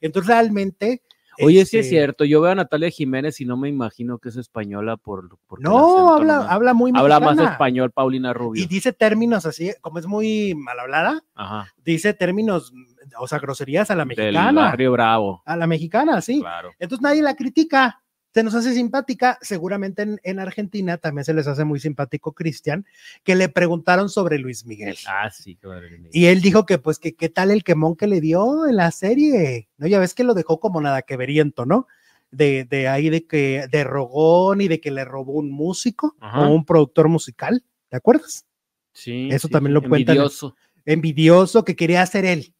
[0.00, 1.02] Entonces, realmente.
[1.44, 2.24] Oye, sí es este, cierto.
[2.24, 5.24] Yo veo a Natalia Jiménez y no me imagino que es española por.
[5.24, 7.52] el No, habla, habla muy habla más mexicana.
[7.52, 8.62] español Paulina Rubio.
[8.62, 11.72] Y dice términos así, como es muy mal hablada, Ajá.
[11.84, 12.72] dice términos,
[13.18, 14.52] o sea, groserías a la Del mexicana.
[14.62, 15.42] barrio Bravo.
[15.44, 16.40] A la mexicana, sí.
[16.40, 16.70] Claro.
[16.78, 18.02] Entonces nadie la critica,
[18.32, 19.38] se nos hace simpática.
[19.42, 22.86] Seguramente en, en Argentina también se les hace muy simpático Cristian,
[23.24, 24.96] que le preguntaron sobre Luis Miguel.
[25.06, 25.86] Ah, sí, claro.
[26.12, 28.90] Y él dijo que pues que qué tal el quemón que le dio en la
[28.90, 29.86] serie, ¿no?
[29.86, 31.86] Ya ves que lo dejó como nada que veriento, ¿no?
[32.30, 36.42] De, de ahí de que de rogón y de que le robó un músico Ajá.
[36.48, 38.46] o un productor musical, ¿te acuerdas?
[38.92, 40.54] Sí, Eso sí, también lo cuentan en- envidioso.
[40.84, 42.54] Envidioso que quería ser él.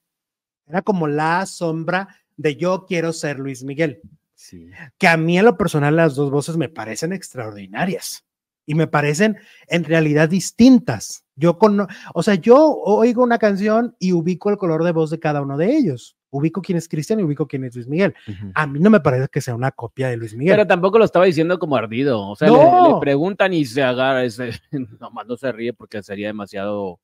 [0.66, 4.01] Era como la sombra de yo quiero ser Luis Miguel.
[4.51, 4.68] Sí.
[4.98, 8.24] que a mí en lo personal las dos voces me parecen extraordinarias
[8.66, 9.38] y me parecen
[9.68, 11.24] en realidad distintas.
[11.36, 15.18] Yo con, o sea, yo oigo una canción y ubico el color de voz de
[15.18, 16.16] cada uno de ellos.
[16.32, 18.14] Ubico quién es Cristian y ubico quién es Luis Miguel.
[18.55, 20.55] A mí no me parece que sea una copia de Luis Miguel.
[20.55, 22.28] Pero tampoco lo estaba diciendo como ardido.
[22.28, 22.55] O sea, le-
[22.92, 24.22] le, preguntan y se agarra.
[24.24, 24.51] Ese,
[25.01, 27.01] nomás no se ríe porque sería demasiado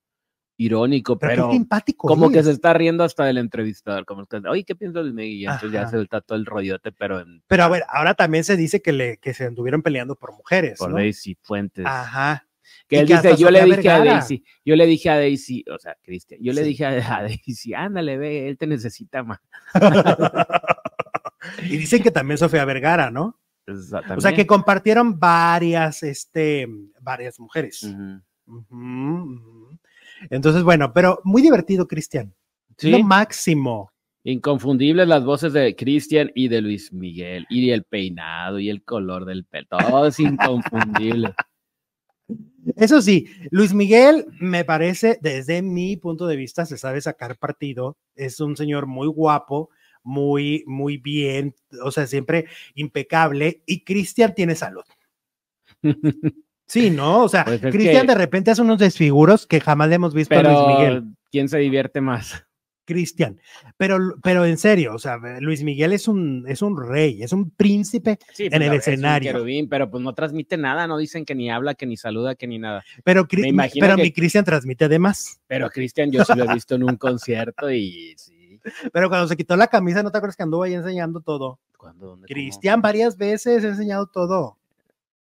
[0.56, 1.18] irónico.
[1.18, 2.08] pero, Pero, qué simpático.
[2.08, 4.04] como que se está riendo hasta del entrevistador.
[4.04, 5.34] Como que, oye, ¿qué piensas de Miguel?
[5.34, 8.44] Y entonces ya se suelta todo el rollote, pero en, Pero a ver, ahora también
[8.44, 10.78] se dice que, le, que se anduvieron peleando por mujeres.
[10.78, 10.96] por ¿no?
[10.96, 11.84] Daisy Fuentes.
[11.86, 12.46] Ajá.
[12.88, 14.04] que él que dice, yo le dije a.
[14.04, 17.74] Daisy, yo le dije a Daisy, o sea, Cristian, yo le dije a, a Daisy,
[17.74, 19.40] ándale, ve, él te necesita más.
[21.64, 23.38] y dicen que también Sofía Vergara, ¿no?
[23.68, 26.68] O sea, O sea, que compartieron varias, este,
[27.00, 27.82] varias mujeres.
[27.82, 28.22] Ujú.
[30.30, 32.34] Entonces, bueno, pero muy divertido, Cristian.
[32.78, 32.90] Sí.
[32.90, 33.90] Lo máximo.
[34.24, 39.24] Inconfundibles las voces de Cristian y de Luis Miguel, y el peinado y el color
[39.24, 41.32] del pelo, todo es inconfundible.
[42.76, 47.96] Eso sí, Luis Miguel me parece, desde mi punto de vista, se sabe sacar partido.
[48.16, 49.70] Es un señor muy guapo,
[50.02, 53.62] muy, muy bien, o sea, siempre impecable.
[53.66, 54.84] Y Cristian tiene salud.
[56.66, 57.24] Sí, ¿no?
[57.24, 60.14] O sea, Pues es Cristian que- de repente hace unos desfiguros que jamás le hemos
[60.14, 61.04] visto a Luis Miguel.
[61.30, 62.44] ¿quién se divierte más?
[62.84, 63.40] Cristian.
[63.76, 67.50] Pero, pero en serio, o sea, Luis Miguel es un, es un rey, es un
[67.50, 69.32] príncipe, Sí, En el es un escenario.
[69.32, 72.46] querubín, pero pues no transmite nada, no dicen que ni habla, que ni saluda, que
[72.46, 72.84] ni nada.
[73.02, 75.40] pero, Cri- Me pero que- mi Cristian transmite además.
[75.48, 78.60] Pero Cristian yo sí lo he visto en un concierto y sí.
[78.92, 81.58] Pero cuando se quitó la camisa, ¿no te acuerdas que anduvo ahí enseñando todo?
[82.26, 84.58] Cristian varias veces ha enseñado todo.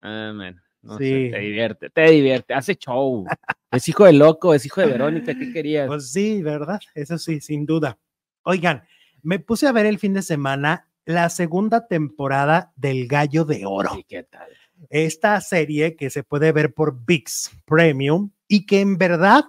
[0.01, 1.03] Ah, man, no Sí.
[1.27, 3.25] sé, te divierte, te divierte, hace show.
[3.71, 5.87] Es hijo de loco, es hijo de Verónica, ¿qué querías?
[5.87, 6.79] Pues sí, ¿verdad?
[6.93, 7.97] Eso sí, sin duda.
[8.43, 8.83] Oigan,
[9.23, 13.91] me puse a ver el fin de semana la segunda temporada del Gallo de Oro.
[13.97, 14.49] ¿Y qué tal?
[14.89, 19.45] esta serie que se puede ver por VIX Premium y que en verdad,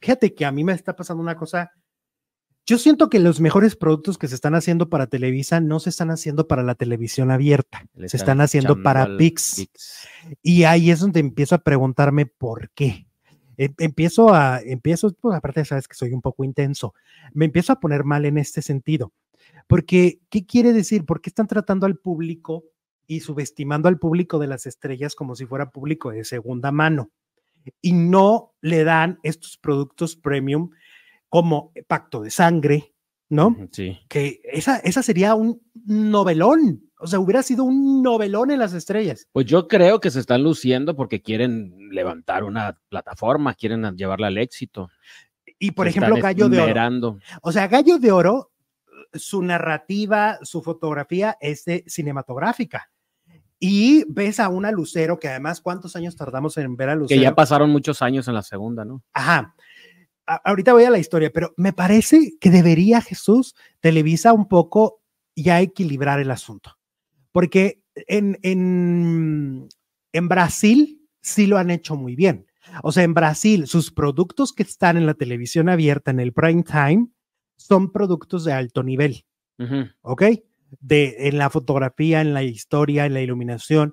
[0.00, 1.72] fíjate que a mí me está pasando una cosa.
[2.70, 6.12] Yo siento que los mejores productos que se están haciendo para Televisa no se están
[6.12, 9.06] haciendo para la televisión abierta, Le se están haciendo para.
[9.06, 9.66] ViX.
[10.40, 13.08] Y ahí es donde empiezo a preguntarme por qué.
[13.56, 16.94] Em- Empiezo a, empiezo, pues aparte sabes que soy un poco intenso,
[17.32, 19.12] me empiezo a poner mal en este sentido.
[19.66, 21.04] Porque, ¿qué quiere decir?
[21.04, 22.66] ¿Por qué están tratando al público
[23.08, 27.10] y subestimando al público de las estrellas como si fuera público de segunda mano?
[27.82, 30.70] Y no le dan estos productos premium
[31.30, 32.92] como Pacto de Sangre,
[33.30, 33.56] ¿no?
[33.72, 33.98] Sí.
[34.08, 39.26] Que esa, esa sería un novelón, o sea, hubiera sido un novelón en las estrellas.
[39.32, 44.36] Pues yo creo que se están luciendo porque quieren levantar una plataforma, quieren llevarla al
[44.36, 44.90] éxito.
[45.58, 47.18] Y por Se ejemplo, Gallo de Oro.
[47.42, 48.50] O sea, Gallo de Oro,
[49.14, 52.90] su narrativa, su fotografía es de cinematográfica.
[53.58, 57.22] Y ves a una Lucero, que además, ¿cuántos años tardamos en ver a Que Lucero?
[57.22, 59.02] ya pasaron muchos años en la segunda, ¿no?
[59.12, 59.54] Ajá.
[60.44, 65.02] Ahorita voy a la historia, pero me parece que debería Jesús Televisa un poco
[65.34, 66.78] ya equilibrar el asunto.
[67.32, 69.68] Porque en, en,
[70.12, 72.46] en Brasil sí lo han hecho muy bien.
[72.82, 76.62] O sea, en Brasil, sus productos que están en la televisión abierta en el prime
[76.62, 77.08] time
[77.56, 79.24] son productos de alto nivel,
[80.02, 80.22] ¿ok?
[80.80, 83.92] De, en la fotografía, en la historia, en la iluminación.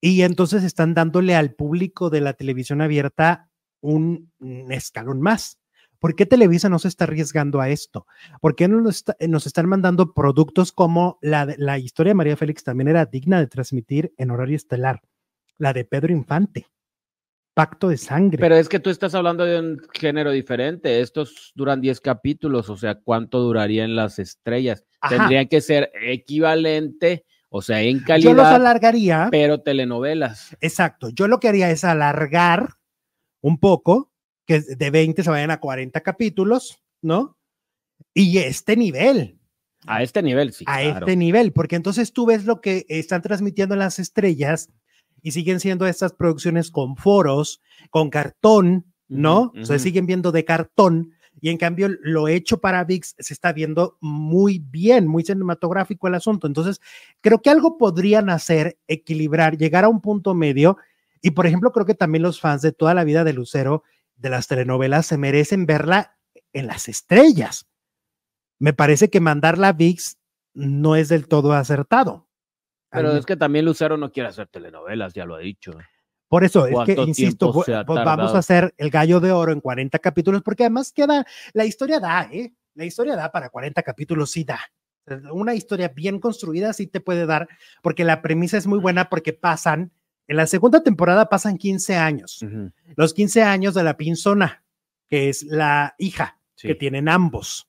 [0.00, 3.50] Y entonces están dándole al público de la televisión abierta
[3.84, 4.32] un,
[4.70, 5.58] escalón más.
[5.98, 8.06] ¿Por qué Televisa no se está arriesgando a esto?
[8.40, 12.64] ¿Por qué no nos, nos están mandando productos como la, la historia de María Félix
[12.64, 15.00] también era digna de transmitir en horario estelar?
[15.56, 16.66] La de Pedro Infante
[17.54, 18.38] pacto de sangre.
[18.38, 21.00] Pero es que tú estás hablando de un género diferente.
[21.00, 24.84] Estos duran 10 capítulos, o sea, ¿cuánto durarían las estrellas?
[25.08, 28.30] Tendría que ser equivalente, o sea, en calidad.
[28.30, 29.28] Yo los alargaría.
[29.30, 30.56] Pero telenovelas.
[30.60, 31.10] Exacto.
[31.10, 32.70] Yo lo que haría es alargar
[33.44, 34.10] un poco,
[34.46, 37.36] que de 20 se vayan a 40 capítulos, ¿no?
[38.14, 39.38] Y este nivel.
[39.86, 40.64] A este nivel, sí.
[40.66, 44.70] A este nivel, porque entonces tú ves lo que están transmitiendo las estrellas
[45.20, 47.60] y siguen siendo estas producciones con foros,
[47.90, 49.52] con cartón, ¿no?
[49.62, 51.12] Se siguen viendo de cartón.
[51.38, 56.14] Y en cambio, lo hecho para VIX se está viendo muy bien, muy cinematográfico el
[56.14, 56.46] asunto.
[56.46, 56.80] Entonces,
[57.20, 60.78] creo que algo podrían hacer, equilibrar, llegar a un punto medio.
[61.24, 63.82] Y por ejemplo, creo que también los fans de toda la vida de Lucero,
[64.14, 66.18] de las telenovelas, se merecen verla
[66.52, 67.66] en las estrellas.
[68.58, 70.18] Me parece que mandarla a VIX
[70.52, 72.28] no es del todo acertado.
[72.90, 75.72] Pero es que también Lucero no quiere hacer telenovelas, ya lo ha dicho.
[76.28, 79.98] Por eso, es que, insisto, pues vamos a hacer el gallo de oro en 40
[80.00, 81.24] capítulos, porque además queda,
[81.54, 82.52] la historia da, ¿eh?
[82.74, 84.60] La historia da para 40 capítulos, sí da.
[85.32, 87.48] Una historia bien construida sí te puede dar,
[87.82, 89.90] porque la premisa es muy buena, porque pasan,
[90.26, 92.44] en la segunda temporada pasan 15 años.
[92.96, 94.64] Los 15 años de la Pinzona,
[95.08, 97.68] que es la hija que tienen ambos.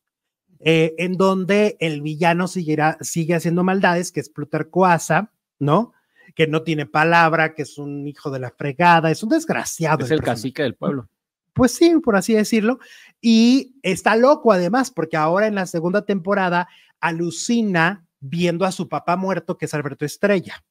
[0.60, 5.94] Eh, en donde el villano seguirá, sigue haciendo maldades, que es Plutarco Asa, ¿no?
[6.34, 10.06] Que no tiene palabra, que es un hijo de la fregada, es un desgraciado.
[10.06, 11.10] Es el, cacique del pueblo.
[11.54, 12.80] Pues sí, por así decirlo.
[13.22, 16.68] Y está loco además, porque ahora en la segunda temporada
[17.00, 20.64] alucina viendo a su papá muerto, que es Alberto Estrella.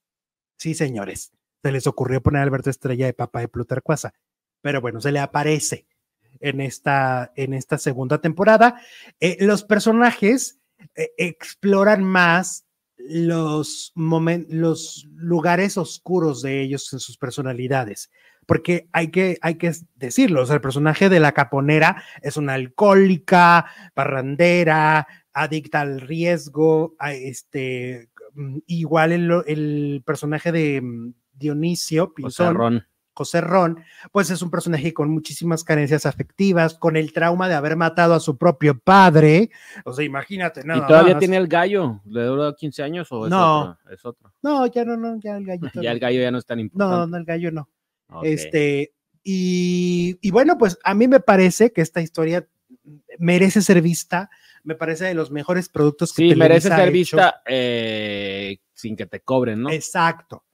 [0.57, 1.33] Sí, señores,
[1.65, 4.13] se les ocurrió poner a Alberto Estrella de papá de Plutarco Asa.
[4.61, 5.87] Pero bueno, se le aparece
[6.41, 8.79] en esta, en esta segunda temporada.
[9.19, 10.61] Eh, los personajes
[10.95, 12.67] eh, exploran más
[12.99, 18.11] los, los lugares oscuros de ellos en sus personalidades.
[18.45, 23.65] Porque hay que, hay que decirlo, el personaje de la caponera es una alcohólica,
[23.95, 29.13] parrandera, adicta al riesgo, este, mm, igual
[29.47, 32.85] el, personaje de mm, Dionisio Pinzón,
[33.15, 33.79] José Ron,
[34.11, 38.21] pues es un personaje con muchísimas carencias afectivas, con el trauma de haber matado a
[38.21, 39.51] su propio padre.
[39.85, 40.85] O sea, imagínate, nada.
[40.85, 42.01] ¿Y todavía tiene el gallo?
[42.05, 43.93] ¿Le duró 15 años o es no, otro?
[43.93, 44.33] Es otro?
[44.43, 45.71] No, ya no, no, ya el gallo.
[45.83, 46.97] ya el gallo ya no es tan importante.
[46.97, 47.69] No, no, el gallo no.
[48.23, 48.93] Este,
[49.23, 52.47] y, y bueno, pues a mí me parece que esta historia
[53.19, 54.31] merece ser vista,
[54.63, 59.21] me parece de los mejores productos que Sí, merece ser vista eh, sin que te
[59.21, 59.71] cobren, ¿no?
[59.71, 60.45] Exacto.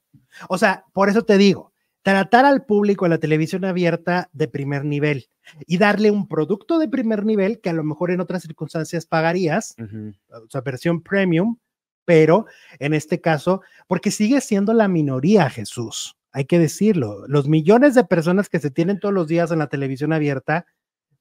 [0.48, 4.84] O sea, por eso te digo, tratar al público de la televisión abierta de primer
[4.84, 5.28] nivel
[5.66, 9.76] y darle un producto de primer nivel que a lo mejor en otras circunstancias pagarías,
[9.78, 11.56] o sea, versión premium,
[12.04, 12.46] pero
[12.78, 18.04] en este caso, porque sigue siendo la minoría, Jesús, hay que decirlo, los millones de
[18.04, 20.66] personas que se tienen todos los días en la televisión abierta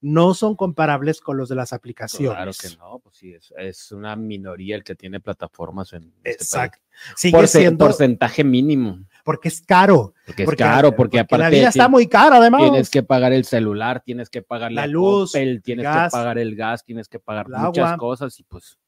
[0.01, 2.35] no son comparables con los de las aplicaciones.
[2.35, 6.80] Claro que no, pues sí, es, una minoría el que tiene plataformas en este Exacto.
[7.15, 8.99] Sigue siendo porcentaje mínimo.
[9.23, 10.13] Porque es caro.
[10.26, 11.43] Porque es caro, porque, aparte.
[11.43, 12.61] La vida está muy cara, además.
[12.61, 16.84] Tienes que pagar el celular, tienes que pagar la, luz, tienes que pagar el gas,
[16.84, 18.80] tienes que pagar muchas cosas y pues.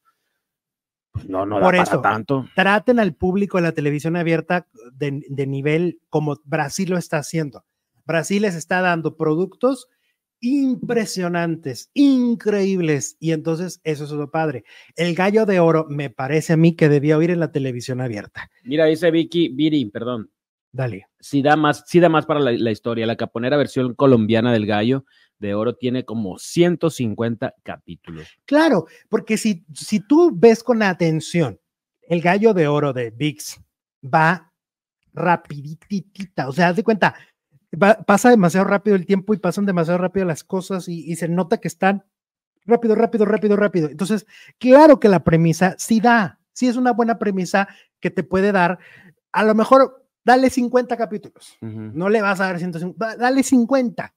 [1.11, 2.45] pues no, no Por da eso, tanto.
[2.55, 7.65] Traten al público de la televisión abierta de, de nivel como Brasil lo está haciendo.
[8.05, 9.87] Brasil les está dando productos
[10.41, 13.15] impresionantes, increíbles.
[13.19, 14.65] Y entonces eso es lo padre.
[14.95, 18.49] El gallo de oro me parece a mí que debía oír en la televisión abierta.
[18.63, 20.31] Mira, dice Vicky, Viri, perdón.
[20.73, 21.07] Dale.
[21.19, 23.05] Sí da más, sí da más para la, historia.
[23.05, 25.05] La caponera versión colombiana del gallo
[25.37, 28.27] de oro tiene como 150 capítulos.
[28.45, 31.59] Claro, porque si, si tú ves con atención
[32.01, 33.59] el gallo de oro de VIX,
[34.03, 34.51] va
[35.13, 37.15] rapiditita, o sea, haz de cuenta,
[37.77, 41.67] pasa demasiado rápido el tiempo y pasan demasiado rápido las cosas y, se nota que
[41.67, 42.03] están
[42.65, 43.89] rápido, rápido, rápido, rápido.
[43.89, 44.25] Entonces,
[44.57, 47.67] claro que la premisa sí da, sí es una buena premisa
[47.99, 48.79] que te puede dar,
[49.31, 54.13] a lo mejor dale 50 capítulos, no le vas a dar 150, dale 50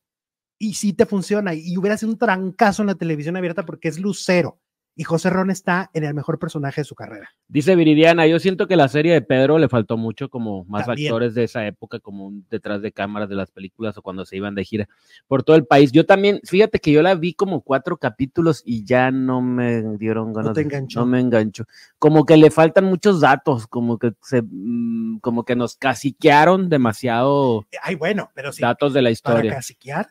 [0.58, 3.98] y sí te funciona y hubiera sido un trancazo en la televisión abierta porque es
[3.98, 4.60] lucero
[4.96, 7.30] y José Ron está en el mejor personaje de su carrera.
[7.48, 11.08] Dice Viridiana, yo siento que la serie de Pedro le faltó mucho como más También.
[11.08, 14.36] actores de esa época, como un detrás de cámaras de las películas o cuando se
[14.36, 14.88] iban de gira
[15.26, 15.90] por todo el país.
[15.90, 20.32] Yo también, fíjate que yo la vi como cuatro capítulos y ya no me dieron
[20.32, 20.52] ganas.
[20.52, 21.00] te de- enganchó.
[21.00, 21.64] No me engancho.
[21.98, 27.66] Como que le faltan muchos datos, como que se, mm, como que nos caciquearon demasiado
[27.82, 29.54] Ay, bueno, pero sí, datos de la para historia.
[29.54, 30.08] caciquear,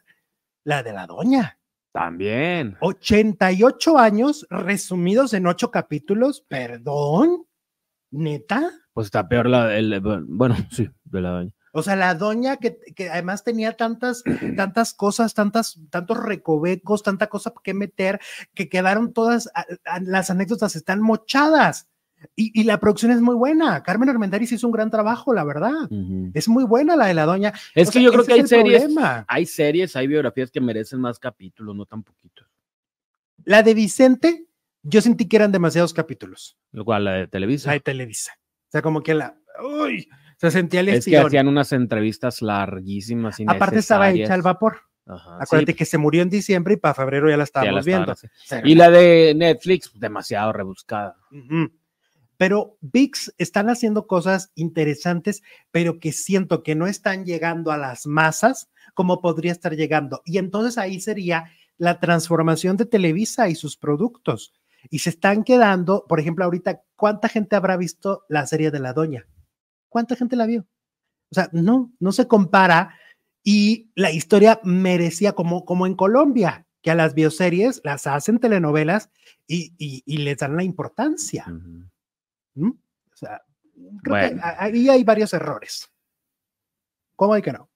[0.65, 1.57] la de la doña.
[1.93, 2.75] También.
[2.81, 7.45] 88 años resumidos en ocho capítulos, perdón,
[8.09, 8.71] neta.
[8.93, 11.51] Pues está peor la, el, bueno, sí, de la doña.
[11.71, 14.23] O sea, la doña que, que además tenía tantas,
[14.57, 18.19] tantas cosas, tantas, tantos recovecos, tanta cosa que meter,
[18.55, 19.49] que quedaron todas,
[20.01, 21.89] las anécdotas están mochadas.
[22.35, 23.83] Y, y la producción es muy buena.
[23.83, 25.83] Carmen Armendáriz hizo un gran trabajo, la verdad.
[25.89, 26.31] Ujú.
[26.33, 27.53] Es muy buena la de la doña.
[27.75, 29.25] Es O que sea, yo creo que hay series, problema.
[29.27, 32.47] hay series, hay biografías que merecen más capítulos, no tan poquitos.
[33.45, 34.47] La de Vicente,
[34.83, 36.57] yo sentí que eran demasiados capítulos.
[36.71, 37.69] Lo cual, la de Televisa.
[37.69, 38.33] La de Televisa.
[38.37, 39.37] O sea, como que la.
[39.63, 43.37] Uy, se sentía el es que hacían unas entrevistas larguísimas.
[43.47, 44.77] Aparte estaba hecha al vapor.
[45.05, 47.43] Ajá, Acuérdate sí, que se murió en diciembre y para febrero ya la ya la
[47.43, 48.15] estábamos viendo.
[48.15, 51.17] sea, Y la de Netflix, demasiado rebuscada.
[51.29, 51.69] Ujú.
[52.43, 58.05] Pero VIX están haciendo cosas interesantes, pero que siento que no están llegando a las
[58.05, 60.21] masas como podría estar llegando.
[60.25, 61.45] Y entonces ahí sería
[61.77, 64.51] la transformación de Televisa y sus productos.
[64.89, 68.91] Y se están quedando, por ejemplo, ahorita, ¿cuánta gente habrá visto la serie de la
[68.91, 69.25] doña?
[69.87, 70.67] ¿Cuánta gente la vio?
[71.31, 72.93] O sea, no, no se compara.
[73.41, 79.09] Y la historia merecía, como, como en Colombia, que a las bioseries las hacen telenovelas
[79.47, 81.45] y, y- les dan la importancia.
[82.55, 82.69] ¿Mm?
[82.71, 83.43] O sea,
[83.75, 84.41] creo que Bueno.
[84.43, 85.89] a- ahí hay varios errores.
[87.15, 87.69] ¿Cómo hay que no?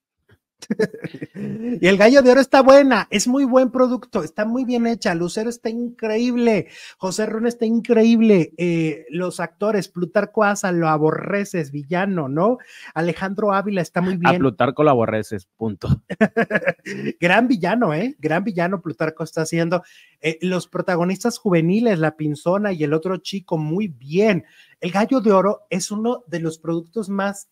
[1.35, 5.15] y el gallo de oro está buena, es muy buen producto, está muy bien hecha.
[5.15, 6.67] Lucero está increíble,
[6.97, 8.53] José Ron está increíble.
[8.57, 12.57] eh, los actores, Plutarco Asa lo aborreces, villano, ¿no?
[12.93, 14.39] Alejandro Ávila está muy A bien.
[14.39, 16.03] Plutarco la aborreces, punto.
[17.19, 18.15] Gran villano, ¿eh?
[18.19, 19.83] Gran villano Plutarco está haciendo.
[20.19, 24.45] Eh, los protagonistas juveniles, la Pinzona y el otro chico, muy bien.
[24.79, 27.49] El Gallo de Oro es uno de los productos más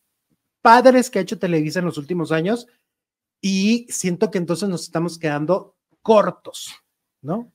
[0.62, 2.68] padres que ha hecho Televisa en los últimos años
[3.46, 6.74] y siento que entonces nos estamos quedando cortos,
[7.22, 7.52] ¿no?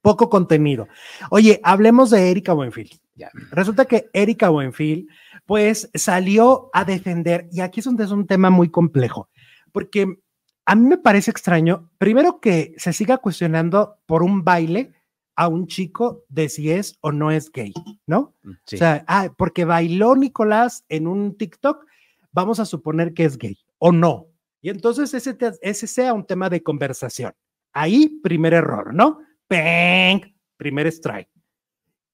[0.00, 0.88] Poco contenido.
[1.28, 2.98] Oye, hablemos de Erika Buenfil.
[3.16, 3.30] Ya.
[3.50, 5.10] Resulta que Erika Buenfil,
[5.44, 9.28] pues salió a defender, y aquí es donde es un tema muy complejo,
[9.72, 10.20] porque
[10.64, 14.94] a mí me parece extraño, primero que se siga cuestionando por un baile
[15.34, 17.74] a un chico de si es o no es gay,
[18.06, 18.32] ¿no?
[18.64, 18.76] Sí.
[18.76, 21.84] O sea, ah, porque bailó Nicolás en un TikTok,
[22.32, 24.28] vamos a suponer que es gay o no.
[24.62, 27.32] Y entonces ese, te- ese sea un tema de conversación.
[27.72, 29.18] Ahí, primer error, ¿no?
[29.48, 30.20] ¡Peng!
[30.56, 31.28] Primer strike.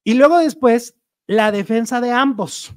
[0.05, 0.97] Y luego después,
[1.27, 2.75] la defensa de ambos.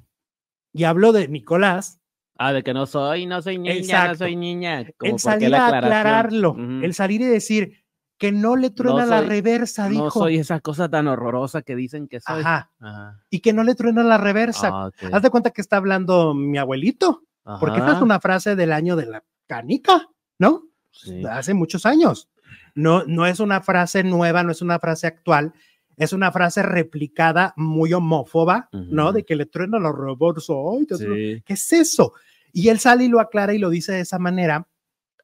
[0.71, 1.99] Y hablo de Nicolás,
[2.37, 4.85] ah, de que no soy, no soy niña, no soy niña.
[4.97, 6.83] Como el salir a aclararlo, Ujú.
[6.83, 7.83] el salir y decir
[8.17, 10.05] que no le truena la soy- reversa, dijo.
[10.05, 12.41] No soy esa cosa tan horrorosa que dicen que soy.
[12.41, 12.71] Ajá.
[12.79, 13.23] Ajá.
[13.29, 14.69] Y que no le truena la reversa.
[14.71, 14.91] Ah.
[15.11, 17.23] Haz de cuenta que está hablando mi abuelito,
[17.59, 20.09] porque esta es una frase del año de la canica,
[20.39, 20.63] ¿no?
[20.91, 21.23] sí.
[21.25, 22.29] Hace muchos años.
[22.73, 25.53] No, no es una frase nueva, no es una frase actual,
[25.97, 29.13] es una frase replicada muy homófoba, ¿no?
[29.13, 31.15] De que le truena te truena.
[31.15, 31.43] Sí.
[31.45, 32.13] ¿Qué es eso?
[32.51, 34.67] Y él sale y lo aclara y lo dice de esa manera.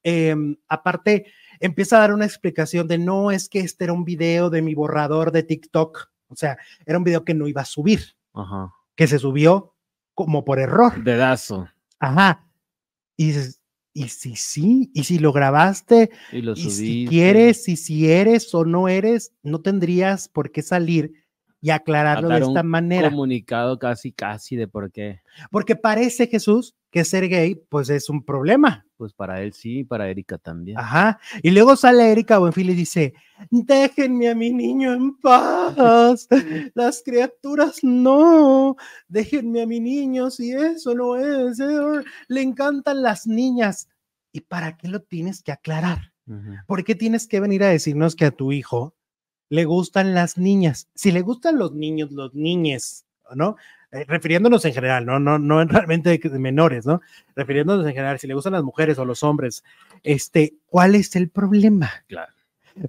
[0.04, 1.26] Em, aparte,
[1.60, 4.74] empieza a dar una explicación de no es que este era un video de mi
[4.74, 6.10] borrador de TikTok.
[6.28, 8.74] O sea, era un video que no iba a subir, Ajá.
[8.96, 9.76] que se subió
[10.14, 11.04] como por error.
[11.04, 11.68] Dedazo.
[12.00, 12.48] Ajá.
[13.18, 13.61] Y dices,
[13.94, 18.54] y si sí, y si lo grabaste, Y lo y si quieres, y si eres
[18.54, 21.21] o no eres, no tendrías por qué salir
[21.62, 23.10] y aclararlo de esta un manera.
[23.10, 25.22] Comunicado casi, casi de por qué.
[25.52, 28.86] Porque parece, Jesús, que ser gay, pues es un problema.
[28.98, 30.78] Pues para él sí, para Erika también.
[30.78, 31.20] Ajá.
[31.44, 33.14] Y luego sale Erika Buenfil y dice,
[33.52, 36.28] déjenme a mi niño en paz.
[36.74, 38.76] Las criaturas no.
[39.08, 41.60] Déjenme a mi niño si eso no es.
[41.60, 43.88] eh, Le encantan las niñas.
[44.34, 46.14] ¿Y para qué lo tienes que aclarar?
[46.28, 46.56] Ujú.
[46.66, 48.96] ¿Por qué tienes que venir a decirnos que a tu hijo
[49.52, 50.88] le gustan las niñas?
[50.96, 53.06] Si le gustan los niños, los niñes,
[53.36, 53.58] ¿no?
[53.92, 55.20] Eh, refiriéndonos en general, ¿no?
[55.20, 57.02] No, no en realmente de menores, ¿no?
[57.36, 59.64] Refiriéndonos en general, si le gustan las mujeres o los hombres,
[60.04, 61.92] este, ¿cuál es el problema?
[62.08, 62.34] Claro.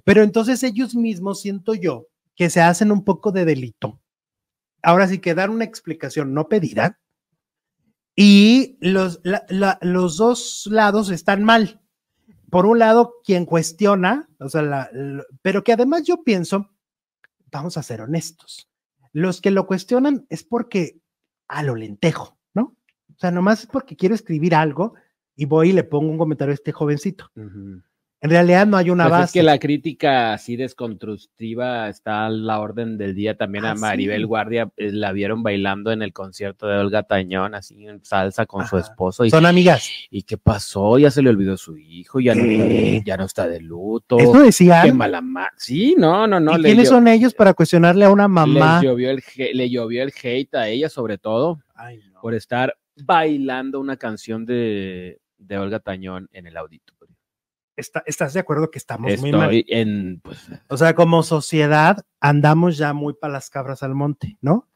[0.05, 3.99] Pero entonces ellos mismos, siento yo, que se hacen un poco de delito.
[4.81, 6.97] Ahora sí que dar una explicación no pedida.
[8.15, 11.81] Y los, la- la- los dos lados están mal.
[12.53, 14.89] Por un lado, quien cuestiona, o sea,
[15.41, 16.69] pero que además yo pienso
[17.53, 18.69] vamos a ser honestos.
[19.13, 20.99] Los que lo cuestionan es porque
[21.47, 22.75] a lo lentejo, ¿no?
[23.09, 24.95] O sea, nomás es porque quiero escribir algo
[25.35, 27.31] y voy y le pongo un comentario a este jovencito.
[28.23, 29.23] En realidad no hay una Pues base.
[29.25, 33.35] es que la crítica así desconstructiva está a la orden del día.
[33.35, 34.23] También Ah, a Maribel sí.
[34.23, 38.65] Guardia eh, la vieron bailando en el concierto de Olga Tañón, así en salsa con
[38.65, 39.25] su esposo.
[39.25, 39.89] Y, Son amigas.
[40.09, 40.97] ¿y qué pasó?
[40.97, 43.01] Ya se le olvidó su hijo, ya, no, ¿Qué?
[43.05, 44.17] ya no está de luto.
[44.17, 44.95] Eso Qué decían.
[44.97, 46.53] mala ma- Sí, no, no, no.
[46.57, 48.75] ¿Y le quiénes son ellos para cuestionarle a una mamá?
[48.81, 49.21] les llovió el,
[49.53, 52.21] le llovió el hate a ella, sobre todo, Ay, no.
[52.21, 57.02] por estar bailando una canción de, de Olga Tañón en el auditorio.
[57.75, 59.63] Está- ¿Estás de acuerdo que estamos muy mal?
[59.67, 64.67] En, pues, O sea, como sociedad andamos ya muy para las cabras al monte, ¿no?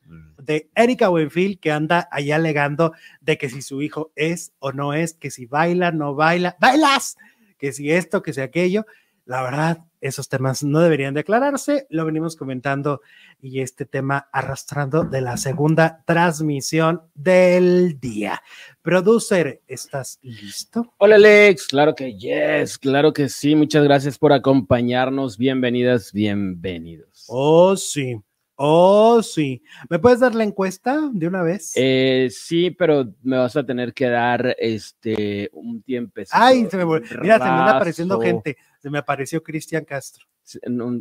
[0.42, 4.94] De Erika Buenfil que anda ahí alegando de que si su hijo es o no
[4.94, 7.18] es, que si baila, no baila, bailas,
[7.58, 8.86] que si esto, que si aquello.
[9.26, 11.88] La verdad, esos temas no deberían declararse.
[11.90, 13.02] Lo venimos comentando
[13.42, 18.42] y este tema arrastrando de la segunda transmisión del día.
[18.82, 20.94] Producer, ¿estás listo?
[20.98, 27.26] Hola Alex, claro que yes, claro que sí, muchas gracias por acompañarnos, bienvenidas, bienvenidos.
[27.28, 28.22] Oh, sí.
[28.60, 29.62] Oh, sí.
[29.88, 31.74] ¿Me puedes dar la encuesta de una vez?
[31.76, 36.22] Eh, sí, pero me vas a tener que dar este un tiempo.
[36.32, 38.58] Ay, se me Mira, se me anda apareciendo gente.
[38.80, 40.26] Se me apareció Cristian Castro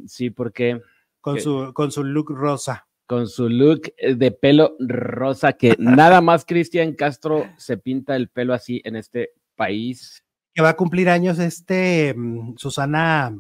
[0.07, 0.81] Sí, porque
[1.21, 1.41] con ¿Qué?
[1.41, 2.87] su, con su look rosa.
[3.07, 8.53] con su look de pelo rosa, que nada más Cristian Castro se pinta el pelo
[8.53, 10.25] así en este país.
[10.53, 13.35] Que va a cumplir años este mm, Susana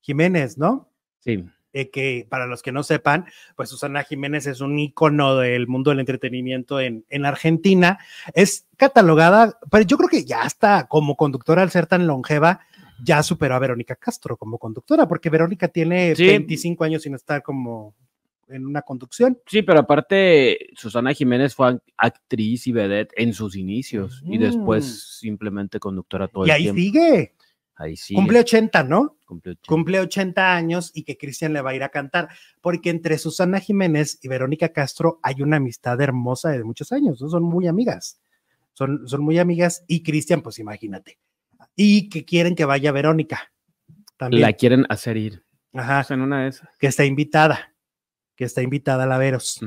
[0.00, 0.88] Jiménez, ¿no?
[1.20, 3.24] Sí, Eh, que para los que no sepan,
[3.56, 7.98] pues Susana Jiménez es un ícono del mundo del entretenimiento en, en Argentina.
[8.34, 12.60] Es catalogada, pero yo creo que ya está como conductora al ser tan longeva,
[13.02, 16.26] ya superó a Verónica Castro como conductora, porque Verónica tiene Sí.
[16.26, 17.94] 25 años sin estar como
[18.48, 19.38] en una conducción.
[19.46, 24.42] sí, pero aparte Susana Jiménez fue ac- actriz y vedette en sus inicios y Mm.
[24.42, 26.78] después simplemente conductora todo y el ahí tiempo.
[26.80, 27.32] sigue.
[27.76, 28.14] Ahí sí.
[28.14, 29.16] Cumple 80, ¿no?
[29.24, 29.68] Cumple ochenta.
[29.68, 32.28] Cumple 80 años y que Cristian le va a ir a cantar,
[32.60, 37.28] porque entre Susana Jiménez y Verónica Castro hay una amistad hermosa de muchos años, ¿no?
[37.28, 38.20] son muy amigas,
[38.74, 41.18] son, son muy amigas y Cristian, pues imagínate,
[41.74, 43.52] y que quieren que vaya Verónica
[44.16, 45.42] también, La quieren hacer ir.
[45.72, 46.68] Ajá, Pues en una de esas.
[46.78, 47.74] que está invitada,
[48.36, 49.60] que está invitada a la Veros.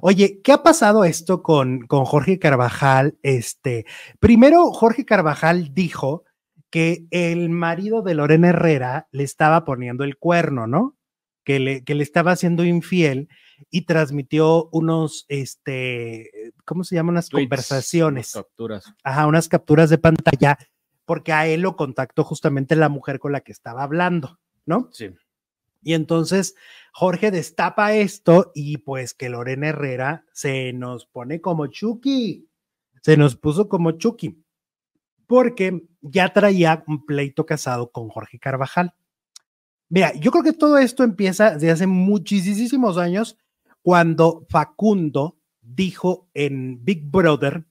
[0.00, 3.18] Oye, ¿qué ha pasado esto con, con Jorge Carvajal?
[3.22, 3.86] Este,
[4.20, 6.24] primero, Jorge Carvajal dijo
[6.70, 10.96] que el marido de Lorena Herrera le estaba poniendo el cuerno, ¿no?
[11.44, 13.28] Que le, que le estaba haciendo infiel
[13.70, 17.14] y transmitió unos, este, ¿cómo se llaman?
[17.14, 18.84] Unas Tweets, conversaciones, Capturas.
[19.02, 20.58] ajá, unas capturas de pantalla,
[21.04, 24.88] porque a él lo contactó justamente la mujer con la que estaba hablando, ¿no?
[24.92, 25.10] Sí.
[25.82, 26.54] Y entonces
[26.92, 32.48] Jorge destapa esto y pues que Lorena Herrera se nos pone como Chucky,
[33.02, 34.44] se nos puso como Chucky,
[35.30, 38.94] porque ya traía un pleito casado con Jorge Carvajal.
[39.88, 43.38] Mira, yo creo que todo esto empieza desde hace muchísimos años
[43.80, 47.64] cuando Facundo dijo en Big Brother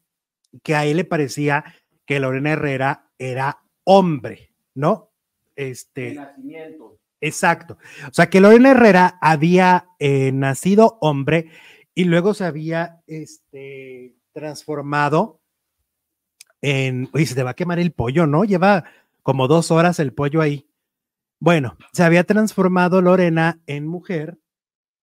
[0.64, 1.66] que a él le parecía
[2.06, 5.12] que Lorena Herrera era hombre, ¿no?
[5.58, 6.98] Este, nacimiento.
[7.20, 7.78] Exacto.
[8.08, 11.52] O sea, que Lorena Herrera había eh, nacido hombre
[11.94, 15.39] y luego se había este, transformado
[16.62, 17.10] en.
[17.14, 18.44] Oye, se te va a quemar el pollo, ¿no?
[18.44, 18.86] Lleva
[19.24, 20.68] como dos horas el pollo ahí.
[21.40, 24.38] Bueno, se había transformado Lorena en mujer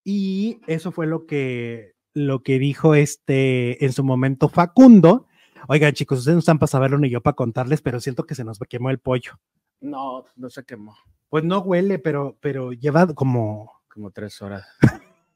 [0.04, 5.26] y eso fue lo que, lo que dijo este en su momento Facundo.
[5.68, 8.44] Oigan, chicos, ustedes no están para saberlo ni yo para contarles, pero siento que se
[8.44, 9.32] nos quemó el pollo.
[9.80, 10.96] No, no se quemó.
[11.28, 13.72] Pues no huele, pero, pero lleva como.
[13.88, 14.66] Como tres horas.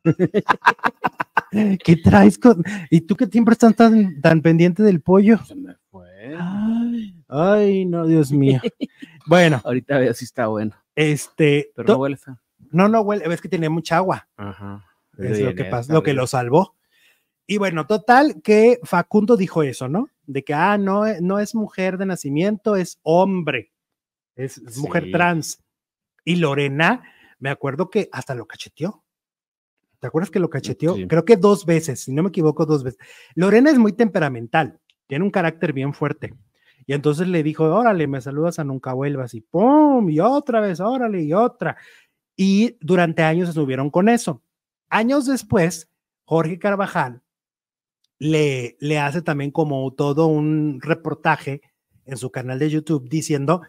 [1.85, 2.63] ¿Qué traes con.?
[2.91, 5.39] ¿Y tú qué siempre estás tan, tan pendiente del pollo?
[5.45, 6.10] Se me fue.
[6.39, 8.61] Ay, ay, no, Dios mío.
[9.27, 10.74] Bueno, Ahorita veo si está bueno.
[10.94, 11.73] este.
[11.74, 12.39] Pero no huele feo.
[12.70, 14.28] no, no huele, ves que tiene mucha agua.
[14.36, 14.85] Ajá.
[15.19, 16.77] Es lo que pasa, lo que lo salvó.
[17.47, 20.09] Y bueno, total, que Facundo dijo eso, ¿no?
[20.24, 23.73] De que, ah, no, eh, no es mujer de nacimiento, es hombre.
[24.36, 25.62] Es, es mujer trans.
[26.24, 27.02] Y Lorena,
[27.39, 29.02] me acuerdo que hasta lo cacheteó.
[29.98, 30.94] ¿Te acuerdas que lo cacheteó?
[30.94, 31.07] Sí.
[31.07, 33.01] Creo que dos veces, si no me equivoco, dos veces.
[33.35, 34.78] Lorena es muy temperamental,
[35.11, 36.32] tiene un carácter bien fuerte.
[36.87, 40.78] Y entonces le dijo, órale, me saludas a nunca vuelvas y pum, y otra vez,
[40.78, 41.77] órale, y otra.
[42.37, 44.45] Y durante años estuvieron con eso.
[44.89, 45.91] Años después,
[46.23, 47.23] Jorge Carvajal
[48.20, 51.61] le, le hace también como todo un reportaje
[52.05, 53.62] en su canal de YouTube diciendo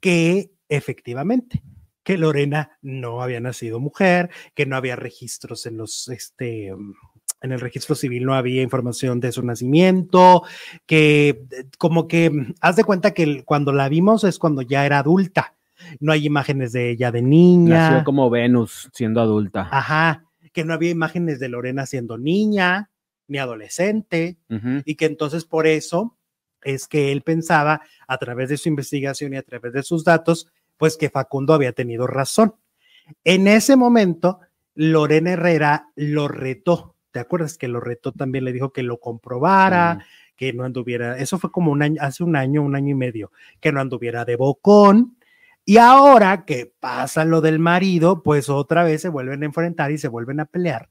[0.00, 1.62] que efectivamente,
[2.02, 6.74] que Lorena no había nacido mujer, que no había registros en los, este,
[7.40, 10.42] en el registro civil no había información de su nacimiento,
[10.86, 11.44] que
[11.78, 15.54] como que haz de cuenta que cuando la vimos es cuando ya era adulta,
[16.00, 17.90] no hay imágenes de ella de niña.
[17.90, 19.68] Nació como Venus siendo adulta.
[19.70, 22.90] Ajá, que no había imágenes de Lorena siendo niña
[23.28, 24.38] ni adolescente,
[24.84, 26.16] y que entonces por eso
[26.62, 30.48] es que él pensaba a través de su investigación y a través de sus datos,
[30.78, 32.54] pues que Facundo había tenido razón.
[33.24, 34.40] En ese momento,
[34.74, 36.94] Lorena Herrera lo retó.
[37.10, 38.44] ¿Te acuerdas que lo retó también?
[38.44, 40.04] Le dijo que lo comprobara,
[40.36, 43.32] que no anduviera, eso fue como un año, hace un año, un año y medio,
[43.60, 45.16] que no anduviera de bocón.
[45.64, 49.98] Y ahora que pasa lo del marido, pues otra vez se vuelven a enfrentar y
[49.98, 50.90] se vuelven a pelear.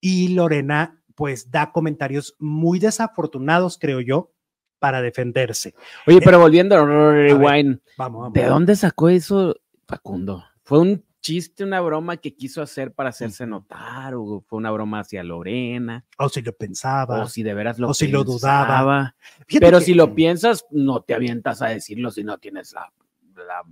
[0.00, 4.32] Y Lorena, pues da comentarios muy desafortunados, creo yo,
[4.78, 5.74] para defenderse.
[6.06, 7.36] Oye, pero volviendo a ver.
[7.36, 8.32] Rewind, Vamos, vamos.
[8.32, 9.54] ¿de dónde sacó eso
[9.86, 10.44] Facundo?
[10.62, 14.14] ¿Fue un chiste, una broma que quiso hacer para hacerse notar?
[14.14, 16.04] ¿O fue una broma hacia Lorena?
[16.18, 17.22] O si lo pensaba.
[17.22, 18.66] ¿O si de veras lo o si lo dudaba.
[18.66, 19.16] pensaba?
[19.46, 22.92] Fíjate Pero que- si lo piensas, no te avientas a decirlo si no tienes la,
[23.36, 23.62] la,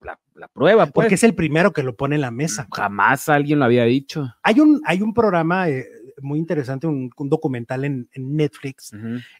[0.00, 0.92] la- la prueba, pues.
[0.92, 2.68] Porque es el primero que lo pone en la mesa.
[2.74, 4.34] Jamás alguien lo había dicho.
[4.42, 5.86] Hay un, hay un programa eh,
[6.22, 8.92] muy interesante, un, un documental en, en Netflix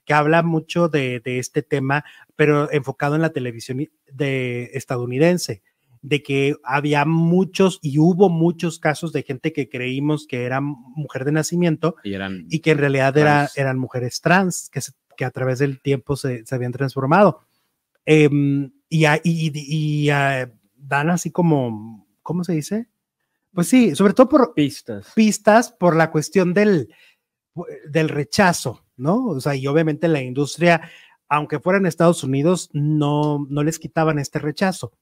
[0.05, 2.05] que habla mucho de, de este tema,
[2.35, 5.62] pero enfocado en la televisión de estadounidense,
[6.02, 11.24] de que había muchos y hubo muchos casos de gente que creímos que era mujer
[11.24, 12.47] de nacimiento Y eran.
[12.48, 16.16] y que en realidad era- eran mujeres trans, que, se- que a través del tiempo
[16.16, 17.40] se, se habían transformado.
[18.05, 20.10] Em, y, a- y- y- y,
[20.77, 22.86] dan así como, ¿cómo se dice?
[23.52, 25.09] Pues sí, sobre todo por pistas.
[25.14, 26.89] pistas por la cuestión del,
[27.89, 29.24] del rechazo, ¿no?
[29.27, 30.82] O sea, y obviamente la industria,
[31.28, 34.93] aunque fuera en Estados Unidos, no, no les quitaban este rechazo.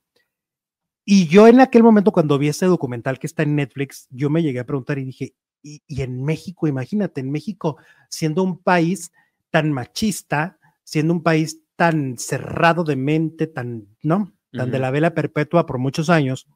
[1.05, 4.43] Y yo en aquel momento, cuando vi este documental que está en Netflix, yo me
[4.43, 7.76] llegué a preguntar y dije, y, y en México, imagínate, en México,
[8.09, 9.12] siendo un país
[9.51, 14.32] tan machista, siendo un país tan cerrado de mente, tan, ¿no?
[14.52, 16.47] Tan de la vela perpetua por muchos años,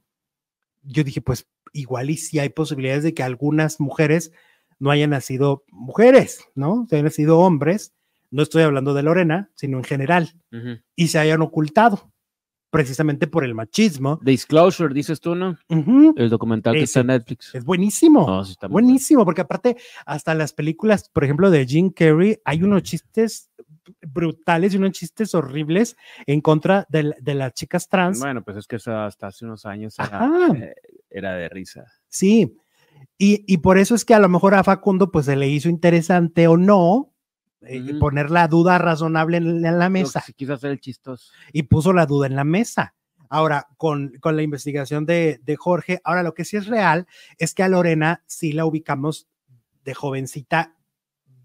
[0.85, 4.33] yo dije, pues igual y si hay posibilidades de que algunas mujeres
[4.79, 6.87] no hayan nacido mujeres, ¿no?
[6.89, 7.93] Se hayan nacido hombres,
[8.31, 10.35] no estoy hablando de Lorena, sino en general,
[10.95, 12.13] y se hayan ocultado,
[12.71, 14.19] precisamente por el machismo.
[14.23, 15.57] Disclosure, dices tú, ¿no?
[15.69, 17.09] El documental que está en.
[17.09, 17.55] Netflix.
[17.55, 18.25] Es buenísimo.
[18.25, 18.69] Oh, sí está.
[18.69, 23.51] Buenísimo, porque aparte, hasta las películas, por ejemplo, de Jim Carrey, hay unos chistes
[24.07, 25.97] brutales y unos chistes horribles
[26.27, 28.21] en contra de, de las chicas trans.
[28.21, 30.75] Bueno, pues es que eso hasta hace unos años era, eh,
[31.11, 31.85] era de risa.
[32.09, 32.57] Sí,
[33.17, 35.69] y, y por eso es que a lo mejor a Facundo pues se le hizo
[35.69, 37.15] interesante o no
[37.63, 37.99] eh, Ujú.
[37.99, 41.33] poner la duda razonable en, en la mesa sí quiso hacer el chistoso.
[41.53, 42.95] y puso la duda en la mesa.
[43.31, 47.07] Ahora, con, con la investigación de, de Jorge, ahora lo que sí es real
[47.37, 49.29] es que a Lorena sí la ubicamos
[49.85, 50.75] de jovencita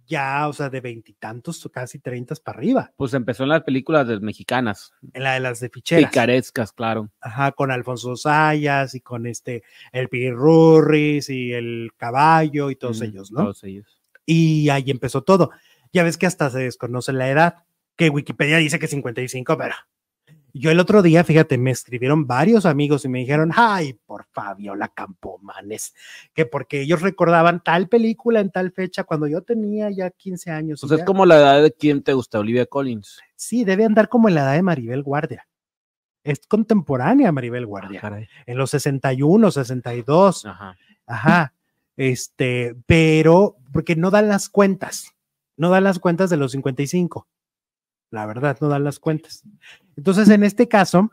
[0.05, 4.19] ya, o sea, de veintitantos, casi treintas para arriba, Pues empezó en las películas de
[4.19, 6.09] mexicanas, en la de las de ficheras.
[6.09, 7.09] picarescas, claro.
[7.21, 9.63] Ajá, con Alfonso Sayas y con este,
[9.93, 13.43] el Pirurris y el Caballo y todos Ujú, ellos, ¿no?
[13.43, 14.01] Todos ellos.
[14.25, 15.51] y ahí empezó todo.
[15.93, 17.63] Ya ves que hasta se desconoce la edad,
[17.95, 19.75] que Wikipedia dice que 55, pero
[20.55, 24.87] yo el otro día, fíjate, me escribieron varios amigos y me dijeron, ay, por Fabiola
[24.87, 25.93] Campomanes,
[26.33, 30.81] que porque ellos recordaban tal película en tal fecha cuando yo tenía ya 15 años.
[30.81, 33.19] Pues y es ya- como la edad de quién te gusta, Olivia Collins.
[33.35, 35.47] Sí, debe andar como en la edad de Maribel Guardia.
[36.23, 38.27] Es contemporánea Maribel Guardia, Caray.
[38.45, 40.45] en los 61, 62.
[40.45, 40.77] Ajá.
[41.05, 41.53] Ajá.
[41.97, 45.11] Este, pero porque no dan las cuentas,
[45.57, 47.27] no dan las cuentas de los 55.
[48.11, 49.43] La verdad, no dan las cuentas.
[49.97, 51.11] Entonces, en este caso,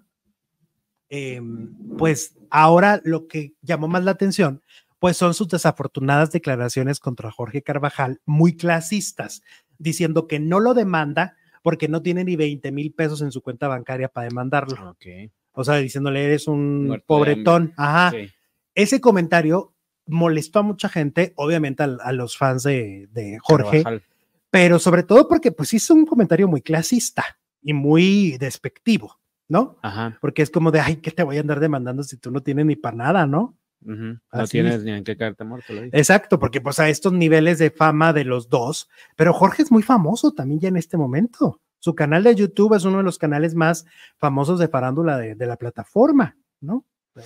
[1.09, 4.63] em, pues ahora lo que llamó más la atención,
[4.99, 9.43] pues son sus desafortunadas declaraciones contra Jorge Carvajal, muy clasistas,
[9.79, 13.67] diciendo que no lo demanda porque no tiene ni 20 mil pesos en su cuenta
[13.69, 14.91] bancaria para demandarlo.
[14.91, 15.07] Ok.
[15.53, 17.75] O sea, diciéndole, eres un Muerto de pobretón.
[17.77, 18.31] Ajá Sí.
[18.75, 19.75] ese comentario
[20.07, 24.03] molestó a mucha gente, obviamente a, a los fans de, de Jorge, Carvajal.
[24.51, 27.25] Pero sobre todo porque pues hizo un comentario muy clasista
[27.63, 29.19] y muy despectivo,
[29.49, 29.79] ¿no?
[29.83, 30.19] Ajá.
[30.21, 32.67] Porque es como de, ay, ¿qué te voy a andar demandando si tú no tienes
[32.67, 33.57] ni para nada, ¿no?
[33.83, 33.95] ujú.
[33.95, 34.53] No Así.
[34.53, 35.73] tienes ni en qué caerte muerto.
[35.73, 35.83] lo.
[35.85, 39.83] Exacto, porque pues a estos niveles de fama de los dos, pero Jorge es muy
[39.83, 41.61] famoso también ya en este momento.
[41.79, 43.87] Su canal de YouTube es uno de los canales más
[44.19, 46.85] famosos de farándula de, de la plataforma, ¿no?
[47.17, 47.23] Eh,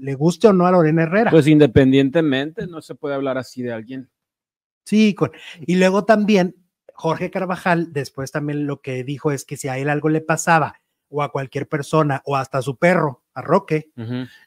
[0.00, 1.30] Le guste o no a Lorena Herrera.
[1.30, 4.08] Pues independientemente, no se puede hablar así de alguien.
[4.84, 5.30] Sí, con,
[5.60, 6.56] y luego también
[6.98, 10.80] Jorge Carvajal, después también lo que dijo es que si a él algo le pasaba,
[11.08, 13.92] o a cualquier persona, o hasta a su perro, a Roque.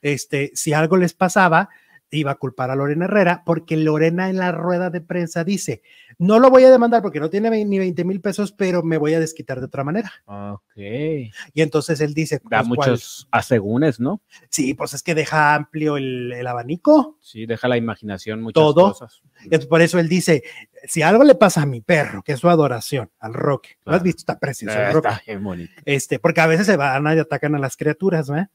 [0.02, 1.69] Este, si algo les pasaba,
[2.18, 5.82] iba a culpar a Lorena Herrera, porque Lorena en la rueda de prensa dice,
[6.18, 9.14] no lo voy a demandar porque no tiene ni 20 mil pesos, pero me voy
[9.14, 10.12] a desquitar de otra manera.
[10.26, 10.62] Ok.
[10.76, 12.42] Y entonces él dice...
[12.50, 14.22] Da pues, muchos asegúnes, ¿no?
[14.50, 17.18] Sí, pues es que deja amplio el, abanico.
[17.22, 18.90] Sí, deja la imaginación muchas Todo.
[18.90, 19.22] cosas.
[19.70, 20.44] por eso él dice,
[20.84, 24.04] si algo le pasa a mi perro, que es su adoración, al Roque, ¿lo has
[24.04, 24.22] visto?
[24.22, 25.10] Está precioso el Roque.
[25.10, 25.74] Está bonito.
[25.86, 28.48] Este, porque a veces se van y atacan a las criaturas, ¿eh?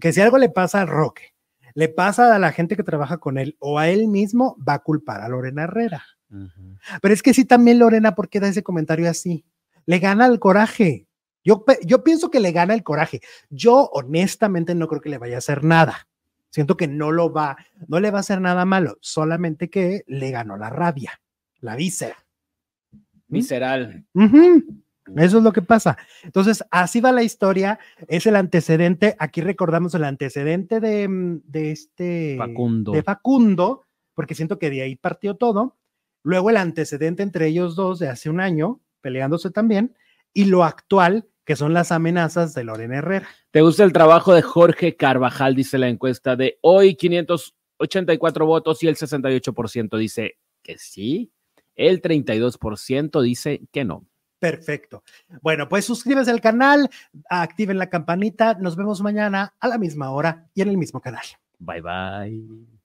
[0.00, 1.31] Que si algo le pasa al Roque,
[1.74, 4.78] le pasa a la gente que trabaja con él o a él mismo, va a
[4.80, 6.04] culpar a Lorena Herrera.
[7.00, 9.44] Pero es que sí, también Lorena, ¿por qué da ese comentario así?
[9.84, 11.06] Le gana el coraje.
[11.44, 13.20] Yo, yo pienso que le gana el coraje.
[13.50, 16.08] Yo honestamente no creo que le vaya a hacer nada.
[16.50, 17.56] Siento que no lo va,
[17.88, 21.18] no le va a hacer nada malo, solamente que le ganó la rabia,
[21.60, 22.16] la víscera.
[23.26, 24.04] Visceral.
[25.16, 25.98] Eso es lo que pasa.
[26.22, 27.78] Entonces, así va la historia.
[28.08, 29.16] Es el antecedente.
[29.18, 32.36] Aquí recordamos el antecedente de, mm, de este.
[32.38, 32.92] Facundo.
[32.92, 35.76] De Facundo, porque siento que de ahí partió todo.
[36.22, 39.96] Luego el antecedente entre ellos dos de hace un año, peleándose también.
[40.32, 43.28] Y lo actual, que son las amenazas de Lorena Herrera.
[43.50, 45.56] ¿Te gusta el trabajo de Jorge Carvajal?
[45.56, 51.32] Dice la encuesta de hoy, 584 votos y el 68% dice que sí.
[51.74, 54.06] El 32% dice que no.
[54.42, 55.04] Perfecto.
[55.40, 56.90] Bueno, pues suscríbete al canal,
[57.30, 58.54] activen la campanita.
[58.54, 61.22] Nos vemos mañana a la misma hora y en el mismo canal.
[61.60, 62.81] Bye bye.